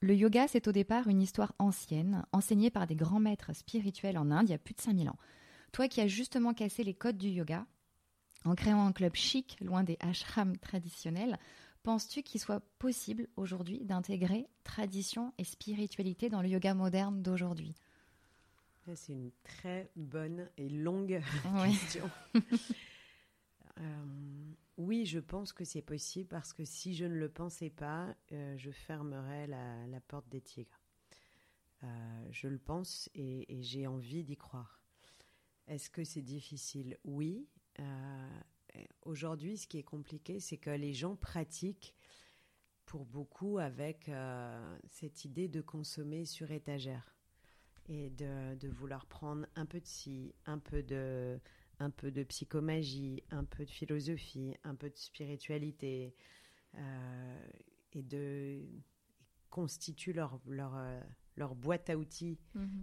Le 0.02 0.14
yoga, 0.14 0.46
c'est 0.48 0.68
au 0.68 0.72
départ 0.72 1.08
une 1.08 1.22
histoire 1.22 1.54
ancienne, 1.58 2.24
enseignée 2.32 2.70
par 2.70 2.86
des 2.86 2.96
grands 2.96 3.20
maîtres 3.20 3.54
spirituels 3.54 4.18
en 4.18 4.30
Inde 4.30 4.48
il 4.48 4.52
y 4.52 4.54
a 4.54 4.58
plus 4.58 4.74
de 4.74 4.80
5000 4.80 5.08
ans. 5.08 5.18
Toi 5.72 5.88
qui 5.88 6.00
as 6.00 6.06
justement 6.06 6.54
cassé 6.54 6.84
les 6.84 6.94
codes 6.94 7.18
du 7.18 7.28
yoga, 7.28 7.66
En 8.44 8.54
créant 8.54 8.86
un 8.86 8.92
club 8.92 9.14
chic, 9.14 9.56
loin 9.60 9.82
des 9.82 9.96
ashrams 10.00 10.56
traditionnels, 10.58 11.38
penses-tu 11.82 12.22
qu'il 12.22 12.40
soit 12.40 12.60
possible 12.78 13.26
aujourd'hui 13.36 13.84
d'intégrer 13.84 14.46
tradition 14.64 15.32
et 15.38 15.44
spiritualité 15.44 16.28
dans 16.28 16.42
le 16.42 16.48
yoga 16.48 16.74
moderne 16.74 17.22
d'aujourd'hui? 17.22 17.74
C'est 18.94 19.12
une 19.14 19.32
très 19.42 19.90
bonne 19.96 20.48
et 20.58 20.68
longue 20.68 21.20
Oui. 21.54 21.72
question. 21.78 22.10
Euh, 23.78 24.04
oui, 24.78 25.06
je 25.06 25.18
pense 25.18 25.52
que 25.52 25.64
c'est 25.64 25.82
possible 25.82 26.28
parce 26.28 26.52
que 26.52 26.64
si 26.64 26.94
je 26.94 27.06
ne 27.06 27.14
le 27.14 27.30
pensais 27.30 27.70
pas, 27.70 28.14
euh, 28.32 28.56
je 28.58 28.70
fermerais 28.70 29.46
la, 29.46 30.00
porte 30.06 30.28
des 30.28 30.42
tigres. 30.42 30.80
Euh, 31.82 32.28
je 32.30 32.48
le 32.48 32.58
pense 32.58 33.08
et, 33.14 33.46
j'ai 33.62 33.86
envie 33.86 34.22
d'y 34.22 34.36
croire. 34.36 34.82
Est-ce 35.66 35.88
que 35.88 36.04
c'est 36.04 36.22
difficile? 36.22 36.98
Oui. 37.04 37.48
Euh, 37.80 38.28
Aujourd'hui, 39.06 39.56
ce 39.56 39.66
qui 39.66 39.78
est 39.78 39.82
compliqué, 39.82 40.38
c'est 40.38 40.58
que 40.58 40.68
les 40.68 40.92
gens 40.92 41.16
pratiquent 41.16 41.94
pour 42.84 43.06
beaucoup 43.06 43.56
avec 43.56 44.10
cette 44.90 45.24
idée 45.24 45.48
de 45.48 45.62
consommer 45.62 46.26
sur 46.26 46.50
étagère 46.50 47.16
et 47.88 48.10
de, 48.10 48.54
de 48.56 48.68
vouloir 48.68 49.06
prendre 49.06 49.46
un 49.54 49.64
peu 49.64 49.80
de 49.80 49.86
ci, 49.86 50.34
un 50.44 50.58
peu 50.58 50.82
de, 50.82 51.40
un 51.78 51.90
peu 51.90 52.10
de 52.10 52.22
psychomagie, 52.24 53.22
un 53.30 53.44
peu 53.44 53.64
de 53.64 53.70
philosophie, 53.70 54.54
un 54.64 54.74
peu 54.74 54.90
de 54.90 54.96
spiritualité, 54.96 56.14
euh, 56.74 57.48
et 57.92 58.02
de 58.02 58.62
constituent 59.50 60.12
leur, 60.12 60.40
leur, 60.46 60.76
euh, 60.76 61.00
leur 61.36 61.54
boîte 61.54 61.88
à 61.88 61.96
outils 61.96 62.38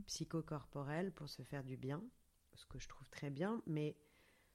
psychocorporelle 0.07 1.11
pour 1.11 1.29
se 1.29 1.43
faire 1.43 1.63
du 1.63 1.77
bien, 1.77 2.03
ce 2.55 2.65
que 2.65 2.79
je 2.79 2.87
trouve 2.87 3.09
très 3.09 3.29
bien, 3.29 3.61
mais 3.67 3.95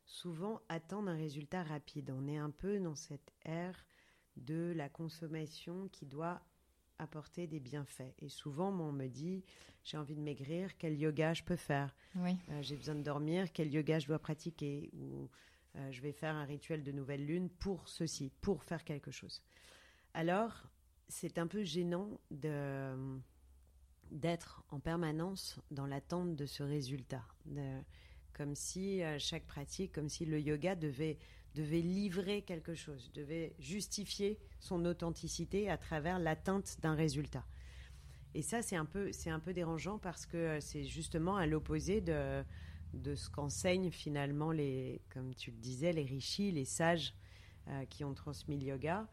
souvent 0.04 0.60
attendent 0.68 1.08
un 1.08 1.16
résultat 1.16 1.62
rapide. 1.62 2.10
On 2.10 2.26
est 2.26 2.38
un 2.38 2.50
peu 2.50 2.80
dans 2.80 2.94
cette 2.94 3.32
ère 3.44 3.84
de 4.36 4.72
la 4.74 4.88
consommation 4.88 5.88
qui 5.88 6.06
doit 6.06 6.40
apporter 6.98 7.46
des 7.46 7.60
bienfaits. 7.60 8.12
Et 8.20 8.28
souvent, 8.28 8.70
moi, 8.70 8.86
on 8.86 8.92
me 8.92 9.06
dit, 9.06 9.44
j'ai 9.84 9.96
envie 9.96 10.16
de 10.16 10.20
maigrir, 10.20 10.76
quel 10.78 10.98
yoga 10.98 11.32
je 11.34 11.42
peux 11.42 11.56
faire 11.56 11.94
Oui. 12.16 12.36
euh, 12.50 12.62
j'ai 12.62 12.76
besoin 12.76 12.94
de 12.96 13.02
dormir, 13.02 13.52
quel 13.52 13.72
yoga 13.72 13.98
je 13.98 14.06
dois 14.06 14.18
pratiquer, 14.18 14.90
ou 14.94 15.28
euh, 15.76 15.92
je 15.92 16.00
vais 16.00 16.12
faire 16.12 16.34
un 16.34 16.44
rituel 16.44 16.82
de 16.82 16.92
nouvelle 16.92 17.24
lune 17.24 17.48
pour 17.48 17.88
ceci, 17.88 18.32
pour 18.40 18.64
faire 18.64 18.84
quelque 18.84 19.10
chose. 19.10 19.42
Alors, 20.14 20.64
c'est 21.08 21.38
un 21.38 21.46
peu 21.46 21.62
gênant 21.62 22.20
de 22.30 23.18
d'être 24.10 24.64
en 24.70 24.80
permanence 24.80 25.60
dans 25.70 25.84
l'attente 25.86 26.34
de 26.34 26.46
ce 26.46 26.62
résultat, 26.62 27.22
de- 27.44 27.78
comme 28.32 28.54
si 28.54 29.02
euh, 29.02 29.18
chaque 29.18 29.46
pratique, 29.46 29.92
comme 29.92 30.08
si 30.08 30.24
le 30.24 30.40
yoga 30.40 30.74
devait 30.74 31.18
devait 31.54 31.80
livrer 31.80 32.42
quelque 32.42 32.74
chose, 32.74 33.10
devait 33.12 33.54
justifier 33.58 34.38
son 34.60 34.84
authenticité 34.84 35.68
à 35.70 35.76
travers 35.76 36.18
l'atteinte 36.18 36.78
d'un 36.82 36.94
résultat. 36.94 37.44
Et 38.34 38.42
ça, 38.42 38.62
c'est 38.62 38.76
un 38.76 38.84
peu, 38.84 39.10
c'est 39.12 39.30
un 39.30 39.40
peu 39.40 39.52
dérangeant 39.52 39.98
parce 39.98 40.26
que 40.26 40.36
euh, 40.36 40.60
c'est 40.60 40.84
justement 40.84 41.36
à 41.36 41.46
l'opposé 41.46 42.00
de, 42.00 42.44
de 42.92 43.14
ce 43.14 43.30
qu'enseignent 43.30 43.90
finalement 43.90 44.52
les, 44.52 45.00
comme 45.08 45.34
tu 45.34 45.50
le 45.50 45.56
disais, 45.56 45.92
les 45.92 46.04
rishis, 46.04 46.52
les 46.52 46.64
sages 46.64 47.14
euh, 47.68 47.84
qui 47.86 48.04
ont 48.04 48.14
transmis 48.14 48.58
le 48.58 48.66
yoga. 48.66 49.08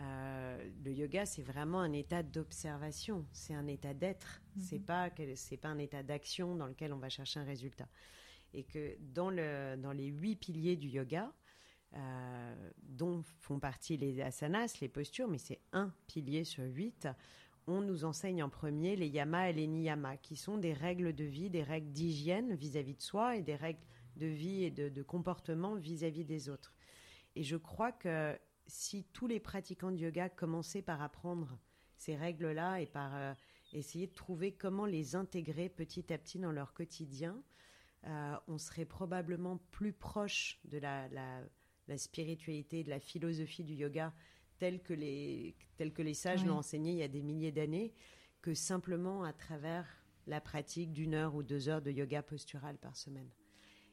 Euh, 0.00 0.70
le 0.84 0.92
yoga, 0.92 1.26
c'est 1.26 1.42
vraiment 1.42 1.80
un 1.80 1.92
état 1.92 2.22
d'observation, 2.22 3.26
c'est 3.32 3.54
un 3.54 3.66
état 3.66 3.94
d'être. 3.94 4.42
C'est 4.58 4.78
pas, 4.78 5.10
c'est 5.34 5.56
pas 5.56 5.68
un 5.68 5.78
état 5.78 6.02
d'action 6.02 6.54
dans 6.54 6.66
lequel 6.66 6.92
on 6.92 6.98
va 6.98 7.08
chercher 7.08 7.40
un 7.40 7.44
résultat. 7.44 7.88
Et 8.54 8.64
que 8.64 8.96
dans 9.00 9.30
le, 9.30 9.76
dans 9.76 9.92
les 9.92 10.06
huit 10.06 10.36
piliers 10.36 10.76
du 10.76 10.88
yoga, 10.88 11.32
euh, 11.94 12.70
dont 12.82 13.22
font 13.38 13.58
partie 13.58 13.96
les 13.96 14.20
asanas, 14.20 14.78
les 14.80 14.88
postures, 14.88 15.28
mais 15.28 15.38
c'est 15.38 15.60
un 15.72 15.92
pilier 16.06 16.44
sur 16.44 16.64
huit 16.64 17.08
on 17.68 17.82
nous 17.82 18.04
enseigne 18.04 18.42
en 18.42 18.48
premier 18.48 18.96
les 18.96 19.08
yamas 19.08 19.50
et 19.50 19.52
les 19.52 19.66
niyamas, 19.66 20.16
qui 20.16 20.36
sont 20.36 20.56
des 20.56 20.72
règles 20.72 21.14
de 21.14 21.24
vie, 21.24 21.50
des 21.50 21.62
règles 21.62 21.92
d'hygiène 21.92 22.54
vis-à-vis 22.54 22.94
de 22.94 23.02
soi 23.02 23.36
et 23.36 23.42
des 23.42 23.56
règles 23.56 23.84
de 24.16 24.26
vie 24.26 24.64
et 24.64 24.70
de, 24.70 25.02
comportement 25.02 25.74
vis-à-vis 25.74 26.24
des 26.24 26.48
autres. 26.48 26.74
Et 27.36 27.42
je 27.42 27.56
crois 27.56 27.92
que 27.92 28.36
si 28.66 29.04
tous 29.12 29.26
les 29.26 29.38
pratiquants 29.38 29.92
de 29.92 29.98
yoga 29.98 30.28
commençaient 30.28 30.82
par 30.82 31.02
apprendre 31.02 31.58
ces 31.96 32.16
règles-là 32.16 32.80
et 32.80 32.86
par 32.86 33.14
euh, 33.14 33.34
essayer 33.72 34.06
de 34.06 34.14
trouver 34.14 34.52
comment 34.52 34.86
les 34.86 35.14
intégrer 35.14 35.68
petit 35.68 36.12
à 36.12 36.18
petit 36.18 36.38
dans 36.38 36.52
leur 36.52 36.72
quotidien, 36.72 37.40
euh, 38.06 38.36
on 38.48 38.58
serait 38.58 38.84
probablement 38.84 39.58
plus 39.70 39.92
proche 39.92 40.58
de 40.64 40.78
la- 40.78 41.08
la 41.88 41.98
spiritualité, 41.98 42.84
de 42.84 42.90
la 42.90 43.00
philosophie 43.00 43.64
du 43.64 43.74
yoga 43.74 44.12
telle 44.58 44.82
que 44.82 44.92
les, 44.92 45.54
telle 45.76 45.92
que 45.92 46.02
les 46.02 46.14
sages 46.14 46.42
Oui. 46.42 46.48
l'ont 46.48 46.58
enseigné 46.58 46.92
il 46.92 46.98
y 46.98 47.02
a 47.02 47.08
des 47.08 47.22
milliers 47.22 47.52
d'années, 47.52 47.92
que 48.42 48.54
simplement 48.54 49.24
à 49.24 49.32
travers 49.32 49.86
la 50.26 50.40
pratique 50.40 50.92
d'une 50.92 51.14
heure 51.14 51.34
ou 51.34 51.42
deux 51.42 51.68
heures 51.68 51.82
de 51.82 51.90
yoga 51.90 52.22
postural 52.22 52.76
par 52.76 52.96
semaine. 52.96 53.30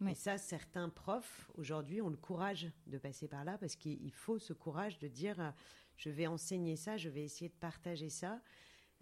Oui. 0.01 0.11
Et 0.11 0.15
ça, 0.15 0.37
certains 0.37 0.89
profs, 0.89 1.49
aujourd'hui, 1.55 2.01
ont 2.01 2.09
le 2.09 2.17
courage 2.17 2.67
de 2.87 2.97
passer 2.97 3.27
par 3.27 3.45
là 3.45 3.57
parce 3.57 3.75
qu'il 3.75 4.03
il 4.03 4.11
faut 4.11 4.39
ce 4.39 4.51
courage 4.51 4.99
de 4.99 5.07
dire 5.07 5.39
euh, 5.39 5.51
je 5.95 6.09
vais 6.09 6.27
enseigner 6.27 6.75
ça, 6.75 6.97
je 6.97 7.07
vais 7.07 7.23
essayer 7.23 7.49
de 7.49 7.55
partager 7.55 8.09
ça 8.09 8.41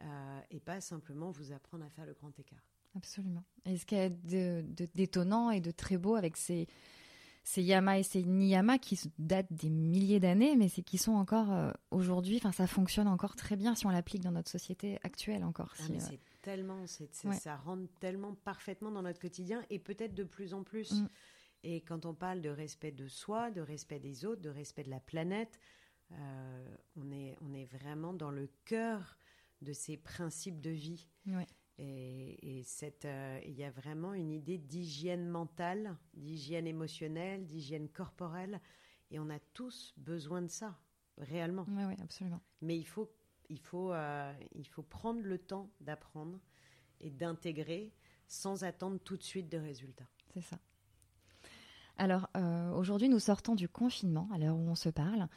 euh, 0.02 0.40
et 0.52 0.60
pas 0.60 0.82
simplement 0.82 1.32
vous 1.32 1.52
apprendre 1.52 1.84
à 1.84 1.90
faire 1.90 2.06
le 2.06 2.14
grand 2.14 2.38
écart. 2.40 2.64
Absolument. 2.96 3.44
Et 3.66 3.78
ce 3.78 3.86
qu'il 3.88 3.98
y 3.98 4.02
a 4.02 4.10
d'étonnant 4.94 5.50
et 5.50 5.62
de 5.62 5.72
très 5.72 5.98
beau 5.98 6.14
avec 6.14 6.38
ces, 6.38 6.68
ces 7.44 7.62
yamas 7.62 8.00
et 8.00 8.04
ces 8.04 8.24
niyamas 8.24 8.78
qui 8.78 9.00
datent 9.20 9.52
des 9.52 9.70
milliers 9.70 10.20
d'années, 10.20 10.56
mais 10.56 10.70
c'est 10.70 10.82
qui 10.82 10.98
sont 10.98 11.12
encore 11.14 11.52
euh, 11.52 11.72
aujourd'hui, 11.92 12.38
enfin 12.38 12.54
ça 12.54 12.68
fonctionne 12.68 13.08
encore 13.08 13.36
très 13.36 13.58
bien 13.58 13.76
si 13.76 13.86
on 13.86 13.90
l'applique 13.90 14.22
dans 14.24 14.32
notre 14.32 14.50
société 14.50 14.98
actuelle 15.04 15.44
encore. 15.44 15.74
Ah, 15.80 15.84
si, 15.84 15.92
euh, 15.94 16.00
c'est 16.00 16.20
tellement, 16.42 16.80
Ouais. 17.26 17.36
ça 17.36 17.58
rentre 17.58 17.92
tellement 18.00 18.34
parfaitement 18.34 18.92
dans 18.92 19.02
notre 19.02 19.20
quotidien 19.20 19.62
et 19.70 19.80
peut-être 19.80 20.14
de 20.14 20.24
plus 20.24 20.54
en 20.54 20.64
plus. 20.64 20.94
Mm. 20.94 21.10
Et 21.66 21.82
quand 21.82 22.06
on 22.06 22.14
parle 22.14 22.42
de 22.42 22.50
respect 22.50 22.92
de 22.92 23.08
soi, 23.08 23.52
de 23.52 23.62
respect 23.62 24.00
des 24.00 24.26
autres, 24.26 24.42
de 24.42 24.50
respect 24.50 24.84
de 24.84 24.90
la 24.90 25.00
planète, 25.00 25.60
euh, 26.12 26.76
on, 26.96 27.12
est, 27.12 27.38
on 27.42 27.54
est 27.54 27.66
vraiment 27.66 28.14
dans 28.14 28.32
le 28.32 28.50
cœur 28.66 29.18
de 29.62 29.74
ces 29.74 29.98
principes 29.98 30.60
de 30.62 30.70
vie. 30.70 31.08
Ouais. 31.28 31.48
Et, 31.80 32.60
et 32.60 32.64
cette, 32.64 33.06
euh, 33.06 33.40
il 33.46 33.54
y 33.54 33.64
a 33.64 33.72
vraiment 33.72 34.14
une 34.14 34.32
idée 34.32 34.58
d'hygiène 34.58 35.28
mentale, 35.28 35.98
d'hygiène 36.14 36.68
émotionnelle, 36.68 37.46
d'hygiène 37.46 37.90
corporelle. 37.90 38.62
Et 39.12 39.20
on 39.20 39.30
a 39.30 39.40
tous 39.54 39.94
besoin 39.98 40.42
de 40.42 40.48
ça, 40.48 40.78
réellement. 41.18 41.66
ouais, 41.70 41.86
ouais, 41.86 41.98
absolument. 42.02 42.42
Mais 42.62 42.78
il 42.78 42.86
faut, 42.86 43.12
il 43.50 43.60
faut, 43.60 43.92
euh, 43.92 44.34
il 44.54 44.68
faut 44.68 44.84
prendre 44.84 45.22
le 45.22 45.38
temps 45.38 45.72
d'apprendre 45.82 46.40
et 47.00 47.10
d'intégrer 47.10 47.94
sans 48.28 48.64
attendre 48.64 49.00
tout 49.00 49.18
de 49.18 49.24
suite 49.24 49.50
de 49.50 49.58
résultats. 49.58 50.08
C'est 50.34 50.42
ça. 50.42 50.58
Alors, 51.98 52.30
euh, 52.36 52.72
aujourd'hui, 52.72 53.10
nous 53.10 53.20
sortons 53.20 53.56
du 53.56 53.70
confinement, 53.70 54.28
à 54.34 54.38
l'heure 54.38 54.56
où 54.56 54.68
on 54.68 54.76
se 54.76 54.90
parle, 54.90 55.28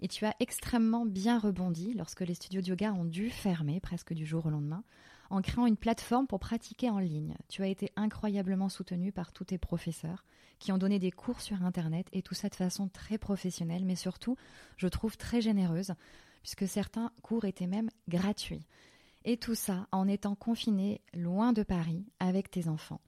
et 0.00 0.08
tu 0.08 0.24
as 0.24 0.34
extrêmement 0.40 1.04
bien 1.04 1.38
rebondi 1.38 1.92
lorsque 1.94 2.20
les 2.20 2.34
studios 2.34 2.62
de 2.62 2.68
yoga 2.68 2.92
ont 2.92 3.04
dû 3.04 3.30
fermer 3.30 3.80
presque 3.80 4.14
du 4.14 4.24
jour 4.24 4.46
au 4.46 4.50
lendemain, 4.50 4.84
en 5.30 5.42
créant 5.42 5.66
une 5.66 5.76
plateforme 5.76 6.26
pour 6.26 6.40
pratiquer 6.40 6.90
en 6.90 6.98
ligne. 6.98 7.34
Tu 7.48 7.62
as 7.62 7.68
été 7.68 7.92
incroyablement 7.96 8.68
soutenu 8.68 9.12
par 9.12 9.32
tous 9.32 9.44
tes 9.44 9.58
professeurs, 9.58 10.24
qui 10.58 10.72
ont 10.72 10.78
donné 10.78 10.98
des 10.98 11.10
cours 11.10 11.40
sur 11.40 11.62
Internet, 11.62 12.06
et 12.12 12.22
tout 12.22 12.34
ça 12.34 12.48
de 12.48 12.54
façon 12.54 12.88
très 12.88 13.18
professionnelle, 13.18 13.84
mais 13.84 13.96
surtout, 13.96 14.36
je 14.76 14.88
trouve 14.88 15.16
très 15.16 15.40
généreuse, 15.40 15.94
puisque 16.42 16.68
certains 16.68 17.10
cours 17.22 17.44
étaient 17.44 17.66
même 17.66 17.90
gratuits. 18.08 18.66
Et 19.24 19.36
tout 19.36 19.56
ça 19.56 19.88
en 19.90 20.06
étant 20.06 20.36
confiné 20.36 21.00
loin 21.12 21.52
de 21.52 21.64
Paris 21.64 22.04
avec 22.20 22.50
tes 22.50 22.68
enfants. 22.68 23.00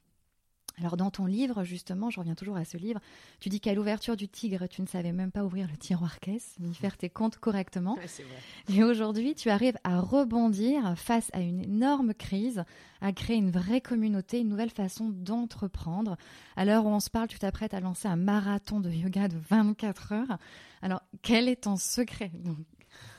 Alors 0.80 0.96
dans 0.96 1.10
ton 1.10 1.26
livre, 1.26 1.64
justement, 1.64 2.10
je 2.10 2.20
reviens 2.20 2.34
toujours 2.34 2.56
à 2.56 2.64
ce 2.64 2.76
livre, 2.76 3.00
tu 3.40 3.48
dis 3.48 3.60
qu'à 3.60 3.74
l'ouverture 3.74 4.16
du 4.16 4.28
tigre, 4.28 4.66
tu 4.68 4.82
ne 4.82 4.86
savais 4.86 5.12
même 5.12 5.30
pas 5.30 5.44
ouvrir 5.44 5.66
le 5.68 5.76
tiroir 5.76 6.20
caisse, 6.20 6.54
ni 6.60 6.74
faire 6.74 6.96
tes 6.96 7.10
comptes 7.10 7.38
correctement. 7.38 7.94
Ouais, 7.94 8.06
vrai. 8.06 8.76
Et 8.76 8.84
aujourd'hui, 8.84 9.34
tu 9.34 9.50
arrives 9.50 9.78
à 9.84 10.00
rebondir 10.00 10.96
face 10.96 11.30
à 11.32 11.40
une 11.40 11.60
énorme 11.60 12.14
crise, 12.14 12.64
à 13.00 13.12
créer 13.12 13.36
une 13.36 13.50
vraie 13.50 13.80
communauté, 13.80 14.40
une 14.40 14.48
nouvelle 14.48 14.70
façon 14.70 15.08
d'entreprendre. 15.08 16.16
À 16.56 16.64
l'heure 16.64 16.84
où 16.86 16.88
on 16.88 17.00
se 17.00 17.10
parle, 17.10 17.28
tu 17.28 17.38
t'apprêtes 17.38 17.74
à 17.74 17.80
lancer 17.80 18.08
un 18.08 18.16
marathon 18.16 18.80
de 18.80 18.90
yoga 18.90 19.28
de 19.28 19.38
24 19.50 20.12
heures. 20.12 20.38
Alors, 20.82 21.02
quel 21.22 21.48
est 21.48 21.62
ton 21.64 21.76
secret 21.76 22.30
Donc, 22.34 22.58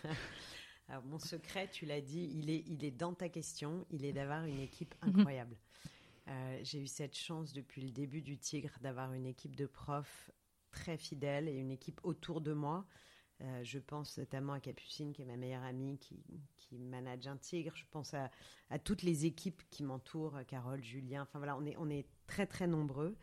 Alors, 0.90 1.04
mon 1.06 1.20
secret, 1.20 1.70
tu 1.72 1.86
l'as 1.86 2.02
dit, 2.02 2.32
il 2.34 2.50
est, 2.50 2.64
il 2.68 2.84
est 2.84 2.92
dans 2.92 3.14
ta 3.14 3.30
question, 3.30 3.86
il 3.92 4.06
est 4.06 4.14
d'avoir 4.14 4.46
une 4.46 4.60
équipe 4.60 4.96
incroyable. 5.02 5.56
Euh, 6.30 6.60
J'ai 6.64 6.80
eu 6.80 6.88
cette 6.88 7.16
chance 7.16 7.54
depuis 7.54 7.82
le 7.82 7.92
début 7.92 8.22
du 8.22 8.38
Tigre 8.38 8.78
d'avoir 8.82 9.14
une 9.14 9.26
équipe 9.26 9.56
de 9.56 9.66
profs 9.66 10.32
très 10.72 10.98
fidèles 10.98 11.48
et 11.48 11.58
une 11.58 11.72
équipe 11.72 12.00
autour 12.04 12.42
de 12.42 12.54
moi. 12.54 12.86
Euh, 13.42 13.64
je 13.64 13.80
pense 13.80 14.18
notamment 14.18 14.54
à 14.54 14.60
Capucine, 14.60 15.14
qui 15.14 15.22
est 15.22 15.26
ma 15.26 15.38
meilleure 15.38 15.64
amie, 15.64 15.98
qui, 15.98 16.24
qui 16.58 16.78
manage 16.78 17.26
un 17.28 17.38
Tigre. 17.38 17.76
Je 17.76 17.86
pense 17.90 18.14
à, 18.14 18.30
toutes 18.84 19.02
les 19.02 19.26
équipes 19.26 19.62
qui 19.70 19.84
m'entourent, 19.84 20.38
Carole, 20.48 20.84
Julien. 20.84 21.24
Enfin 21.24 21.40
voilà, 21.40 21.58
on 21.58 21.66
est, 21.66 21.76
on 21.78 21.90
est 21.90 22.06
très 22.28 22.46
très 22.46 22.68
nombreux. 22.68 23.16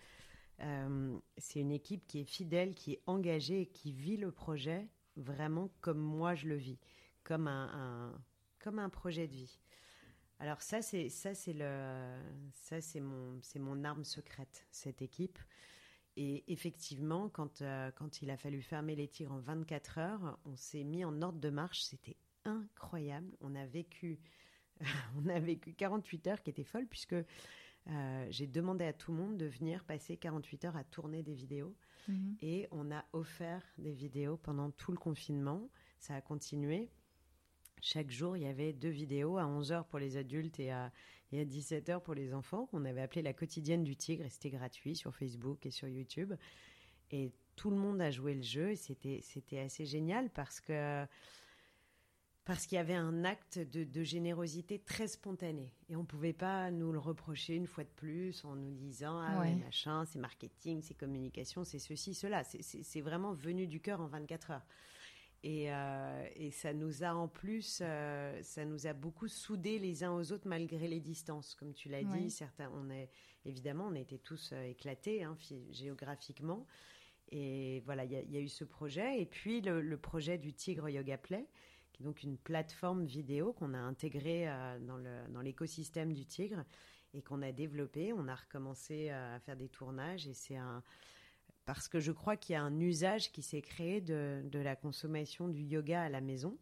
Euh, 0.60 1.18
c'est 1.36 1.60
une 1.60 1.72
équipe 1.72 2.06
qui 2.06 2.20
est 2.20 2.24
fidèle, 2.24 2.74
qui 2.74 2.94
est 2.94 3.02
engagée 3.06 3.62
et 3.62 3.66
qui 3.66 3.92
vit 3.92 4.16
le 4.16 4.32
projet 4.32 4.88
vraiment 5.16 5.70
comme 5.80 5.98
moi 5.98 6.34
je 6.34 6.48
le 6.48 6.56
vis, 6.56 6.78
comme 7.24 7.46
un, 7.46 8.12
comme 8.58 8.78
un 8.78 8.88
projet 8.88 9.26
de 9.26 9.34
vie. 9.34 9.58
Alors 10.38 10.60
ça 10.60 10.82
c'est 10.82 11.08
ça 11.08 11.34
c'est 11.34 11.54
le 11.54 12.18
ça 12.52 12.80
c'est 12.80 13.00
mon 13.00 13.38
c'est 13.42 13.58
mon 13.58 13.84
arme 13.84 14.04
secrète 14.04 14.66
cette 14.70 15.02
équipe. 15.02 15.38
Et 16.16 16.44
effectivement, 16.50 17.28
quand, 17.28 17.60
euh, 17.60 17.90
quand 17.94 18.22
il 18.22 18.30
a 18.30 18.38
fallu 18.38 18.62
fermer 18.62 18.96
les 18.96 19.06
tigres 19.06 19.32
en 19.32 19.38
24 19.38 19.98
heures, 19.98 20.38
on 20.46 20.56
s'est 20.56 20.82
mis 20.82 21.04
en 21.04 21.20
ordre 21.20 21.38
de 21.38 21.50
marche. 21.50 21.82
C'était 21.82 22.16
incroyable. 22.46 23.36
On 23.40 23.54
a 23.54 23.66
vécu, 23.66 24.18
on 25.18 25.28
a 25.28 25.38
vécu 25.38 25.74
48 25.74 26.26
heures 26.28 26.42
qui 26.42 26.50
étaient 26.50 26.64
folles 26.64 26.86
puisque 26.86 27.14
euh, 27.88 28.26
j'ai 28.30 28.46
demandé 28.46 28.84
à 28.86 28.94
tout 28.94 29.12
le 29.12 29.18
monde 29.18 29.36
de 29.36 29.46
venir 29.46 29.84
passer 29.84 30.16
48 30.16 30.64
heures 30.64 30.76
à 30.76 30.84
tourner 30.84 31.22
des 31.22 31.34
vidéos. 31.34 31.76
Mhm. 32.08 32.36
Et 32.40 32.66
on 32.70 32.90
a 32.90 33.04
offert 33.12 33.62
des 33.76 33.92
vidéos 33.92 34.38
pendant 34.38 34.70
tout 34.70 34.92
le 34.92 34.98
confinement. 34.98 35.68
Ça 35.98 36.14
a 36.14 36.20
continué. 36.22 36.90
Chaque 37.80 38.10
jour, 38.10 38.36
il 38.36 38.42
y 38.42 38.46
avait 38.46 38.72
deux 38.72 38.88
vidéos 38.90 39.38
à 39.38 39.46
11 39.46 39.72
heures 39.72 39.86
pour 39.86 39.98
les 39.98 40.16
adultes 40.16 40.58
et 40.58 40.70
à, 40.70 40.92
et 41.32 41.40
à 41.40 41.44
17 41.44 41.88
heures 41.88 42.02
pour 42.02 42.14
les 42.14 42.32
enfants, 42.34 42.66
qu'on 42.66 42.84
avait 42.84 43.02
appelé 43.02 43.22
la 43.22 43.32
quotidienne 43.32 43.84
du 43.84 43.96
tigre. 43.96 44.24
Et 44.24 44.30
c'était 44.30 44.50
gratuit 44.50 44.96
sur 44.96 45.14
Facebook 45.14 45.66
et 45.66 45.70
sur 45.70 45.88
YouTube. 45.88 46.34
Et 47.10 47.32
tout 47.54 47.70
le 47.70 47.76
monde 47.76 48.00
a 48.00 48.10
joué 48.10 48.34
le 48.34 48.42
jeu. 48.42 48.70
Et 48.70 48.76
c'était, 48.76 49.20
c'était 49.22 49.60
assez 49.60 49.86
génial 49.86 50.30
parce 50.30 50.60
que 50.60 51.06
parce 52.46 52.64
qu'il 52.64 52.76
y 52.76 52.78
avait 52.78 52.94
un 52.94 53.24
acte 53.24 53.58
de, 53.58 54.04
générosité 54.04 54.78
très 54.78 55.08
spontané. 55.08 55.74
Et 55.88 55.96
on 55.96 56.02
ne 56.02 56.06
pouvait 56.06 56.32
pas 56.32 56.70
nous 56.70 56.92
le 56.92 56.98
reprocher 57.00 57.56
une 57.56 57.66
fois 57.66 57.82
de 57.82 57.90
plus 57.90 58.44
en 58.44 58.54
nous 58.54 58.70
disant 58.70 59.18
Ah, 59.18 59.40
ouais. 59.40 59.56
machin, 59.56 60.04
c'est 60.04 60.20
marketing, 60.20 60.80
c'est 60.80 60.94
communication, 60.94 61.64
c'est 61.64 61.80
ceci, 61.80 62.14
cela. 62.14 62.44
C'est 62.44 63.00
vraiment 63.00 63.32
venu 63.32 63.66
du 63.66 63.80
cœur 63.80 64.00
en 64.00 64.06
24 64.06 64.52
heures. 64.52 64.66
Et, 65.46 65.72
euh, 65.72 66.28
et, 66.34 66.50
ça 66.50 66.72
nous 66.72 67.04
a 67.04 67.14
en 67.14 67.28
plus, 67.28 67.78
euh, 67.80 68.36
ça 68.42 68.64
nous 68.64 68.88
a 68.88 68.92
beaucoup 68.92 69.28
soudés 69.28 69.78
les 69.78 70.02
uns 70.02 70.12
aux 70.12 70.32
autres 70.32 70.48
malgré 70.48 70.88
les 70.88 70.98
distances, 70.98 71.54
comme 71.54 71.72
tu 71.72 71.88
l'as 71.88 72.02
dit. 72.02 72.32
Certains, 72.32 72.68
on 72.74 72.90
est 72.90 73.08
évidemment, 73.44 73.86
on 73.86 73.94
était 73.94 74.18
tous 74.18 74.50
euh, 74.52 74.64
éclatés 74.64 75.22
hein, 75.22 75.38
géographiquement. 75.70 76.66
Et 77.30 77.80
voilà, 77.86 78.04
il 78.04 78.10
y, 78.10 78.36
a 78.36 78.40
eu 78.40 78.48
ce 78.48 78.64
projet. 78.64 79.20
Et 79.20 79.26
puis 79.26 79.60
le, 79.60 79.80
le 79.80 79.96
projet 79.96 80.36
du 80.36 80.52
Tigre 80.52 80.88
Yoga 80.88 81.16
Play, 81.16 81.46
qui 81.92 82.02
est 82.02 82.06
donc 82.06 82.24
une 82.24 82.38
plateforme 82.38 83.04
vidéo 83.04 83.52
qu'on 83.52 83.72
a 83.72 83.78
intégrée 83.78 84.46
dans 84.80 85.40
l'écosystème 85.42 86.12
du 86.12 86.26
Tigre 86.26 86.64
et 87.14 87.22
qu'on 87.22 87.42
a 87.42 87.52
développé. 87.52 88.12
On 88.12 88.26
a 88.26 88.34
recommencé 88.34 89.10
à 89.10 89.38
faire 89.38 89.56
des 89.56 89.68
tournages 89.68 90.26
et 90.26 90.34
c'est 90.34 90.56
un 90.56 90.82
parce 91.66 91.88
que 91.88 92.00
je 92.00 92.12
crois 92.12 92.36
qu'il 92.36 92.54
y 92.54 92.56
a 92.56 92.62
un 92.62 92.80
usage 92.80 93.32
qui 93.32 93.42
s'est 93.42 93.60
créé 93.60 94.00
de, 94.00 94.48
la 94.52 94.76
consommation 94.76 95.48
du 95.48 95.62
yoga 95.62 96.02
à 96.02 96.08
la 96.08 96.20
maison 96.20 96.56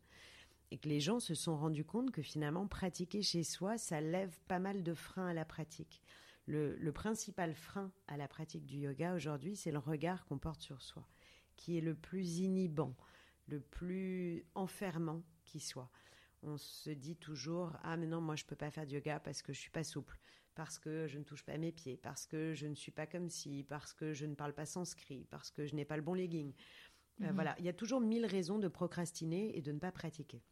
et 0.70 0.78
que 0.78 0.88
les 0.88 0.98
gens 0.98 1.20
se 1.20 1.34
sont 1.34 1.56
rendus 1.56 1.84
compte 1.84 2.10
que 2.10 2.22
finalement 2.22 2.66
pratiquer 2.66 3.22
chez 3.22 3.44
soi, 3.44 3.78
ça 3.78 4.00
lève 4.00 4.36
pas 4.48 4.58
mal 4.58 4.82
de 4.82 4.94
freins 4.94 5.28
à 5.28 5.34
la 5.34 5.44
pratique. 5.44 6.02
Le, 6.46 6.90
principal 6.90 7.54
frein 7.54 7.92
à 8.08 8.16
la 8.16 8.28
pratique 8.28 8.66
du 8.66 8.78
yoga 8.78 9.14
aujourd'hui, 9.14 9.56
c'est 9.56 9.70
le 9.70 9.78
regard 9.78 10.24
qu'on 10.24 10.38
porte 10.38 10.62
sur 10.62 10.82
soi, 10.82 11.06
qui 11.56 11.78
est 11.78 11.82
le 11.82 11.94
plus 11.94 12.40
inhibant 12.40 12.96
le 13.46 13.60
plus 13.60 14.44
enfermant 14.54 15.22
qui 15.44 15.60
soit. 15.60 15.90
On 16.42 16.56
se 16.56 16.90
dit 16.90 17.16
toujours 17.16 17.72
ah 17.82 17.96
mais 17.96 18.06
non 18.06 18.20
moi 18.20 18.36
je 18.36 18.44
peux 18.44 18.56
pas 18.56 18.70
faire 18.70 18.86
de 18.86 18.92
yoga 18.92 19.20
parce 19.20 19.42
que 19.42 19.52
je 19.52 19.60
suis 19.60 19.70
pas 19.70 19.84
souple, 19.84 20.18
parce 20.54 20.78
que 20.78 21.06
je 21.06 21.18
ne 21.18 21.24
touche 21.24 21.44
pas 21.44 21.58
mes 21.58 21.72
pieds, 21.72 21.96
parce 21.96 22.26
que 22.26 22.54
je 22.54 22.66
ne 22.66 22.74
suis 22.74 22.92
pas 22.92 23.06
comme 23.06 23.28
si, 23.28 23.64
parce 23.64 23.92
que 23.92 24.12
je 24.12 24.26
ne 24.26 24.34
parle 24.34 24.54
pas 24.54 24.66
sanskrit, 24.66 25.26
parce 25.30 25.50
que 25.50 25.66
je 25.66 25.74
n'ai 25.74 25.84
pas 25.84 25.96
le 25.96 26.02
bon 26.02 26.14
legging. 26.14 26.52
Euh, 27.20 27.28
mhm. 27.28 27.34
voilà, 27.34 27.54
il 27.58 27.64
y 27.64 27.68
a 27.68 27.72
toujours 27.72 28.00
mille 28.00 28.26
raisons 28.26 28.58
de 28.58 28.68
procrastiner 28.68 29.56
et 29.56 29.62
de 29.62 29.72
ne 29.72 29.78
pas 29.78 29.92
pratiquer. 29.92 30.42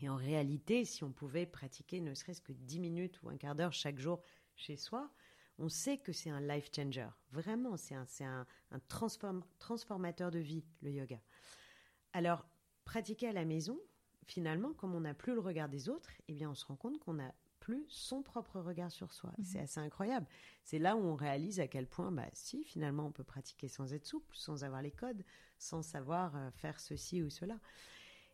Et 0.00 0.08
en 0.08 0.16
réalité, 0.16 0.84
si 0.84 1.04
on 1.04 1.12
pouvait 1.12 1.46
pratiquer 1.46 2.00
ne 2.00 2.14
serait-ce 2.14 2.40
que 2.40 2.52
10 2.52 2.80
minutes 2.80 3.22
ou 3.22 3.28
un 3.28 3.36
quart 3.36 3.54
d'heure 3.54 3.72
chaque 3.72 3.98
jour 3.98 4.22
chez 4.54 4.76
soi, 4.76 5.12
on 5.58 5.68
sait 5.68 5.98
que 5.98 6.12
c'est 6.12 6.30
un 6.30 6.40
life 6.40 6.70
changer. 6.74 7.08
Vraiment, 7.32 7.76
c'est 7.76 7.94
un, 7.94 8.06
un, 8.20 8.46
un 8.70 8.80
transformateur 9.58 10.30
de 10.30 10.38
vie, 10.38 10.64
le 10.80 10.90
yoga. 10.90 11.20
Alors, 12.12 12.48
pratiquer 12.84 13.28
à 13.28 13.32
la 13.32 13.44
maison, 13.44 13.78
finalement, 14.26 14.72
comme 14.72 14.94
on 14.94 15.00
n'a 15.00 15.14
plus 15.14 15.34
le 15.34 15.40
regard 15.40 15.68
des 15.68 15.88
autres, 15.88 16.10
eh 16.28 16.32
bien, 16.32 16.50
on 16.50 16.54
se 16.54 16.64
rend 16.64 16.76
compte 16.76 16.98
qu'on 16.98 17.14
n'a 17.14 17.34
plus 17.60 17.84
son 17.88 18.22
propre 18.22 18.60
regard 18.60 18.90
sur 18.90 19.12
soi. 19.12 19.32
Mhm. 19.38 19.44
C'est 19.44 19.60
assez 19.60 19.80
incroyable. 19.80 20.26
C'est 20.64 20.78
là 20.78 20.96
où 20.96 21.00
on 21.00 21.14
réalise 21.14 21.60
à 21.60 21.68
quel 21.68 21.86
point, 21.86 22.10
bah, 22.10 22.28
si, 22.32 22.64
finalement, 22.64 23.06
on 23.06 23.12
peut 23.12 23.24
pratiquer 23.24 23.68
sans 23.68 23.92
être 23.94 24.06
souple, 24.06 24.34
sans 24.34 24.64
avoir 24.64 24.82
les 24.82 24.90
codes, 24.90 25.24
sans 25.58 25.82
savoir 25.82 26.34
euh, 26.36 26.50
faire 26.50 26.80
ceci 26.80 27.22
ou 27.22 27.30
cela. 27.30 27.58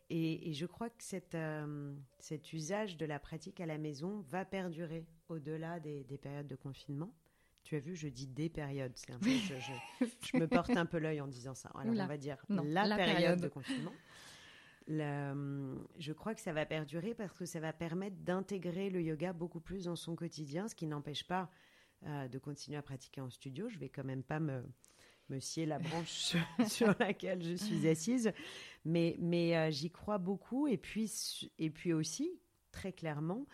Et, 0.09 0.53
je 0.53 0.65
crois 0.65 0.89
que 0.89 1.03
euh, 1.35 1.93
cet 2.19 2.53
usage 2.53 2.95
de 2.95 3.05
la 3.05 3.19
pratique 3.19 3.59
à 3.59 3.65
la 3.65 3.77
maison 3.77 4.21
va 4.29 4.45
perdurer 4.45 5.05
au-delà 5.27 5.81
des 5.81 6.03
périodes 6.17 6.47
de 6.47 6.55
confinement. 6.55 7.13
Tu 7.67 7.75
as 7.75 7.79
vu, 7.79 7.97
je 7.97 8.07
dis 8.07 8.27
des 8.27 8.47
périodes. 8.47 8.93
C'est 8.95 9.11
un 9.11 9.19
peu, 9.19 9.29
je, 9.29 10.37
me 10.37 10.47
porte 10.47 10.69
un 10.69 10.85
peu 10.85 10.99
l'œil 10.99 11.19
en 11.19 11.27
disant 11.27 11.53
ça. 11.53 11.69
Alors, 11.75 11.93
on 11.93 12.07
va 12.07 12.17
dire 12.17 12.37
la, 12.47 12.95
période, 12.95 13.41
de 13.41 13.49
confinement. 13.49 13.91
Je 14.87 16.11
crois 16.13 16.33
que 16.33 16.41
ça 16.41 16.53
va 16.53 16.65
perdurer 16.65 17.13
parce 17.13 17.33
que 17.33 17.45
ça 17.45 17.59
va 17.59 17.73
permettre 17.73 18.17
d'intégrer 18.17 18.89
le 18.89 19.01
yoga 19.01 19.33
beaucoup 19.33 19.59
plus 19.59 19.85
dans 19.85 19.95
son 19.95 20.15
quotidien, 20.15 20.67
ce 20.67 20.75
qui 20.75 20.87
n'empêche 20.87 21.27
pas 21.27 21.49
euh, 22.05 22.27
de 22.27 22.39
continuer 22.39 22.77
à 22.77 22.81
pratiquer 22.81 23.21
en 23.21 23.29
studio. 23.29 23.69
Je 23.69 23.79
vais 23.79 23.89
quand 23.89 24.03
même 24.03 24.23
pas 24.23 24.39
me, 24.39 24.63
me 25.29 25.39
scier 25.39 25.65
la 25.65 25.79
branche 25.79 26.35
sur 26.67 26.93
laquelle 26.99 27.43
je 27.43 27.55
suis 27.55 27.87
assise, 27.87 28.31
mais, 28.85 29.15
mais 29.19 29.57
euh, 29.57 29.71
j'y 29.71 29.89
crois 29.89 30.17
beaucoup. 30.17 30.67
Et 30.67 30.77
puis, 30.77 31.11
et 31.57 31.69
puis 31.69 31.93
aussi, 31.93 32.39
très 32.71 32.93
clairement, 32.93 33.45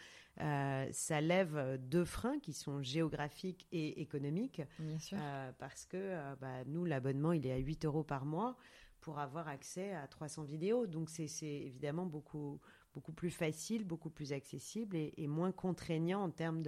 euh, 0.42 0.88
ça 0.92 1.22
lève 1.22 1.78
deux 1.80 2.06
freins 2.06 2.40
qui 2.40 2.54
sont 2.54 2.82
géographiques 2.82 3.68
et 3.72 4.02
économiques. 4.02 4.62
Bien 4.80 5.00
sûr. 5.00 5.18
Euh, 5.22 5.52
parce 5.60 5.86
que 5.86 5.98
euh, 5.98 6.36
bah, 6.42 6.64
nous, 6.66 6.86
l'abonnement, 6.86 7.34
il 7.34 7.46
est 7.46 7.54
à 7.54 7.58
8 7.58 7.86
euros 7.86 8.04
par 8.04 8.26
mois 8.26 8.58
pour 9.04 9.20
avoir 9.20 9.50
accès 9.50 9.94
à 9.94 10.08
300 10.08 10.44
vidéos. 10.44 10.88
Donc, 10.88 11.10
c'est 11.10 11.28
évidemment 11.46 12.06
beaucoup, 12.06 12.60
beaucoup 12.94 13.12
plus 13.12 13.30
facile, 13.30 13.84
beaucoup 13.84 14.10
plus 14.10 14.32
accessible 14.32 14.96
et, 14.96 15.28
moins 15.28 15.52
contraignant 15.52 16.24
en 16.24 16.32
termes 16.32 16.64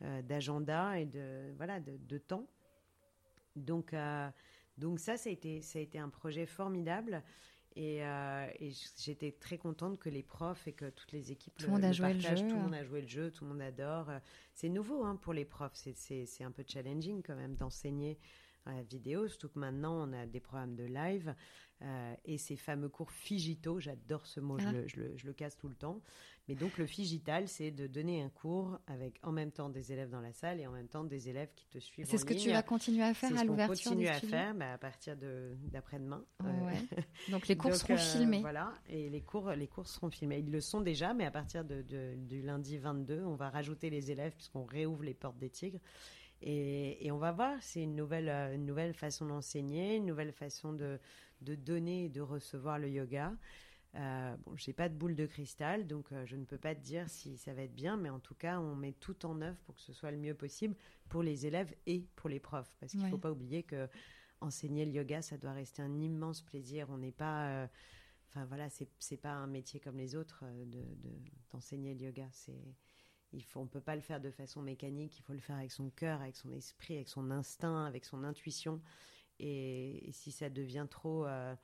d'agenda 0.00 0.98
et 0.98 1.04
de, 1.04 1.52
voilà, 1.56 1.78
de, 1.78 1.98
de 1.98 2.18
temps. 2.18 2.48
Donc, 3.54 3.94
donc 4.78 4.98
ça, 4.98 5.18
ça 5.18 5.28
a, 5.28 5.32
été, 5.32 5.60
ça 5.60 5.78
a 5.78 5.82
été 5.82 5.98
un 5.98 6.08
projet 6.08 6.46
formidable. 6.46 7.22
Euh, 7.76 8.48
et, 8.58 8.72
j'étais 8.96 9.32
très 9.32 9.58
contente 9.58 9.98
que 9.98 10.08
les 10.08 10.22
profs 10.22 10.66
et 10.66 10.72
que 10.72 10.90
toutes 10.90 11.12
les 11.12 11.30
équipes 11.30 11.54
tout 11.56 11.66
le, 11.66 11.72
monde 11.72 11.84
a 11.84 11.92
joué 11.92 12.14
le 12.14 12.20
jeu. 12.20 12.34
Tout 12.34 12.56
le 12.56 12.62
monde 12.62 12.74
a 12.74 12.84
joué 12.84 13.02
le 13.02 13.08
jeu, 13.08 13.30
tout 13.30 13.44
le 13.44 13.50
monde 13.50 13.60
adore. 13.60 14.10
C'est 14.54 14.68
nouveau 14.68 15.04
hein, 15.04 15.16
pour 15.16 15.32
les 15.32 15.44
profs, 15.44 15.74
c'est 15.74 16.44
un 16.44 16.50
peu 16.50 16.64
challenging 16.66 17.22
quand 17.22 17.36
même 17.36 17.54
d'enseigner 17.54 18.18
vidéo, 18.88 19.28
surtout 19.28 19.48
que 19.48 19.58
maintenant 19.58 20.08
on 20.08 20.12
a 20.12 20.26
des 20.26 20.40
programmes 20.40 20.76
de 20.76 20.84
live. 20.84 21.34
Euh, 21.82 22.14
et 22.24 22.38
ces 22.38 22.56
fameux 22.56 22.88
cours 22.88 23.12
figito, 23.12 23.78
j'adore 23.78 24.26
ce 24.26 24.40
mot, 24.40 24.56
ah. 24.58 24.64
je, 24.86 24.96
le, 24.96 25.16
je, 25.16 25.26
le, 25.26 25.32
casse 25.32 25.56
tout 25.56 25.68
le 25.68 25.76
temps. 25.76 26.02
Mais 26.48 26.56
donc 26.56 26.76
le 26.76 26.86
figital, 26.86 27.46
c'est 27.46 27.70
de 27.70 27.86
donner 27.86 28.20
un 28.20 28.30
cours 28.30 28.80
avec 28.88 29.20
en 29.22 29.30
même 29.30 29.52
temps 29.52 29.68
des 29.68 29.92
élèves 29.92 30.10
dans 30.10 30.20
la 30.20 30.32
salle 30.32 30.60
et 30.60 30.66
en 30.66 30.72
même 30.72 30.88
temps 30.88 31.04
des 31.04 31.28
élèves 31.28 31.50
qui 31.54 31.66
te 31.66 31.78
suivent. 31.78 32.06
C'est 32.06 32.18
ce 32.18 32.24
que 32.24 32.34
tu 32.34 32.50
vas 32.50 32.62
continuer 32.62 33.04
à 33.04 33.14
faire 33.14 33.36
à 33.38 33.44
l'ouverture 33.44 33.76
C'est 33.76 33.82
ce 33.84 33.88
qu'on 33.90 33.94
continue 33.94 34.08
à 34.08 34.14
faire 34.18 34.54
mais 34.54 34.64
à 34.64 34.78
partir 34.78 35.14
d'après-demain. 35.16 36.24
Euh, 36.42 36.72
donc 37.30 37.46
les 37.46 37.56
cours 37.56 37.74
seront 37.74 37.94
euh, 37.94 37.98
filmés. 37.98 38.40
Voilà, 38.40 38.72
et 38.88 39.08
les 39.08 39.20
cours, 39.20 39.50
les 39.52 39.68
cours 39.68 39.86
seront 39.86 40.10
filmés. 40.10 40.38
Ils 40.38 40.50
le 40.50 40.60
sont 40.60 40.80
déjà, 40.80 41.14
mais 41.14 41.26
à 41.26 41.30
partir 41.30 41.64
de, 41.64 41.84
du 42.16 42.42
lundi 42.42 42.76
22, 42.78 43.22
on 43.24 43.36
va 43.36 43.50
rajouter 43.50 43.88
les 43.88 44.10
élèves 44.10 44.32
puisqu'on 44.34 44.64
réouvre 44.64 45.04
les 45.04 45.14
portes 45.14 45.38
des 45.38 45.50
tigres. 45.50 45.80
Et, 46.40 47.04
et, 47.06 47.10
on 47.10 47.18
va 47.18 47.32
voir, 47.32 47.56
c'est 47.60 47.82
une 47.82 47.96
nouvelle, 47.96 48.28
une 48.28 48.64
nouvelle 48.64 48.94
façon 48.94 49.26
d'enseigner, 49.26 49.96
une 49.96 50.06
nouvelle 50.06 50.32
façon 50.32 50.72
de, 50.72 50.98
de 51.40 51.54
donner 51.54 52.04
et 52.04 52.08
de 52.08 52.20
recevoir 52.20 52.78
le 52.78 52.88
yoga. 52.88 53.32
Euh, 53.94 54.36
bon, 54.44 54.54
j'ai 54.56 54.72
pas 54.72 54.88
de 54.88 54.94
boule 54.94 55.16
de 55.16 55.26
cristal, 55.26 55.86
donc 55.86 56.12
euh, 56.12 56.24
je 56.26 56.36
ne 56.36 56.44
peux 56.44 56.58
pas 56.58 56.74
te 56.74 56.80
dire 56.80 57.08
si 57.08 57.38
ça 57.38 57.54
va 57.54 57.62
être 57.62 57.74
bien, 57.74 57.96
mais 57.96 58.10
en 58.10 58.20
tout 58.20 58.34
cas, 58.34 58.60
on 58.60 58.76
met 58.76 58.92
tout 58.92 59.26
en 59.26 59.40
œuvre 59.40 59.56
pour 59.64 59.74
que 59.74 59.80
ce 59.80 59.92
soit 59.92 60.10
le 60.10 60.18
mieux 60.18 60.34
possible 60.34 60.76
pour 61.08 61.22
les 61.22 61.46
élèves 61.46 61.74
et 61.86 62.06
pour 62.14 62.28
les 62.28 62.38
profs, 62.38 62.72
parce 62.80 62.92
qu'il 62.92 63.02
ne 63.02 63.08
faut 63.08 63.18
pas 63.18 63.32
oublier 63.32 63.62
que 63.62 63.88
enseigner 64.40 64.84
le 64.84 64.92
yoga, 64.92 65.22
ça 65.22 65.36
doit 65.36 65.52
rester 65.52 65.82
un 65.82 66.00
immense 66.00 66.42
plaisir. 66.42 66.86
On 66.90 66.98
n'est 66.98 67.12
pas, 67.12 67.48
euh, 67.48 67.66
enfin 68.28 68.44
voilà, 68.44 68.68
c'est 68.70 69.16
pas 69.16 69.32
un 69.32 69.46
métier 69.46 69.80
comme 69.80 69.96
les 69.96 70.14
autres 70.14 70.44
euh, 70.44 70.64
de 70.66 70.84
d'enseigner 71.50 71.94
le 71.94 72.06
yoga. 72.06 72.28
C'est 72.30 72.62
il 73.32 73.44
faut, 73.44 73.60
on 73.60 73.66
peut 73.66 73.80
pas 73.80 73.94
le 73.94 74.00
faire 74.02 74.20
de 74.20 74.30
façon 74.30 74.62
mécanique. 74.62 75.18
Il 75.18 75.22
faut 75.22 75.32
le 75.34 75.40
faire 75.40 75.56
avec 75.56 75.70
son 75.72 75.90
cœur, 75.90 76.20
avec 76.22 76.36
son 76.36 76.52
esprit, 76.52 76.94
avec 76.94 77.08
son 77.08 77.30
instinct, 77.30 77.84
avec 77.84 78.04
son 78.04 78.24
intuition. 78.24 78.80
Et, 79.40 80.08
si 80.12 80.32
ça 80.32 80.48
devient 80.50 80.86
trop, 80.90 81.26
euh, 81.26 81.54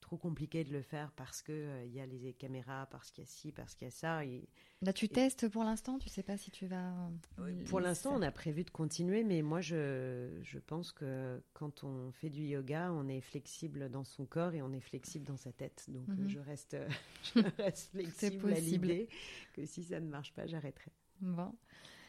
trop 0.00 0.16
compliqué 0.18 0.64
de 0.64 0.72
le 0.72 0.82
faire 0.82 1.12
parce 1.12 1.40
que 1.42 1.52
euh, 1.52 1.84
y 1.86 2.00
a 2.00 2.06
les 2.06 2.34
caméras, 2.34 2.86
parce 2.90 3.10
qu'il 3.10 3.22
y 3.24 3.26
a 3.26 3.30
ci, 3.30 3.52
parce 3.52 3.74
qu'il 3.74 3.86
y 3.86 3.88
a 3.88 3.92
ça. 3.92 4.24
Et, 4.24 4.48
Là, 4.82 4.92
tu 4.92 5.08
testes 5.08 5.48
pour 5.48 5.62
l'instant. 5.64 5.98
Tu 5.98 6.08
sais 6.08 6.24
pas 6.24 6.36
si 6.36 6.50
tu 6.50 6.66
vas. 6.66 6.92
euh, 7.38 7.64
pour 7.66 7.78
l'instant, 7.80 8.14
on 8.16 8.22
a 8.22 8.32
prévu 8.32 8.64
de 8.64 8.70
continuer, 8.70 9.22
mais 9.22 9.40
moi, 9.40 9.60
je, 9.60 10.28
je 10.42 10.58
pense 10.58 10.90
que 10.92 11.40
quand 11.54 11.84
on 11.84 12.10
fait 12.10 12.30
du 12.30 12.42
yoga, 12.42 12.90
on 12.92 13.08
est 13.08 13.20
flexible 13.20 13.88
dans 13.90 14.04
son 14.04 14.26
corps 14.26 14.52
et 14.54 14.60
on 14.60 14.72
est 14.72 14.80
flexible 14.80 15.24
dans 15.24 15.36
sa 15.36 15.52
tête. 15.52 15.84
Donc, 15.88 16.08
euh, 16.18 16.22
Mhm. 16.22 16.28
je 16.28 16.38
reste, 16.40 16.76
je 17.36 17.40
reste 17.58 17.90
flexible 17.92 18.52
à 18.52 18.58
l'idée 18.60 19.08
que 19.54 19.64
si 19.64 19.84
ça 19.84 20.00
ne 20.00 20.08
marche 20.08 20.34
pas, 20.34 20.46
j'arrêterai. 20.46 20.90
Bon. 21.22 21.52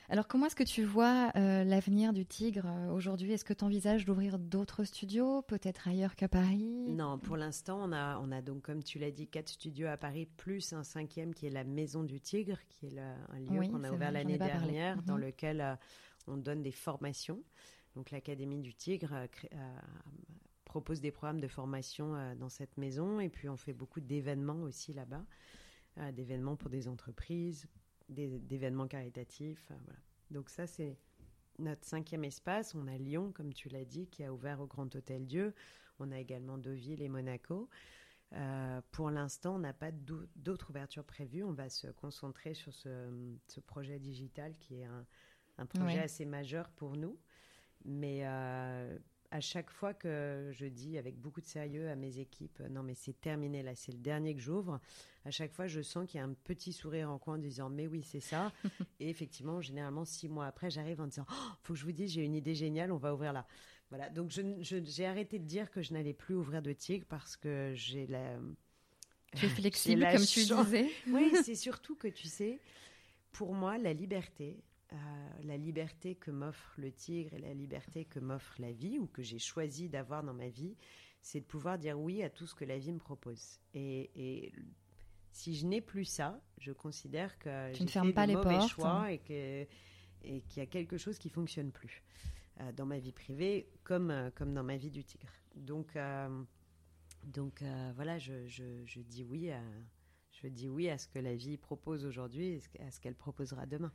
Alors, 0.09 0.28
comment 0.28 0.47
est-ce 0.47 0.55
que 0.55 0.64
tu 0.64 0.84
vois 0.84 1.32
euh, 1.38 1.64
l'avenir 1.64 2.11
du 2.14 2.26
Tigre 2.26 2.66
euh, 2.66 2.91
aujourd'hui? 2.91 3.32
Est-ce 3.32 3.45
que 3.45 3.53
tu 3.53 3.64
envisages 3.64 4.05
d'ouvrir 4.05 4.38
d'autres 4.38 4.84
studios, 4.84 5.41
peut-être 5.43 5.88
ailleurs 5.88 6.16
qu'à 6.16 6.28
Paris? 6.28 6.86
Non, 6.89 7.18
pour 7.20 7.38
l'instant, 7.38 7.80
on 7.82 7.93
a, 7.93 8.20
on 8.20 8.32
a 8.32 8.41
donc, 8.41 8.64
comme 8.64 8.84
tu 8.84 8.99
l'as 8.99 9.11
dit, 9.11 9.28
quatre 9.28 9.49
studios 9.49 9.88
à 9.88 9.95
Paris, 9.95 10.26
plus 10.26 10.74
un 10.74 10.84
cinquième 10.84 11.34
qui 11.34 11.45
est 11.45 11.49
la 11.51 11.64
Maison 11.64 12.03
du 12.03 12.20
Tigre, 12.20 12.57
qui 12.68 12.88
est 12.88 12.95
le- 12.95 13.01
un 13.36 13.39
lieu 13.39 13.59
Oui, 13.59 13.70
qu'on 13.70 13.84
a 13.86 13.91
ouvert 13.91 14.11
l'année 14.11 14.38
parlé. 14.38 14.53
dernière, 14.53 15.01
dans 15.03 15.16
Mhm. 15.16 15.22
lequel 15.22 15.61
euh, 15.61 15.76
on 16.28 16.36
donne 16.38 16.61
des 16.61 16.72
formations. 16.72 17.41
Donc, 17.95 18.11
l'Académie 18.11 18.59
du 18.59 18.74
Tigre 18.74 19.28
crée- 19.32 19.49
propose 20.66 20.99
des 21.01 21.11
programmes 21.11 21.39
de 21.39 21.47
formation 21.47 22.36
dans 22.36 22.49
cette 22.49 22.78
maison, 22.78 23.20
et 23.20 23.30
puis 23.30 23.47
on 23.47 23.57
fait 23.57 23.74
beaucoup 23.74 24.01
d'événements 24.01 24.64
aussi 24.64 24.91
là-bas, 24.91 25.24
d'événements 26.14 26.55
pour 26.55 26.72
des 26.72 26.88
entreprises, 26.88 27.68
d'événements 28.10 28.88
caritatifs. 28.88 29.68
euh, 29.72 29.76
voilà. 29.86 29.99
Donc, 30.32 30.49
ça, 30.49 30.68
c'est 30.68 30.97
notre 31.60 31.86
cinquième 31.86 32.24
espace. 32.24 32.74
On 32.76 32.88
a 32.88 32.97
Lyon, 32.97 33.32
comme 33.32 33.54
tu 33.54 33.70
l'as 33.70 33.86
dit, 33.86 34.08
qui 34.08 34.24
a 34.24 34.34
ouvert 34.34 34.60
au 34.60 34.68
Grand 34.68 34.93
Hôtel 34.95 35.26
Dieu. 35.26 35.54
On 35.99 36.12
a 36.12 36.20
également 36.20 36.58
Deauville 36.58 37.01
et 37.01 37.10
Monaco. 37.10 37.70
Euh, 38.34 38.82
pour 38.91 39.12
l'instant, 39.12 39.56
on 39.56 39.60
n'a 39.60 39.74
pas 39.74 39.91
d'au- 39.91 40.26
d'autres 40.36 40.72
ouvertures 40.72 41.04
prévues. 41.06 41.43
On 41.43 41.51
va 41.54 41.70
se 41.70 41.88
concentrer 41.88 42.56
sur 42.56 42.74
ce, 42.74 43.12
ce 43.47 43.60
projet 43.60 43.99
digital 43.99 44.58
qui 44.58 44.80
est 44.80 44.86
un, 44.86 45.06
un 45.60 45.66
projet 45.68 45.97
Ouais. 45.97 46.04
assez 46.04 46.26
majeur 46.26 46.72
pour 46.72 46.97
nous. 46.97 47.20
Mais 47.86 48.22
euh, 48.26 48.97
à 49.34 49.39
chaque 49.39 49.71
fois 49.71 49.95
que 49.95 50.51
je 50.51 50.67
dis 50.67 50.95
avec 50.99 51.19
beaucoup 51.19 51.41
de 51.41 51.47
sérieux 51.47 51.89
à 51.89 51.95
mes 51.95 52.19
équipes, 52.19 52.61
non 52.69 52.84
mais 52.84 52.93
c'est 52.93 53.19
terminé 53.19 53.63
là, 53.63 53.73
c'est 53.73 53.91
le 53.91 53.97
dernier 53.97 54.36
que 54.36 54.39
j'ouvre, 54.39 54.79
à 55.25 55.31
chaque 55.31 55.51
fois 55.51 55.65
je 55.65 55.81
sens 55.81 56.07
qu'il 56.07 56.19
y 56.19 56.21
a 56.21 56.23
un 56.23 56.36
petit 56.43 56.71
sourire 56.71 57.09
en 57.09 57.17
coin 57.17 57.36
en 57.36 57.39
disant 57.39 57.67
mais 57.67 57.88
oui 57.88 58.03
c'est 58.03 58.19
ça. 58.19 58.51
et 58.99 59.09
effectivement, 59.09 59.59
généralement 59.59 60.05
six 60.05 60.29
mois 60.29 60.45
après, 60.45 60.69
j'arrive 60.69 61.01
en 61.01 61.07
disant 61.07 61.25
oh, 61.31 61.51
faut 61.63 61.73
que 61.73 61.79
je 61.79 61.84
vous 61.84 61.91
dise 61.91 62.11
j'ai 62.11 62.23
une 62.23 62.36
idée 62.36 62.53
géniale, 62.53 62.91
on 62.91 62.97
va 62.97 63.11
ouvrir 63.11 63.34
là. 63.34 63.47
Voilà, 63.89 64.09
donc 64.11 64.29
j'ai 64.29 65.05
arrêté 65.07 65.39
de 65.39 65.45
dire 65.45 65.71
que 65.71 65.81
je 65.81 65.93
n'allais 65.93 66.13
plus 66.13 66.36
ouvrir 66.36 66.61
de 66.61 66.71
tigre 66.71 67.05
parce 67.09 67.36
que 67.36 67.71
j'ai 67.73 68.05
la. 68.05 68.38
Tu 69.36 69.47
es 69.47 69.49
flexible, 69.49 70.07
comme 70.11 70.25
tu 70.25 70.41
disais. 70.41 70.91
Oui, 71.07 71.34
c'est 71.43 71.55
surtout 71.55 71.95
que 71.95 72.07
tu 72.07 72.27
sais, 72.27 72.59
pour 73.31 73.55
moi, 73.55 73.79
la 73.79 73.93
liberté, 73.93 74.63
euh, 74.94 74.98
la 75.44 75.58
liberté 75.58 76.16
que 76.16 76.32
m'offre 76.32 76.74
le 76.78 76.91
tigre 76.91 77.34
et 77.34 77.39
la 77.39 77.54
liberté 77.54 78.06
que 78.06 78.20
m'offre 78.20 78.56
la 78.60 78.72
vie 78.72 79.00
ou 79.00 79.08
que 79.08 79.24
j'ai 79.24 79.39
choisi 79.39 79.89
d'avoir 79.89 80.24
dans 80.24 80.34
ma 80.34 80.50
vie, 80.50 80.76
c'est 81.22 81.39
de 81.41 81.46
pouvoir 81.46 81.78
dire 81.80 82.00
oui 82.00 82.22
à 82.24 82.30
tout 82.30 82.46
ce 82.48 82.54
que 82.56 82.66
la 82.66 82.78
vie 82.78 82.91
me 82.94 83.00
propose. 83.00 83.60
Et, 83.74 84.12
et 84.16 84.54
si 85.32 85.56
je 85.56 85.66
n'ai 85.66 85.82
plus 85.82 86.06
ça, 86.06 86.39
je 86.60 86.72
considère 86.72 87.38
que 87.39 87.72
Tu 87.72 87.80
j'ai 87.80 87.84
ne 87.86 87.89
fermes 87.89 88.08
fait 88.10 88.14
pas 88.14 88.26
les 88.26 88.36
mauvais 88.36 88.58
portes. 88.58 88.70
choix 88.70 89.12
et 89.12 89.20
que 89.20 89.66
et 90.26 90.41
qu'il 90.41 90.60
y 90.60 90.64
a 90.64 90.68
quelque 90.68 90.98
chose 90.98 91.18
qui 91.18 91.30
fonctionne 91.30 91.72
plus 91.72 92.02
euh, 92.62 92.72
dans 92.72 92.86
ma 92.86 93.00
vie 93.00 93.12
privée 93.12 93.68
comme 93.84 94.12
euh, 94.12 94.30
comme 94.32 94.54
dans 94.54 94.64
ma 94.64 94.78
vie 94.78 94.91
du 94.91 95.04
tigre. 95.04 95.34
Donc 95.56 95.96
euh, 95.96 96.44
donc 97.24 97.64
voilà, 97.96 98.20
je, 98.20 98.46
je, 98.48 98.84
je 98.86 99.00
dis 99.00 99.24
oui 99.24 99.50
à 99.50 99.62
je 100.32 100.48
dis 100.48 100.68
oui 100.68 100.89
à 100.89 100.98
ce 100.98 101.08
que 101.08 101.20
la 101.20 101.36
vie 101.36 101.58
propose 101.58 102.06
aujourd'hui 102.06 102.60
et 102.76 102.82
à 102.82 102.91
ce 102.91 103.00
qu'elle 103.00 103.16
proposera 103.16 103.66
demain. 103.66 103.94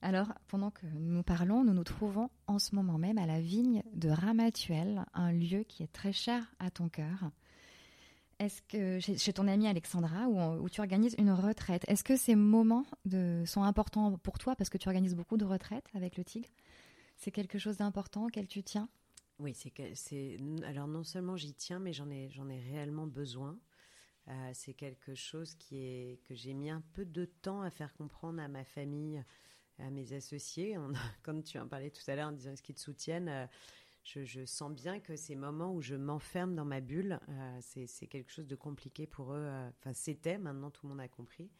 Alors, 0.00 0.32
pendant 0.46 0.70
que 0.70 0.86
nous 0.86 1.22
parlons, 1.22 1.64
nous 1.64 1.74
nous 1.74 1.84
trouvons 1.84 2.30
en 2.46 2.58
ce 2.58 2.74
moment 2.74 2.98
même 2.98 3.18
à 3.18 3.26
la 3.26 3.40
vigne 3.40 3.82
de 3.94 4.08
Ramatuel, 4.08 5.04
un 5.12 5.32
lieu 5.32 5.64
qui 5.64 5.82
est 5.82 5.92
très 5.92 6.12
cher 6.12 6.54
à 6.60 6.70
ton 6.70 6.88
cœur. 6.88 7.30
Est-ce 8.38 8.62
que 8.62 9.00
chez, 9.00 9.32
ton 9.32 9.48
amie 9.48 9.66
Alexandra, 9.66 10.28
où, 10.28 10.68
tu 10.68 10.80
organises 10.80 11.16
une 11.18 11.32
retraite, 11.32 11.84
est-ce 11.88 12.04
que 12.04 12.16
ces 12.16 12.36
moments 12.36 12.84
sont 13.44 13.64
importants 13.64 14.16
pour 14.18 14.38
toi 14.38 14.54
parce 14.54 14.70
que 14.70 14.78
tu 14.78 14.88
organises 14.88 15.16
beaucoup 15.16 15.36
de 15.36 15.44
retraites 15.44 15.88
avec 15.94 16.16
le 16.16 16.24
Tigre? 16.24 16.48
C'est 17.16 17.32
quelque 17.32 17.58
chose 17.58 17.78
d'important 17.78 18.26
auquel 18.26 18.46
tu 18.46 18.62
tiens? 18.62 18.88
Oui, 19.40 19.54
c'est 19.54 20.36
alors 20.64 20.86
non 20.86 21.02
seulement 21.02 21.36
j'y 21.36 21.54
tiens, 21.54 21.80
mais 21.80 21.92
j'en 21.92 22.08
ai 22.10 22.30
ai 22.30 22.70
réellement 22.70 23.08
besoin. 23.08 23.58
Euh, 24.28 24.50
c'est 24.52 24.74
quelque 24.74 25.14
chose 25.14 25.54
qui 25.54 25.78
est 25.78 26.20
que 26.24 26.34
j'ai 26.34 26.54
mis 26.54 26.70
un 26.70 26.82
peu 26.92 27.04
de 27.04 27.24
temps 27.24 27.62
à 27.62 27.70
faire 27.70 27.92
comprendre 27.94 28.40
à 28.40 28.48
ma 28.48 28.64
famille, 28.64 29.24
à 29.78 29.90
mes 29.90 30.12
associés. 30.12 30.76
Comme 31.22 31.42
tu 31.42 31.58
en 31.58 31.68
parlais 31.68 31.90
tout 31.90 32.02
à 32.08 32.16
l'heure 32.16 32.28
en 32.28 32.32
disant 32.32 32.52
est-ce 32.52 32.62
qu'ils 32.62 32.74
te 32.74 32.80
soutiennent. 32.80 33.28
euh, 33.28 33.46
je, 34.04 34.44
sens 34.46 34.72
bien 34.72 35.00
que 35.00 35.16
ces 35.16 35.34
moments 35.34 35.74
où 35.74 35.82
je 35.82 35.94
m'enferme 35.94 36.54
dans 36.54 36.64
ma 36.64 36.80
bulle, 36.80 37.20
euh, 37.28 37.58
c'est 37.60 38.06
quelque 38.06 38.30
chose 38.32 38.46
de 38.46 38.56
compliqué 38.56 39.06
pour 39.06 39.32
eux. 39.34 39.44
euh, 39.44 39.68
Enfin, 39.78 39.92
c'était, 39.92 40.38
maintenant 40.38 40.70
tout 40.70 40.86
le 40.86 40.90
monde 40.90 41.00
a 41.00 41.08
compris. 41.08 41.50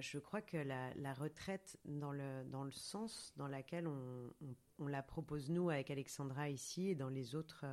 Je 0.00 0.18
crois 0.18 0.42
que 0.42 0.56
la, 0.56 1.14
retraite, 1.14 1.78
dans 1.84 2.10
le, 2.10 2.44
dans 2.46 2.64
le 2.64 2.72
sens 2.72 3.32
dans 3.36 3.46
lequel 3.46 3.86
on, 3.86 4.32
on- 4.80 4.86
la 4.88 5.02
propose 5.02 5.48
nous 5.48 5.70
avec 5.70 5.90
Alexandra 5.90 6.48
ici 6.50 6.88
et 6.88 6.94
dans 6.96 7.08
les 7.08 7.34
autres 7.36 7.64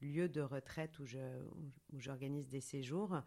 lieux 0.00 0.28
de 0.28 0.40
retraite 0.40 0.98
où 1.00 1.04
j'organise 1.98 2.48
des 2.48 2.60
séjours, 2.60 3.20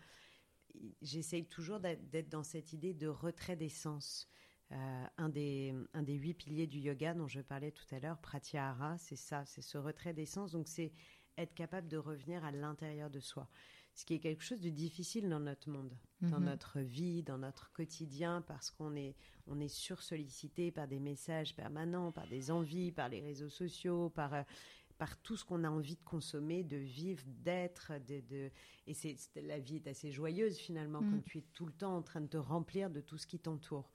j'essaye 1.01 1.45
toujours 1.45 1.79
d'être 1.79 2.29
dans 2.29 2.43
cette 2.43 2.73
idée 2.73 2.93
de 2.93 3.07
retrait 3.07 3.55
d'essence. 3.55 4.27
Euh, 4.73 5.05
un, 5.17 5.29
des, 5.29 5.73
un 5.93 6.03
des 6.03 6.15
huit 6.15 6.33
piliers 6.33 6.67
du 6.67 6.79
yoga 6.79 7.13
dont 7.13 7.27
je 7.27 7.39
parlais 7.39 7.71
tout 7.71 7.85
à 7.91 7.99
l'heure, 7.99 8.17
Pratyahara, 8.19 8.97
c'est 8.97 9.15
ça, 9.15 9.45
c'est 9.45 9.61
ce 9.61 9.77
retrait 9.77 10.13
d'essence. 10.13 10.51
Donc 10.51 10.67
c'est 10.67 10.91
être 11.37 11.53
capable 11.53 11.87
de 11.87 11.97
revenir 11.97 12.43
à 12.43 12.51
l'intérieur 12.51 13.09
de 13.09 13.19
soi. 13.21 13.47
Ce 13.95 14.03
qui 14.05 14.13
est 14.15 14.19
quelque 14.19 14.43
chose 14.43 14.59
de 14.59 14.69
difficile 14.69 15.29
dans 15.29 15.39
notre 15.39 15.69
monde, 15.69 15.95
dans 16.21 16.39
Mhm. 16.39 16.45
notre 16.45 16.79
vie, 16.81 17.23
dans 17.23 17.37
notre 17.37 17.71
quotidien, 17.71 18.41
parce 18.41 18.69
qu'on 18.69 18.95
est, 18.95 19.15
on 19.47 19.59
est 19.59 19.69
sursollicité 19.69 20.71
par 20.71 20.87
des 20.87 20.99
messages 20.99 21.55
permanents, 21.55 22.11
par 22.11 22.27
des 22.27 22.51
envies, 22.51 22.91
par 22.91 23.07
les 23.09 23.21
réseaux 23.21 23.49
sociaux, 23.49 24.09
par, 24.09 24.33
euh, 24.33 24.43
par 24.97 25.15
tout 25.21 25.37
ce 25.37 25.45
qu'on 25.45 25.63
a 25.63 25.69
envie 25.69 25.95
de 25.95 26.03
consommer, 26.03 26.63
de 26.63 26.77
vivre, 26.77 27.23
d'être. 27.25 27.93
De, 28.05 28.19
de... 28.21 28.51
Et 28.85 28.93
c'est, 28.93 29.15
c'est- 29.15 29.41
la 29.41 29.59
vie 29.59 29.77
est 29.77 29.87
assez 29.87 30.11
joyeuse 30.11 30.57
finalement 30.57 31.01
Mhm. 31.01 31.11
quand 31.11 31.23
tu 31.23 31.37
es 31.37 31.45
tout 31.53 31.65
le 31.65 31.73
temps 31.73 31.95
en 31.95 32.01
train 32.01 32.21
de 32.21 32.27
te 32.27 32.37
remplir 32.37 32.89
de 32.89 32.99
tout 33.01 33.17
ce 33.17 33.25
qui 33.27 33.39
t'entoure. 33.39 33.89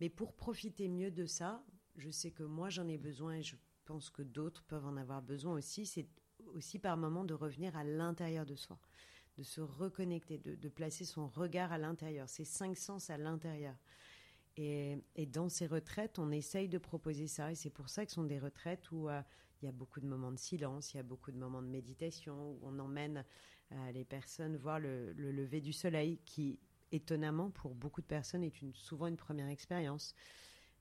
Mais 0.00 0.08
pour 0.08 0.34
profiter 0.34 0.88
mieux 0.88 1.10
de 1.10 1.26
ça, 1.26 1.64
je 1.96 2.10
sais 2.10 2.30
que 2.30 2.42
moi 2.42 2.68
j'en 2.68 2.86
ai 2.88 2.98
besoin 2.98 3.36
et 3.36 3.42
je 3.42 3.56
pense 3.84 4.10
que 4.10 4.22
d'autres 4.22 4.64
peuvent 4.64 4.86
en 4.86 4.96
avoir 4.96 5.22
besoin 5.22 5.54
aussi. 5.54 5.86
C'est 5.86 6.08
aussi 6.54 6.78
par 6.78 6.96
moment 6.96 7.24
de 7.24 7.34
revenir 7.34 7.76
à 7.76 7.84
l'intérieur 7.84 8.44
de 8.44 8.54
soi, 8.54 8.78
de 9.36 9.42
se 9.42 9.60
reconnecter, 9.60 10.38
de, 10.38 10.68
placer 10.68 11.04
son 11.04 11.28
regard 11.28 11.72
à 11.72 11.78
l'intérieur, 11.78 12.28
ses 12.28 12.44
cinq 12.44 12.76
sens 12.76 13.10
à 13.10 13.16
l'intérieur. 13.16 13.76
Et, 14.56 14.98
et 15.14 15.26
dans 15.26 15.48
ces 15.48 15.66
retraites, 15.66 16.18
on 16.18 16.30
essaye 16.30 16.68
de 16.68 16.78
proposer 16.78 17.26
ça. 17.26 17.52
Et 17.52 17.54
c'est 17.54 17.70
pour 17.70 17.88
ça 17.88 18.04
que 18.04 18.10
ce 18.10 18.16
sont 18.16 18.24
des 18.24 18.38
retraites 18.38 18.90
où 18.90 19.08
euh, 19.08 19.20
il 19.60 19.66
y 19.66 19.68
a 19.68 19.72
beaucoup 19.72 20.00
de 20.00 20.06
moments 20.06 20.32
de 20.32 20.38
silence, 20.38 20.94
il 20.94 20.98
y 20.98 21.00
a 21.00 21.02
beaucoup 21.02 21.30
de 21.30 21.38
moments 21.38 21.62
de 21.62 21.68
méditation, 21.68 22.52
où 22.52 22.58
on 22.62 22.78
emmène 22.78 23.24
euh, 23.72 23.92
les 23.92 24.04
personnes 24.04 24.56
voir 24.56 24.80
le, 24.80 25.12
le 25.12 25.30
lever 25.32 25.60
du 25.60 25.72
soleil, 25.72 26.18
qui 26.24 26.58
étonnamment 26.92 27.50
pour 27.50 27.74
beaucoup 27.74 28.00
de 28.00 28.06
personnes 28.06 28.42
est 28.44 28.60
une, 28.62 28.74
souvent 28.74 29.06
une 29.06 29.16
première 29.16 29.48
expérience. 29.48 30.14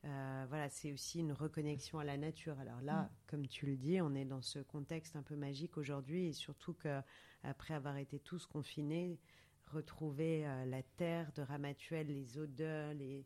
Euh, 0.04 0.46
voilà, 0.50 0.70
c'est 0.70 0.92
aussi 0.94 1.20
une 1.20 1.32
reconnexion 1.32 1.98
à 2.00 2.04
la 2.04 2.18
nature. 2.18 2.60
Alors 2.60 2.82
là, 2.82 3.04
Mm. 3.04 3.10
comme 3.28 3.48
tu 3.48 3.66
le 3.66 3.76
dis, 3.76 4.00
on 4.02 4.14
est 4.14 4.26
dans 4.26 4.42
ce 4.42 4.60
contexte 4.60 5.16
un 5.16 5.24
peu 5.24 5.36
magique 5.36 5.78
aujourd'hui, 5.78 6.28
et 6.28 6.34
surtout 6.34 6.74
que 6.74 7.02
après 7.44 7.74
avoir 7.74 7.98
été 7.98 8.20
tous 8.20 8.46
confinés, 8.46 9.20
retrouver 9.68 10.46
euh, 10.48 10.66
la 10.66 10.84
terre 10.84 11.32
de 11.34 11.42
Ramatuel, 11.42 12.08
les 12.08 12.38
odeurs, 12.38 12.94
les, 12.94 13.26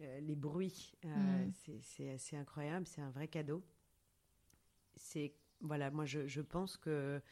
euh, 0.00 0.20
les 0.20 0.36
bruits, 0.36 0.92
Mm. 1.04 1.50
c'est- 1.52 1.80
c'est 1.82 2.10
assez 2.10 2.36
incroyable. 2.36 2.86
C'est 2.86 3.00
un 3.00 3.10
vrai 3.10 3.28
cadeau. 3.28 3.62
C'est 4.96 5.34
voilà, 5.60 5.90
moi 5.90 6.04
je, 6.04 6.26
je 6.26 6.40
pense 6.42 6.76
que 6.76 7.22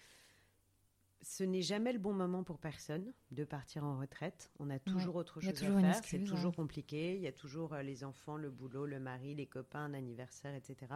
ce 1.23 1.45
n'est 1.45 1.63
jamais 1.63 1.93
le 1.93 1.99
bon 1.99 2.13
moment 2.13 2.43
pour 2.43 2.59
personne 2.59 3.13
de 3.31 3.45
partir 3.45 3.85
en 3.85 3.99
retraite. 3.99 4.51
On 4.59 4.71
a 4.71 4.79
toujours 4.79 5.17
autre 5.17 5.41
chose 5.41 5.53
toujours 5.55 5.79
à 5.79 5.93
faire. 5.93 6.05
C'est 6.05 6.25
toujours 6.25 6.53
hein. 6.53 6.57
compliqué. 6.57 7.17
Il 7.17 7.23
y 7.23 7.27
a 7.27 7.33
toujours 7.33 7.75
euh, 7.75 7.83
les 7.83 8.05
enfants, 8.05 8.37
le 8.37 8.51
boulot, 8.51 8.87
le 8.87 8.99
mari, 8.99 9.35
les 9.35 9.47
copains, 9.47 9.85
un 9.85 9.95
anniversaire, 9.95 10.55
etc. 10.55 10.95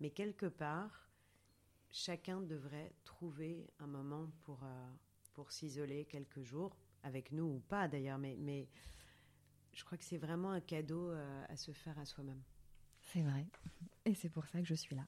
Mais 0.00 0.10
quelque 0.10 0.46
part, 0.46 1.10
chacun 1.90 2.40
devrait 2.40 2.92
trouver 3.04 3.68
un 3.80 3.86
moment 3.86 4.30
pour, 4.44 4.60
euh, 4.62 4.90
pour 5.34 5.52
s'isoler 5.52 6.06
quelques 6.06 6.42
jours, 6.42 6.76
avec 7.02 7.32
nous 7.32 7.44
ou 7.44 7.60
pas 7.60 7.86
d'ailleurs. 7.86 8.18
Mais, 8.18 8.36
mais 8.38 8.68
je 9.74 9.84
crois 9.84 9.98
que 9.98 10.04
c'est 10.04 10.18
vraiment 10.18 10.52
un 10.52 10.60
cadeau 10.60 11.10
euh, 11.10 11.44
à 11.48 11.56
se 11.56 11.72
faire 11.72 11.98
à 11.98 12.06
soi-même. 12.06 12.42
C'est 13.12 13.22
vrai. 13.22 13.46
Et 14.04 14.14
c'est 14.14 14.28
pour 14.28 14.46
ça 14.46 14.58
que 14.58 14.66
je 14.66 14.74
suis 14.74 14.96
là. 14.96 15.02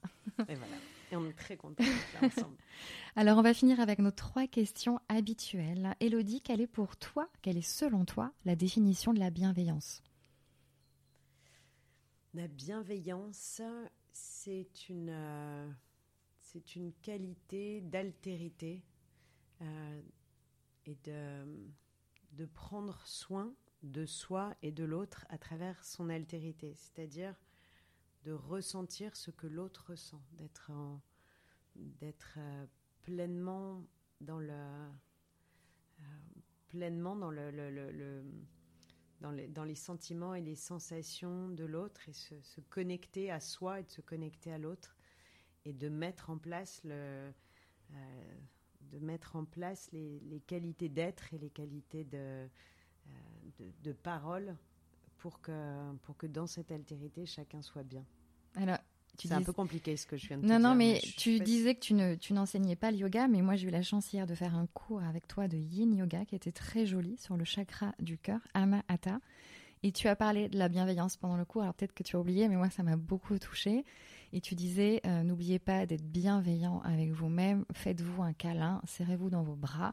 Et 0.49 0.55
voilà. 0.55 0.77
Et 1.11 1.17
on 1.17 1.27
est 1.27 1.37
très 1.37 1.57
contents 1.57 1.83
d'être 1.83 2.21
là 2.21 2.29
ensemble. 2.29 2.57
Alors, 3.17 3.39
on 3.39 3.43
va 3.43 3.55
finir 3.55 3.81
avec 3.81 3.99
nos 3.99 4.11
trois 4.11 4.47
questions 4.47 5.01
habituelles. 5.09 5.95
Elodie, 6.01 6.41
quelle 6.41 6.61
est 6.61 6.67
pour 6.67 6.97
toi, 6.97 7.29
quelle 7.43 7.57
est 7.57 7.63
selon 7.63 8.05
toi 8.05 8.33
la 8.45 8.57
définition 8.57 9.13
de 9.13 9.19
la 9.19 9.31
bienveillance? 9.31 10.03
La 12.35 12.47
bienveillance, 12.47 13.61
c'est 14.13 14.89
une, 14.89 15.11
euh, 15.11 15.71
c'est 16.39 16.77
une 16.77 16.93
qualité 17.03 17.81
d'altérité 17.81 18.83
euh, 19.63 20.01
et 20.87 20.97
de, 21.05 21.45
de 22.33 22.47
prendre 22.47 23.01
soin 23.07 23.53
de 23.83 24.07
soi 24.07 24.55
et 24.63 24.73
de 24.73 24.85
l'autre 24.85 25.27
à 25.31 25.39
travers 25.39 25.83
son 25.85 26.09
altérité, 26.11 26.75
c'est-à-dire 26.77 27.35
de 28.25 28.33
ressentir 28.33 29.17
ce 29.17 29.31
que 29.31 29.47
l'autre 29.47 29.87
ressent, 29.91 30.23
d'être 30.33 30.71
d'être 31.77 32.35
euh, 32.39 32.67
pleinement 33.03 33.85
dans 34.21 34.39
le 34.39 34.53
euh, 34.53 36.03
pleinement 36.69 37.17
dans 37.17 37.31
le, 37.31 38.23
dans, 39.21 39.31
les, 39.31 39.49
dans 39.49 39.65
les 39.65 39.75
sentiments 39.75 40.35
et 40.35 40.41
les 40.41 40.57
sensations 40.57 41.49
de 41.49 41.65
l'autre 41.65 42.09
et 42.09 42.13
se, 42.13 42.41
se, 42.43 42.61
connecter 42.61 43.31
à 43.31 43.41
soi 43.41 43.81
et 43.81 43.83
de 43.85 43.91
se 43.91 44.01
connecter 44.01 44.53
à 44.53 44.59
l'autre 44.59 44.97
et 45.65 45.73
de 45.73 45.89
mettre 45.89 46.31
en 46.31 46.39
place 46.39 46.83
le 46.85 47.33
euh, 47.93 48.39
de 48.83 48.99
mettre 48.99 49.37
en 49.37 49.45
place 49.45 49.91
les, 49.93 50.21
les 50.21 50.41
qualités 50.41 50.89
d'être 50.89 51.33
et 51.33 51.39
les 51.39 51.51
qualités 51.51 52.05
de, 52.05 52.49
de, 53.59 53.73
de 53.83 53.93
parole 53.93 54.57
pour 55.21 55.41
que, 55.41 55.53
pour 56.03 56.17
que 56.17 56.27
dans 56.27 56.47
cette 56.47 56.73
altérité, 56.73 57.27
chacun 57.27 57.63
soit 57.63 57.85
bien. 57.85 58.05
Alors, 58.57 58.79
c'est 59.19 59.33
un 59.33 59.43
peu 59.43 59.53
compliqué 59.53 59.97
ce 59.97 60.07
que 60.07 60.17
je 60.17 60.29
viens 60.29 60.39
de 60.39 60.47
non, 60.47 60.57
te 60.57 60.63
non, 60.63 60.71
dire. 60.71 60.79
mais 60.79 61.01
tu 61.17 61.39
disais 61.41 61.75
que 61.75 61.81
tu, 61.81 61.95
ne, 61.95 62.15
tu 62.15 62.33
n'enseignais 62.33 62.77
pas 62.77 62.91
le 62.91 62.97
yoga, 62.97 63.29
mais 63.29 63.43
moi 63.43 63.57
j'ai 63.57 63.69
eu 63.69 63.71
la 63.71 63.83
chance 63.83 64.13
hier 64.13 64.27
de 64.27 64.35
faire 64.35 64.55
un 64.55 64.67
cours 64.67 65.03
avec 65.03 65.29
toi 65.29 65.47
de 65.47 65.57
yin 65.57 65.95
yoga 65.95 66.25
qui 66.25 66.35
était 66.35 66.53
très 66.53 66.87
joli 66.87 67.17
sur 67.19 67.37
le 67.37 67.45
chakra 67.45 67.95
du 67.99 68.19
cœur, 68.19 68.41
Ama 68.55 68.83
Hatha. 68.89 69.21
Et 69.83 69.93
tu 69.93 70.09
as 70.09 70.17
parlé 70.17 70.49
de 70.49 70.59
la 70.59 70.69
bienveillance 70.69 71.17
pendant 71.17 71.37
le 71.37 71.45
cours, 71.45 71.63
alors 71.63 71.75
peut-être 71.75 71.95
que 71.95 72.03
tu 72.03 72.17
as 72.17 72.21
oublié, 72.21 72.49
mais 72.49 72.57
moi 72.57 72.71
ça 72.71 72.83
m'a 72.83 72.97
beaucoup 72.97 73.39
touchée. 73.39 73.85
Et 74.33 74.41
tu 74.41 74.55
disais, 74.55 75.01
euh, 75.07 75.23
n'oubliez 75.23 75.59
pas 75.59 75.87
d'être 75.87 76.05
bienveillant 76.05 76.81
avec 76.85 77.11
vous-même, 77.11 77.65
faites-vous 77.75 78.23
un 78.23 78.33
câlin, 78.33 78.81
serrez-vous 78.87 79.29
dans 79.29 79.43
vos 79.43 79.57
bras. 79.57 79.93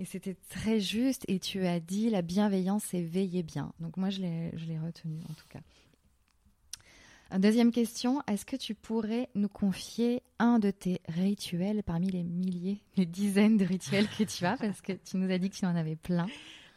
Et 0.00 0.06
c'était 0.06 0.36
très 0.48 0.80
juste. 0.80 1.26
Et 1.28 1.38
tu 1.38 1.66
as 1.66 1.78
dit, 1.78 2.08
la 2.08 2.22
bienveillance, 2.22 2.84
c'est 2.84 3.02
veiller 3.02 3.42
bien. 3.42 3.74
Donc 3.80 3.98
moi, 3.98 4.08
je 4.08 4.20
l'ai, 4.22 4.78
retenu 4.78 5.20
en 5.28 5.34
tout 5.34 5.46
cas. 5.50 5.60
Deuxième 7.38 7.70
question, 7.70 8.22
est-ce 8.26 8.44
que 8.44 8.56
tu 8.56 8.74
pourrais 8.74 9.28
nous 9.34 9.50
confier 9.50 10.22
un 10.40 10.58
de 10.58 10.70
tes 10.72 11.00
rituels 11.06 11.84
parmi 11.84 12.10
les 12.10 12.24
milliers, 12.24 12.80
les 12.96 13.06
dizaines 13.06 13.56
de 13.56 13.64
rituels 13.64 14.08
que 14.08 14.24
tu 14.24 14.44
as? 14.44 14.56
Parce 14.56 14.80
que 14.80 14.94
tu 14.94 15.16
nous 15.18 15.30
as 15.30 15.38
dit 15.38 15.50
que 15.50 15.54
tu 15.54 15.66
en 15.66 15.76
avais 15.76 15.94
plein. 15.94 16.26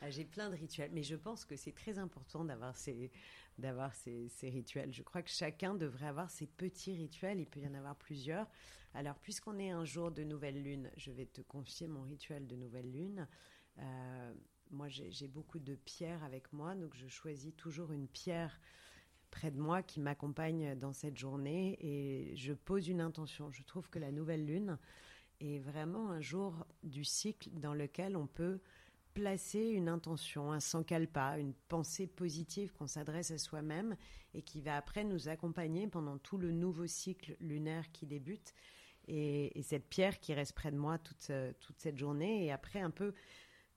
Ah, 0.02 0.10
J'ai 0.10 0.26
plein 0.26 0.50
de 0.50 0.56
rituels, 0.56 0.92
mais 0.94 1.02
je 1.02 1.16
pense 1.16 1.46
que 1.46 1.56
c'est 1.56 1.72
très 1.72 1.98
important 1.98 2.44
d'avoir 2.44 2.76
ces, 2.76 3.10
d'avoir 3.58 3.96
ces, 3.96 4.30
rituels. 4.44 4.94
Je 4.94 5.02
crois 5.02 5.22
que 5.22 5.30
chacun 5.30 5.76
devrait 5.76 6.08
avoir 6.08 6.30
ses 6.30 6.46
petits 6.46 6.94
rituels, 6.94 7.40
il 7.40 7.48
peut 7.48 7.62
y 7.62 7.68
en 7.68 7.74
avoir 7.74 7.96
plusieurs. 7.96 8.48
Alors, 8.96 9.18
puisqu'on 9.20 9.58
est 9.58 9.72
un 9.72 9.86
jour 9.86 10.12
de 10.12 10.24
nouvelle 10.24 10.62
lune, 10.62 10.92
je 10.98 11.12
vais 11.12 11.26
te 11.26 11.42
confier 11.42 11.88
mon 11.88 12.04
rituel 12.04 12.46
de 12.48 12.56
nouvelle 12.56 12.92
lune. 12.92 13.28
Euh, 13.80 14.34
moi, 14.70 14.88
j'ai 14.88 15.28
beaucoup 15.28 15.60
de 15.60 15.76
pierres 15.76 16.24
avec 16.24 16.54
moi, 16.54 16.76
donc 16.76 16.96
je 16.96 17.08
choisis 17.08 17.56
toujours 17.56 17.92
une 17.92 18.08
pierre 18.08 18.60
près 19.32 19.50
de 19.50 19.60
moi 19.60 19.82
qui 19.82 20.00
m'accompagne 20.00 20.76
dans 20.76 20.94
cette 20.94 21.18
journée 21.18 21.78
et 21.82 22.36
je 22.36 22.54
pose 22.54 22.88
une 22.88 23.02
intention. 23.02 23.52
Je 23.52 23.64
trouve 23.64 23.90
que 23.90 23.98
la 23.98 24.12
nouvelle 24.12 24.46
lune 24.46 24.78
est 25.42 25.58
vraiment 25.58 26.12
un 26.12 26.22
jour 26.22 26.66
du 26.84 27.04
cycle 27.04 27.50
dans 27.52 27.74
lequel 27.74 28.16
on 28.16 28.28
peut 28.28 28.60
placer 29.14 29.60
une 29.60 29.90
intention, 29.90 30.52
un 30.52 30.60
sankalpa, 30.60 31.38
une 31.38 31.54
pensée 31.68 32.08
positive 32.08 32.74
qu'on 32.74 32.88
s'adresse 32.88 33.32
à 33.32 33.38
soi-même 33.38 33.96
et 34.34 34.42
qui 34.42 34.62
va 34.62 34.76
après 34.76 35.04
nous 35.04 35.30
accompagner 35.30 35.88
pendant 35.88 36.18
tout 36.18 36.38
le 36.38 36.52
nouveau 36.52 36.88
cycle 36.88 37.36
lunaire 37.40 37.92
qui 37.92 38.06
débute. 38.06 38.54
Et, 39.08 39.58
et 39.60 39.64
cette 39.64 39.88
pierre 39.90 40.20
qui 40.20 40.34
reste 40.34 40.54
près 40.54 40.72
de 40.72 40.78
moi 40.78 40.98
toute, 40.98 41.32
toute 41.60 41.80
cette 41.80 41.98
journée 41.98 42.46
et 42.46 42.52
après 42.52 42.80
un 42.80 42.92
peu 42.92 43.14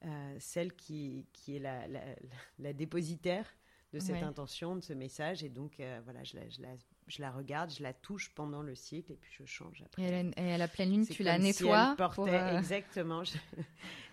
euh, 0.04 0.36
celle 0.38 0.72
qui, 0.74 1.26
qui 1.32 1.56
est 1.56 1.58
la, 1.58 1.88
la, 1.88 2.00
la 2.58 2.72
dépositaire 2.72 3.46
de 3.92 3.98
cette 3.98 4.16
Ouais. 4.16 4.22
intention, 4.22 4.76
de 4.76 4.82
ce 4.82 4.92
message. 4.92 5.42
Et 5.42 5.48
donc, 5.48 5.80
euh, 5.80 6.00
voilà, 6.04 6.22
je 6.22 6.36
la, 6.36 6.48
je, 6.48 6.60
la, 6.60 6.68
je 7.06 7.22
la 7.22 7.30
regarde, 7.30 7.70
je 7.72 7.82
la 7.82 7.94
touche 7.94 8.30
pendant 8.34 8.62
le 8.62 8.74
cycle 8.74 9.12
et 9.12 9.16
puis 9.16 9.32
je 9.32 9.44
change 9.46 9.82
après. 9.82 10.02
Et 10.02 10.06
à 10.14 10.22
la, 10.22 10.30
et 10.44 10.52
à 10.52 10.58
la 10.58 10.68
pleine 10.68 10.90
lune, 10.90 11.06
tu 11.06 11.22
la 11.22 11.36
si 11.36 11.42
nettoies 11.42 11.90
elle 11.92 11.96
portait, 11.96 12.30
euh, 12.34 12.58
Exactement. 12.58 13.24
je- 13.24 13.38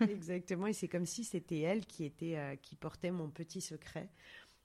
exactement. 0.08 0.66
Et 0.68 0.72
c'est 0.72 0.88
comme 0.88 1.06
si 1.06 1.22
c'était 1.24 1.60
elle 1.60 1.86
qui, 1.86 2.04
était, 2.04 2.36
euh, 2.36 2.56
qui 2.56 2.76
portait 2.76 3.10
mon 3.10 3.28
petit 3.28 3.60
secret. 3.60 4.08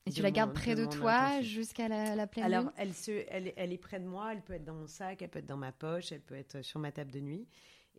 Et 0.05 0.11
tu 0.11 0.21
la 0.21 0.29
mon- 0.29 0.35
gardes 0.35 0.53
près 0.53 0.75
de, 0.75 0.85
toi 0.85 1.41
jusqu'à 1.41 1.87
la, 1.87 2.15
la 2.15 2.25
pleine 2.25 2.45
Alors, 2.45 2.63
lune 2.63 2.71
elle, 2.77 2.93
se, 2.93 3.11
elle, 3.29 3.53
elle 3.55 3.71
est 3.73 3.77
près 3.77 3.99
de 3.99 4.05
moi, 4.07 4.31
elle 4.33 4.41
peut 4.41 4.53
être 4.53 4.63
dans 4.65 4.73
mon 4.73 4.87
sac, 4.87 5.21
elle 5.21 5.29
peut 5.29 5.39
être 5.39 5.45
dans 5.45 5.57
ma 5.57 5.71
poche, 5.71 6.11
elle 6.11 6.21
peut 6.21 6.35
être 6.35 6.61
sur 6.63 6.79
ma 6.79 6.91
table 6.91 7.11
de 7.11 7.19
nuit. 7.19 7.47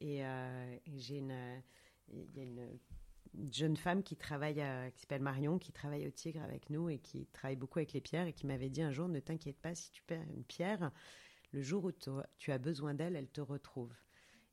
Et, 0.01 0.25
euh, 0.25 0.77
et 0.87 0.99
j'ai 0.99 1.19
une, 1.19 1.63
il 2.13 2.35
y 2.37 2.41
a 2.41 2.43
une, 2.45 2.79
une 3.35 3.53
jeune 3.53 3.77
femme 3.77 4.03
qui 4.03 4.17
travaille, 4.17 4.61
à- 4.61 4.91
qui 4.91 5.01
s'appelle 5.03 5.23
Marion, 5.23 5.59
qui 5.59 5.73
travaille 5.73 6.07
au 6.07 6.11
Tigre 6.11 6.43
avec 6.43 6.69
nous 6.71 6.89
et 6.89 6.99
qui 6.99 7.27
travaille 7.27 7.57
beaucoup 7.57 7.79
avec 7.79 7.93
les 7.93 8.01
pierres 8.01 8.27
et 8.27 8.33
qui 8.33 8.47
m'avait 8.47 8.71
dit 8.71 8.83
un 8.83 8.91
jour, 8.93 9.07
ne 9.09 9.21
t'inquiète 9.21 9.61
pas, 9.61 9.75
si 9.75 9.93
tu 9.93 10.03
perds 10.03 10.25
une 10.35 10.43
pierre, 10.45 10.91
le 11.53 11.63
jour 11.63 11.85
où 11.85 11.93
tu- 12.39 12.51
as 12.51 12.59
besoin 12.59 12.95
d'elle, 12.95 13.15
elle 13.15 13.29
te 13.29 13.41
retrouve. 13.41 13.93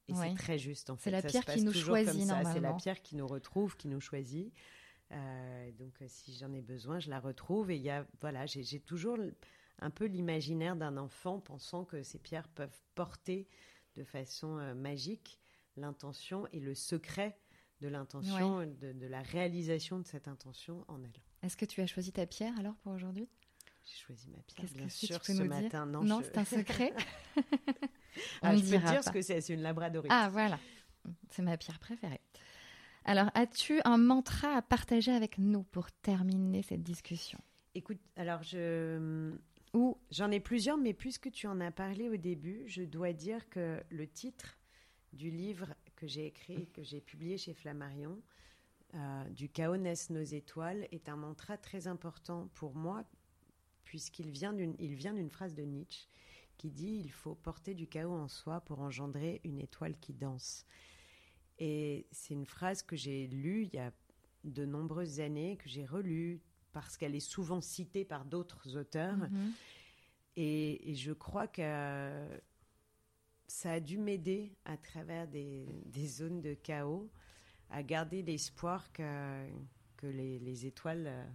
Et 0.10 0.14
Ouais. 0.14 0.30
c'est 0.30 0.36
très 0.36 0.58
juste 0.60 0.89
en 0.89 0.95
fait. 0.95 1.06
C'est 1.06 1.12
la 1.12 1.22
Ça 1.22 1.28
pierre 1.30 1.45
qui 1.45 1.64
nous 1.64 1.74
choisit, 1.74 2.14
ça. 2.14 2.20
C'est 2.20 2.26
la 2.28 2.43
normalement. 2.43 2.78
pierre 2.78 3.02
qui 3.02 3.16
nous 3.16 3.28
retrouve, 3.28 3.76
qui 3.78 3.88
nous 3.88 4.00
choisit. 4.00 4.54
Euh, 5.12 5.72
donc 5.74 5.93
euh, 6.01 6.05
si 6.08 6.36
j'en 6.36 6.51
ai 6.53 6.62
besoin, 6.62 6.99
je 6.99 7.10
la 7.10 7.20
retrouve. 7.20 7.72
Et 7.72 7.76
il 7.78 7.82
y 7.82 7.89
a, 7.89 8.05
voilà, 8.22 8.45
j'ai 8.45 8.80
toujours 8.80 9.18
un 9.80 9.89
peu 9.89 10.05
l'imaginaire 10.05 10.76
d'un 10.76 10.97
enfant 10.97 11.39
pensant 11.39 11.86
que 11.86 12.03
ces 12.03 12.20
pierres 12.20 12.47
peuvent 12.49 12.80
porter 12.95 13.47
de 13.95 14.03
façon 14.03 14.58
euh, 14.58 14.74
magique 14.74 15.39
l'intention 15.76 16.47
et 16.51 16.60
le 16.60 16.74
secret 16.76 17.38
de 17.82 17.88
l'intention, 17.88 18.62
de, 18.66 18.91
de 18.93 19.05
la 19.08 19.22
réalisation 19.22 19.99
de 19.99 20.05
cette 20.08 20.28
intention 20.28 20.84
en 20.88 21.03
elle. 21.03 21.12
Est-ce 21.43 21.55
que 21.55 21.66
tu 21.66 21.80
as 21.82 21.88
choisi 21.88 22.12
ta 22.12 22.26
pierre 22.26 22.58
alors 22.60 22.76
pour 22.78 22.91
aujourd'hui? 22.93 23.30
J'ai 23.86 23.95
choisi 23.97 24.28
ma 24.30 24.39
pierre, 24.39 24.62
Qu'est-ce 24.62 24.74
bien 24.74 24.88
que 24.88 24.91
c'est, 24.91 24.99
tu 25.08 25.14
sûr, 25.14 25.20
peux 25.22 25.34
ce 25.34 25.43
nous 25.43 25.47
dire? 25.47 25.62
matin. 25.62 25.86
Non, 25.86 26.03
Non, 26.03 26.20
je- 26.20 26.26
c'est 26.26 26.38
un 26.38 26.45
secret. 26.45 26.93
Ah, 28.41 28.53
On 28.53 28.58
je 28.58 28.64
peux 28.64 28.70
te 28.72 28.78
dire 28.78 28.82
pas. 28.95 29.01
ce 29.03 29.12
que 29.12 29.22
c'est. 29.22 29.41
C'est 29.41 29.53
une 29.53 29.62
labradorite. 29.62 30.12
Ah 30.12 30.28
voilà, 30.32 30.60
c'est 31.30 31.43
ma 31.43 31.55
pierre 31.55 31.78
préférée. 31.78 32.20
Alors, 33.08 33.32
as-tu 33.36 33.80
un 33.86 33.97
mantra 33.97 34.58
à 34.58 34.62
partager 34.62 35.14
avec 35.14 35.38
nous 35.38 35.64
pour 35.64 35.89
terminer 35.93 36.62
cette 36.62 36.84
discussion? 36.84 37.39
Écoute, 37.74 37.99
alors 38.18 38.43
je 38.43 39.32
Ou 39.74 39.97
J'en 40.12 40.30
ai 40.30 40.41
plusieurs, 40.41 40.78
mais 40.78 40.93
puisque 40.93 41.32
tu 41.32 41.47
en 41.47 41.62
as 41.62 41.72
parlé 41.72 42.10
au 42.10 42.18
début, 42.18 42.64
je 42.68 42.84
dois 42.84 43.14
dire 43.14 43.47
que 43.49 43.82
le 43.89 44.08
titre 44.08 44.58
du 45.14 45.32
livre 45.32 45.74
que 45.95 46.05
j'ai 46.05 46.26
écrit, 46.26 46.68
que 46.74 46.84
j'ai 46.84 46.99
publié 46.99 47.38
chez 47.38 47.53
Flammarion, 47.53 48.22
euh, 48.93 49.30
Du 49.30 49.47
chaos 49.47 49.78
naissent 49.78 50.10
nos 50.10 50.24
étoiles, 50.24 50.86
est 50.91 51.08
un 51.08 51.16
mantra 51.16 51.58
très 51.58 51.88
important 51.88 52.49
pour 52.55 52.76
moi, 52.76 53.05
puisqu'il 53.86 54.32
vient 54.32 54.51
d'une 54.51 54.76
il 54.80 54.95
vient 54.95 55.14
d'une 55.14 55.30
phrase 55.30 55.55
de 55.55 55.64
Nietzsche 55.64 56.10
qui 56.58 56.72
dit 56.72 57.01
Il 57.05 57.12
faut 57.12 57.36
porter 57.36 57.74
du 57.74 57.88
chaos 57.88 58.18
en 58.18 58.28
soi 58.28 58.60
pour 58.60 58.82
engendrer 58.82 59.39
une 59.45 59.60
étoile 59.60 59.97
qui 59.97 60.12
danse. 60.14 60.66
Et 61.60 62.08
c'est 62.12 62.34
une 62.34 62.45
phrase 62.45 62.84
que 62.84 62.95
j'ai 62.95 63.28
lue 63.28 63.64
il 63.64 63.74
y 63.74 63.80
a 63.80 63.91
de 64.43 64.66
nombreuses 64.66 65.20
années, 65.20 65.58
que 65.58 65.68
j'ai 65.70 65.86
relue 65.86 66.41
parce 66.72 66.97
qu'elle 66.97 67.16
est 67.16 67.20
souvent 67.20 67.62
citée 67.62 68.05
par 68.05 68.26
d'autres 68.26 68.78
auteurs. 68.78 69.18
Mhm. 69.18 69.53
Et, 70.36 70.91
et 70.91 70.95
je 70.95 71.12
crois 71.14 71.47
que 71.47 72.28
ça 73.47 73.72
a 73.72 73.80
dû 73.80 73.97
m'aider 73.97 74.55
à 74.66 74.78
travers 74.78 75.28
des, 75.28 75.66
des 75.86 76.08
zones 76.08 76.41
de 76.41 76.53
chaos 76.53 77.10
à 77.70 77.82
garder 77.82 78.22
l'espoir 78.22 78.91
que, 78.91 79.47
que 79.97 80.08
les, 80.08 80.39
les 80.39 80.66
étoiles 80.66 81.08
euh, 81.08 81.26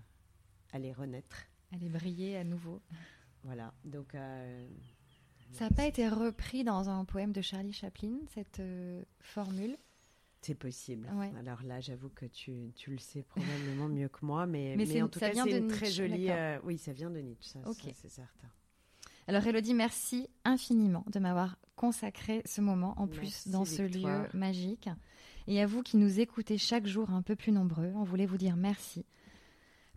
allaient 0.73 0.93
renaître. 0.93 1.49
allez 1.73 1.89
briller 1.89 2.37
à 2.37 2.45
nouveau. 2.45 2.81
Voilà. 3.43 3.75
Donc, 3.85 4.15
euh, 4.15 4.69
Ça 5.53 5.69
n'a 5.69 5.75
pas 5.75 5.87
été 5.87 6.09
repris 6.09 6.65
dans 6.65 6.89
un 6.89 7.05
poème 7.05 7.33
de 7.33 7.43
Charlie 7.43 7.73
Chaplin, 7.73 8.19
cette 8.29 8.61
euh, 8.61 9.03
formule? 9.21 9.77
C'est 10.43 10.55
possible. 10.55 11.09
Ouais. 11.15 11.33
Alors 11.39 11.63
là, 11.63 11.81
j'avoue 11.81 12.09
que 12.11 12.27
tu, 12.27 12.73
tu 12.75 12.91
le 12.91 12.99
sais 12.99 13.23
probablement 13.23 13.89
mieux 13.89 14.09
que 14.09 14.25
moi, 14.25 14.47
mais, 14.47 14.75
Mais 14.77 15.01
en 15.03 15.09
tout 15.09 15.19
ça 15.19 15.29
cas, 15.29 15.33
vient 15.35 15.45
c'est 15.45 15.53
de 15.53 15.59
une 15.59 15.69
très 15.69 15.87
Nietzsche, 15.87 16.09
jolie. 16.09 16.27
euh, 16.31 16.59
oui, 16.65 16.79
ça 16.79 16.93
vient 16.93 17.11
de 17.11 17.19
Nietzsche, 17.21 17.49
ça, 17.49 17.61
c'est 17.95 18.09
certain. 18.11 18.49
Alors 19.29 19.47
Elodie, 19.47 19.73
merci 19.75 20.29
infiniment 20.45 21.05
de 21.13 21.21
m'avoir 21.21 21.57
consacré 21.77 22.43
ce 22.45 22.61
moment 22.61 22.95
en 22.97 23.07
plus 23.07 23.47
dans 23.49 23.65
ce 23.65 23.83
lieu 23.83 24.29
magique. 24.35 24.89
Et 25.47 25.61
à 25.63 25.67
vous 25.67 25.83
qui 25.83 25.97
nous 25.97 26.19
écoutez 26.21 26.59
chaque 26.59 26.87
jour 26.87 27.11
un 27.11 27.23
peu 27.23 27.37
plus 27.37 27.53
nombreux, 27.53 27.93
on 27.95 28.03
voulait 28.05 28.27
vous 28.27 28.37
dire 28.37 28.57
merci. 28.57 29.07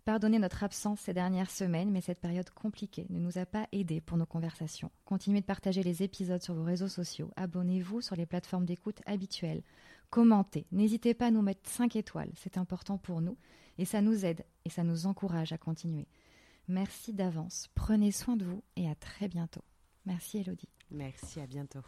Pardonnez 0.04 0.38
notre 0.38 0.62
absence 0.62 1.00
ces 1.00 1.12
dernières 1.12 1.50
semaines, 1.50 1.90
mais 1.90 2.00
cette 2.00 2.20
période 2.20 2.48
compliquée 2.50 3.06
ne 3.10 3.18
nous 3.18 3.38
a 3.38 3.46
pas 3.46 3.66
aidés 3.72 4.00
pour 4.00 4.16
nos 4.16 4.26
conversations. 4.26 4.92
Continuez 5.04 5.40
de 5.40 5.46
partager 5.46 5.82
les 5.82 6.04
épisodes 6.04 6.40
sur 6.42 6.54
vos 6.54 6.62
réseaux 6.62 6.86
sociaux, 6.86 7.32
abonnez-vous 7.34 8.00
sur 8.02 8.14
les 8.14 8.26
plateformes 8.26 8.64
d'écoute 8.64 9.00
habituelles, 9.06 9.62
commentez, 10.10 10.66
n'hésitez 10.72 11.14
pas 11.14 11.26
à 11.26 11.30
nous 11.30 11.42
mettre 11.42 11.68
5 11.68 11.96
étoiles, 11.96 12.32
c'est 12.36 12.58
important 12.58 12.98
pour 12.98 13.20
nous, 13.20 13.36
et 13.78 13.84
ça 13.84 14.02
nous 14.02 14.24
aide 14.24 14.44
et 14.64 14.70
ça 14.70 14.84
nous 14.84 15.06
encourage 15.06 15.52
à 15.52 15.58
continuer. 15.58 16.08
Merci 16.68 17.12
d'avance, 17.12 17.68
prenez 17.74 18.10
soin 18.12 18.36
de 18.36 18.44
vous 18.44 18.62
et 18.76 18.88
à 18.88 18.94
très 18.94 19.28
bientôt. 19.28 19.62
Merci 20.04 20.38
Elodie. 20.38 20.68
Merci, 20.90 21.40
à 21.40 21.46
bientôt. 21.46 21.82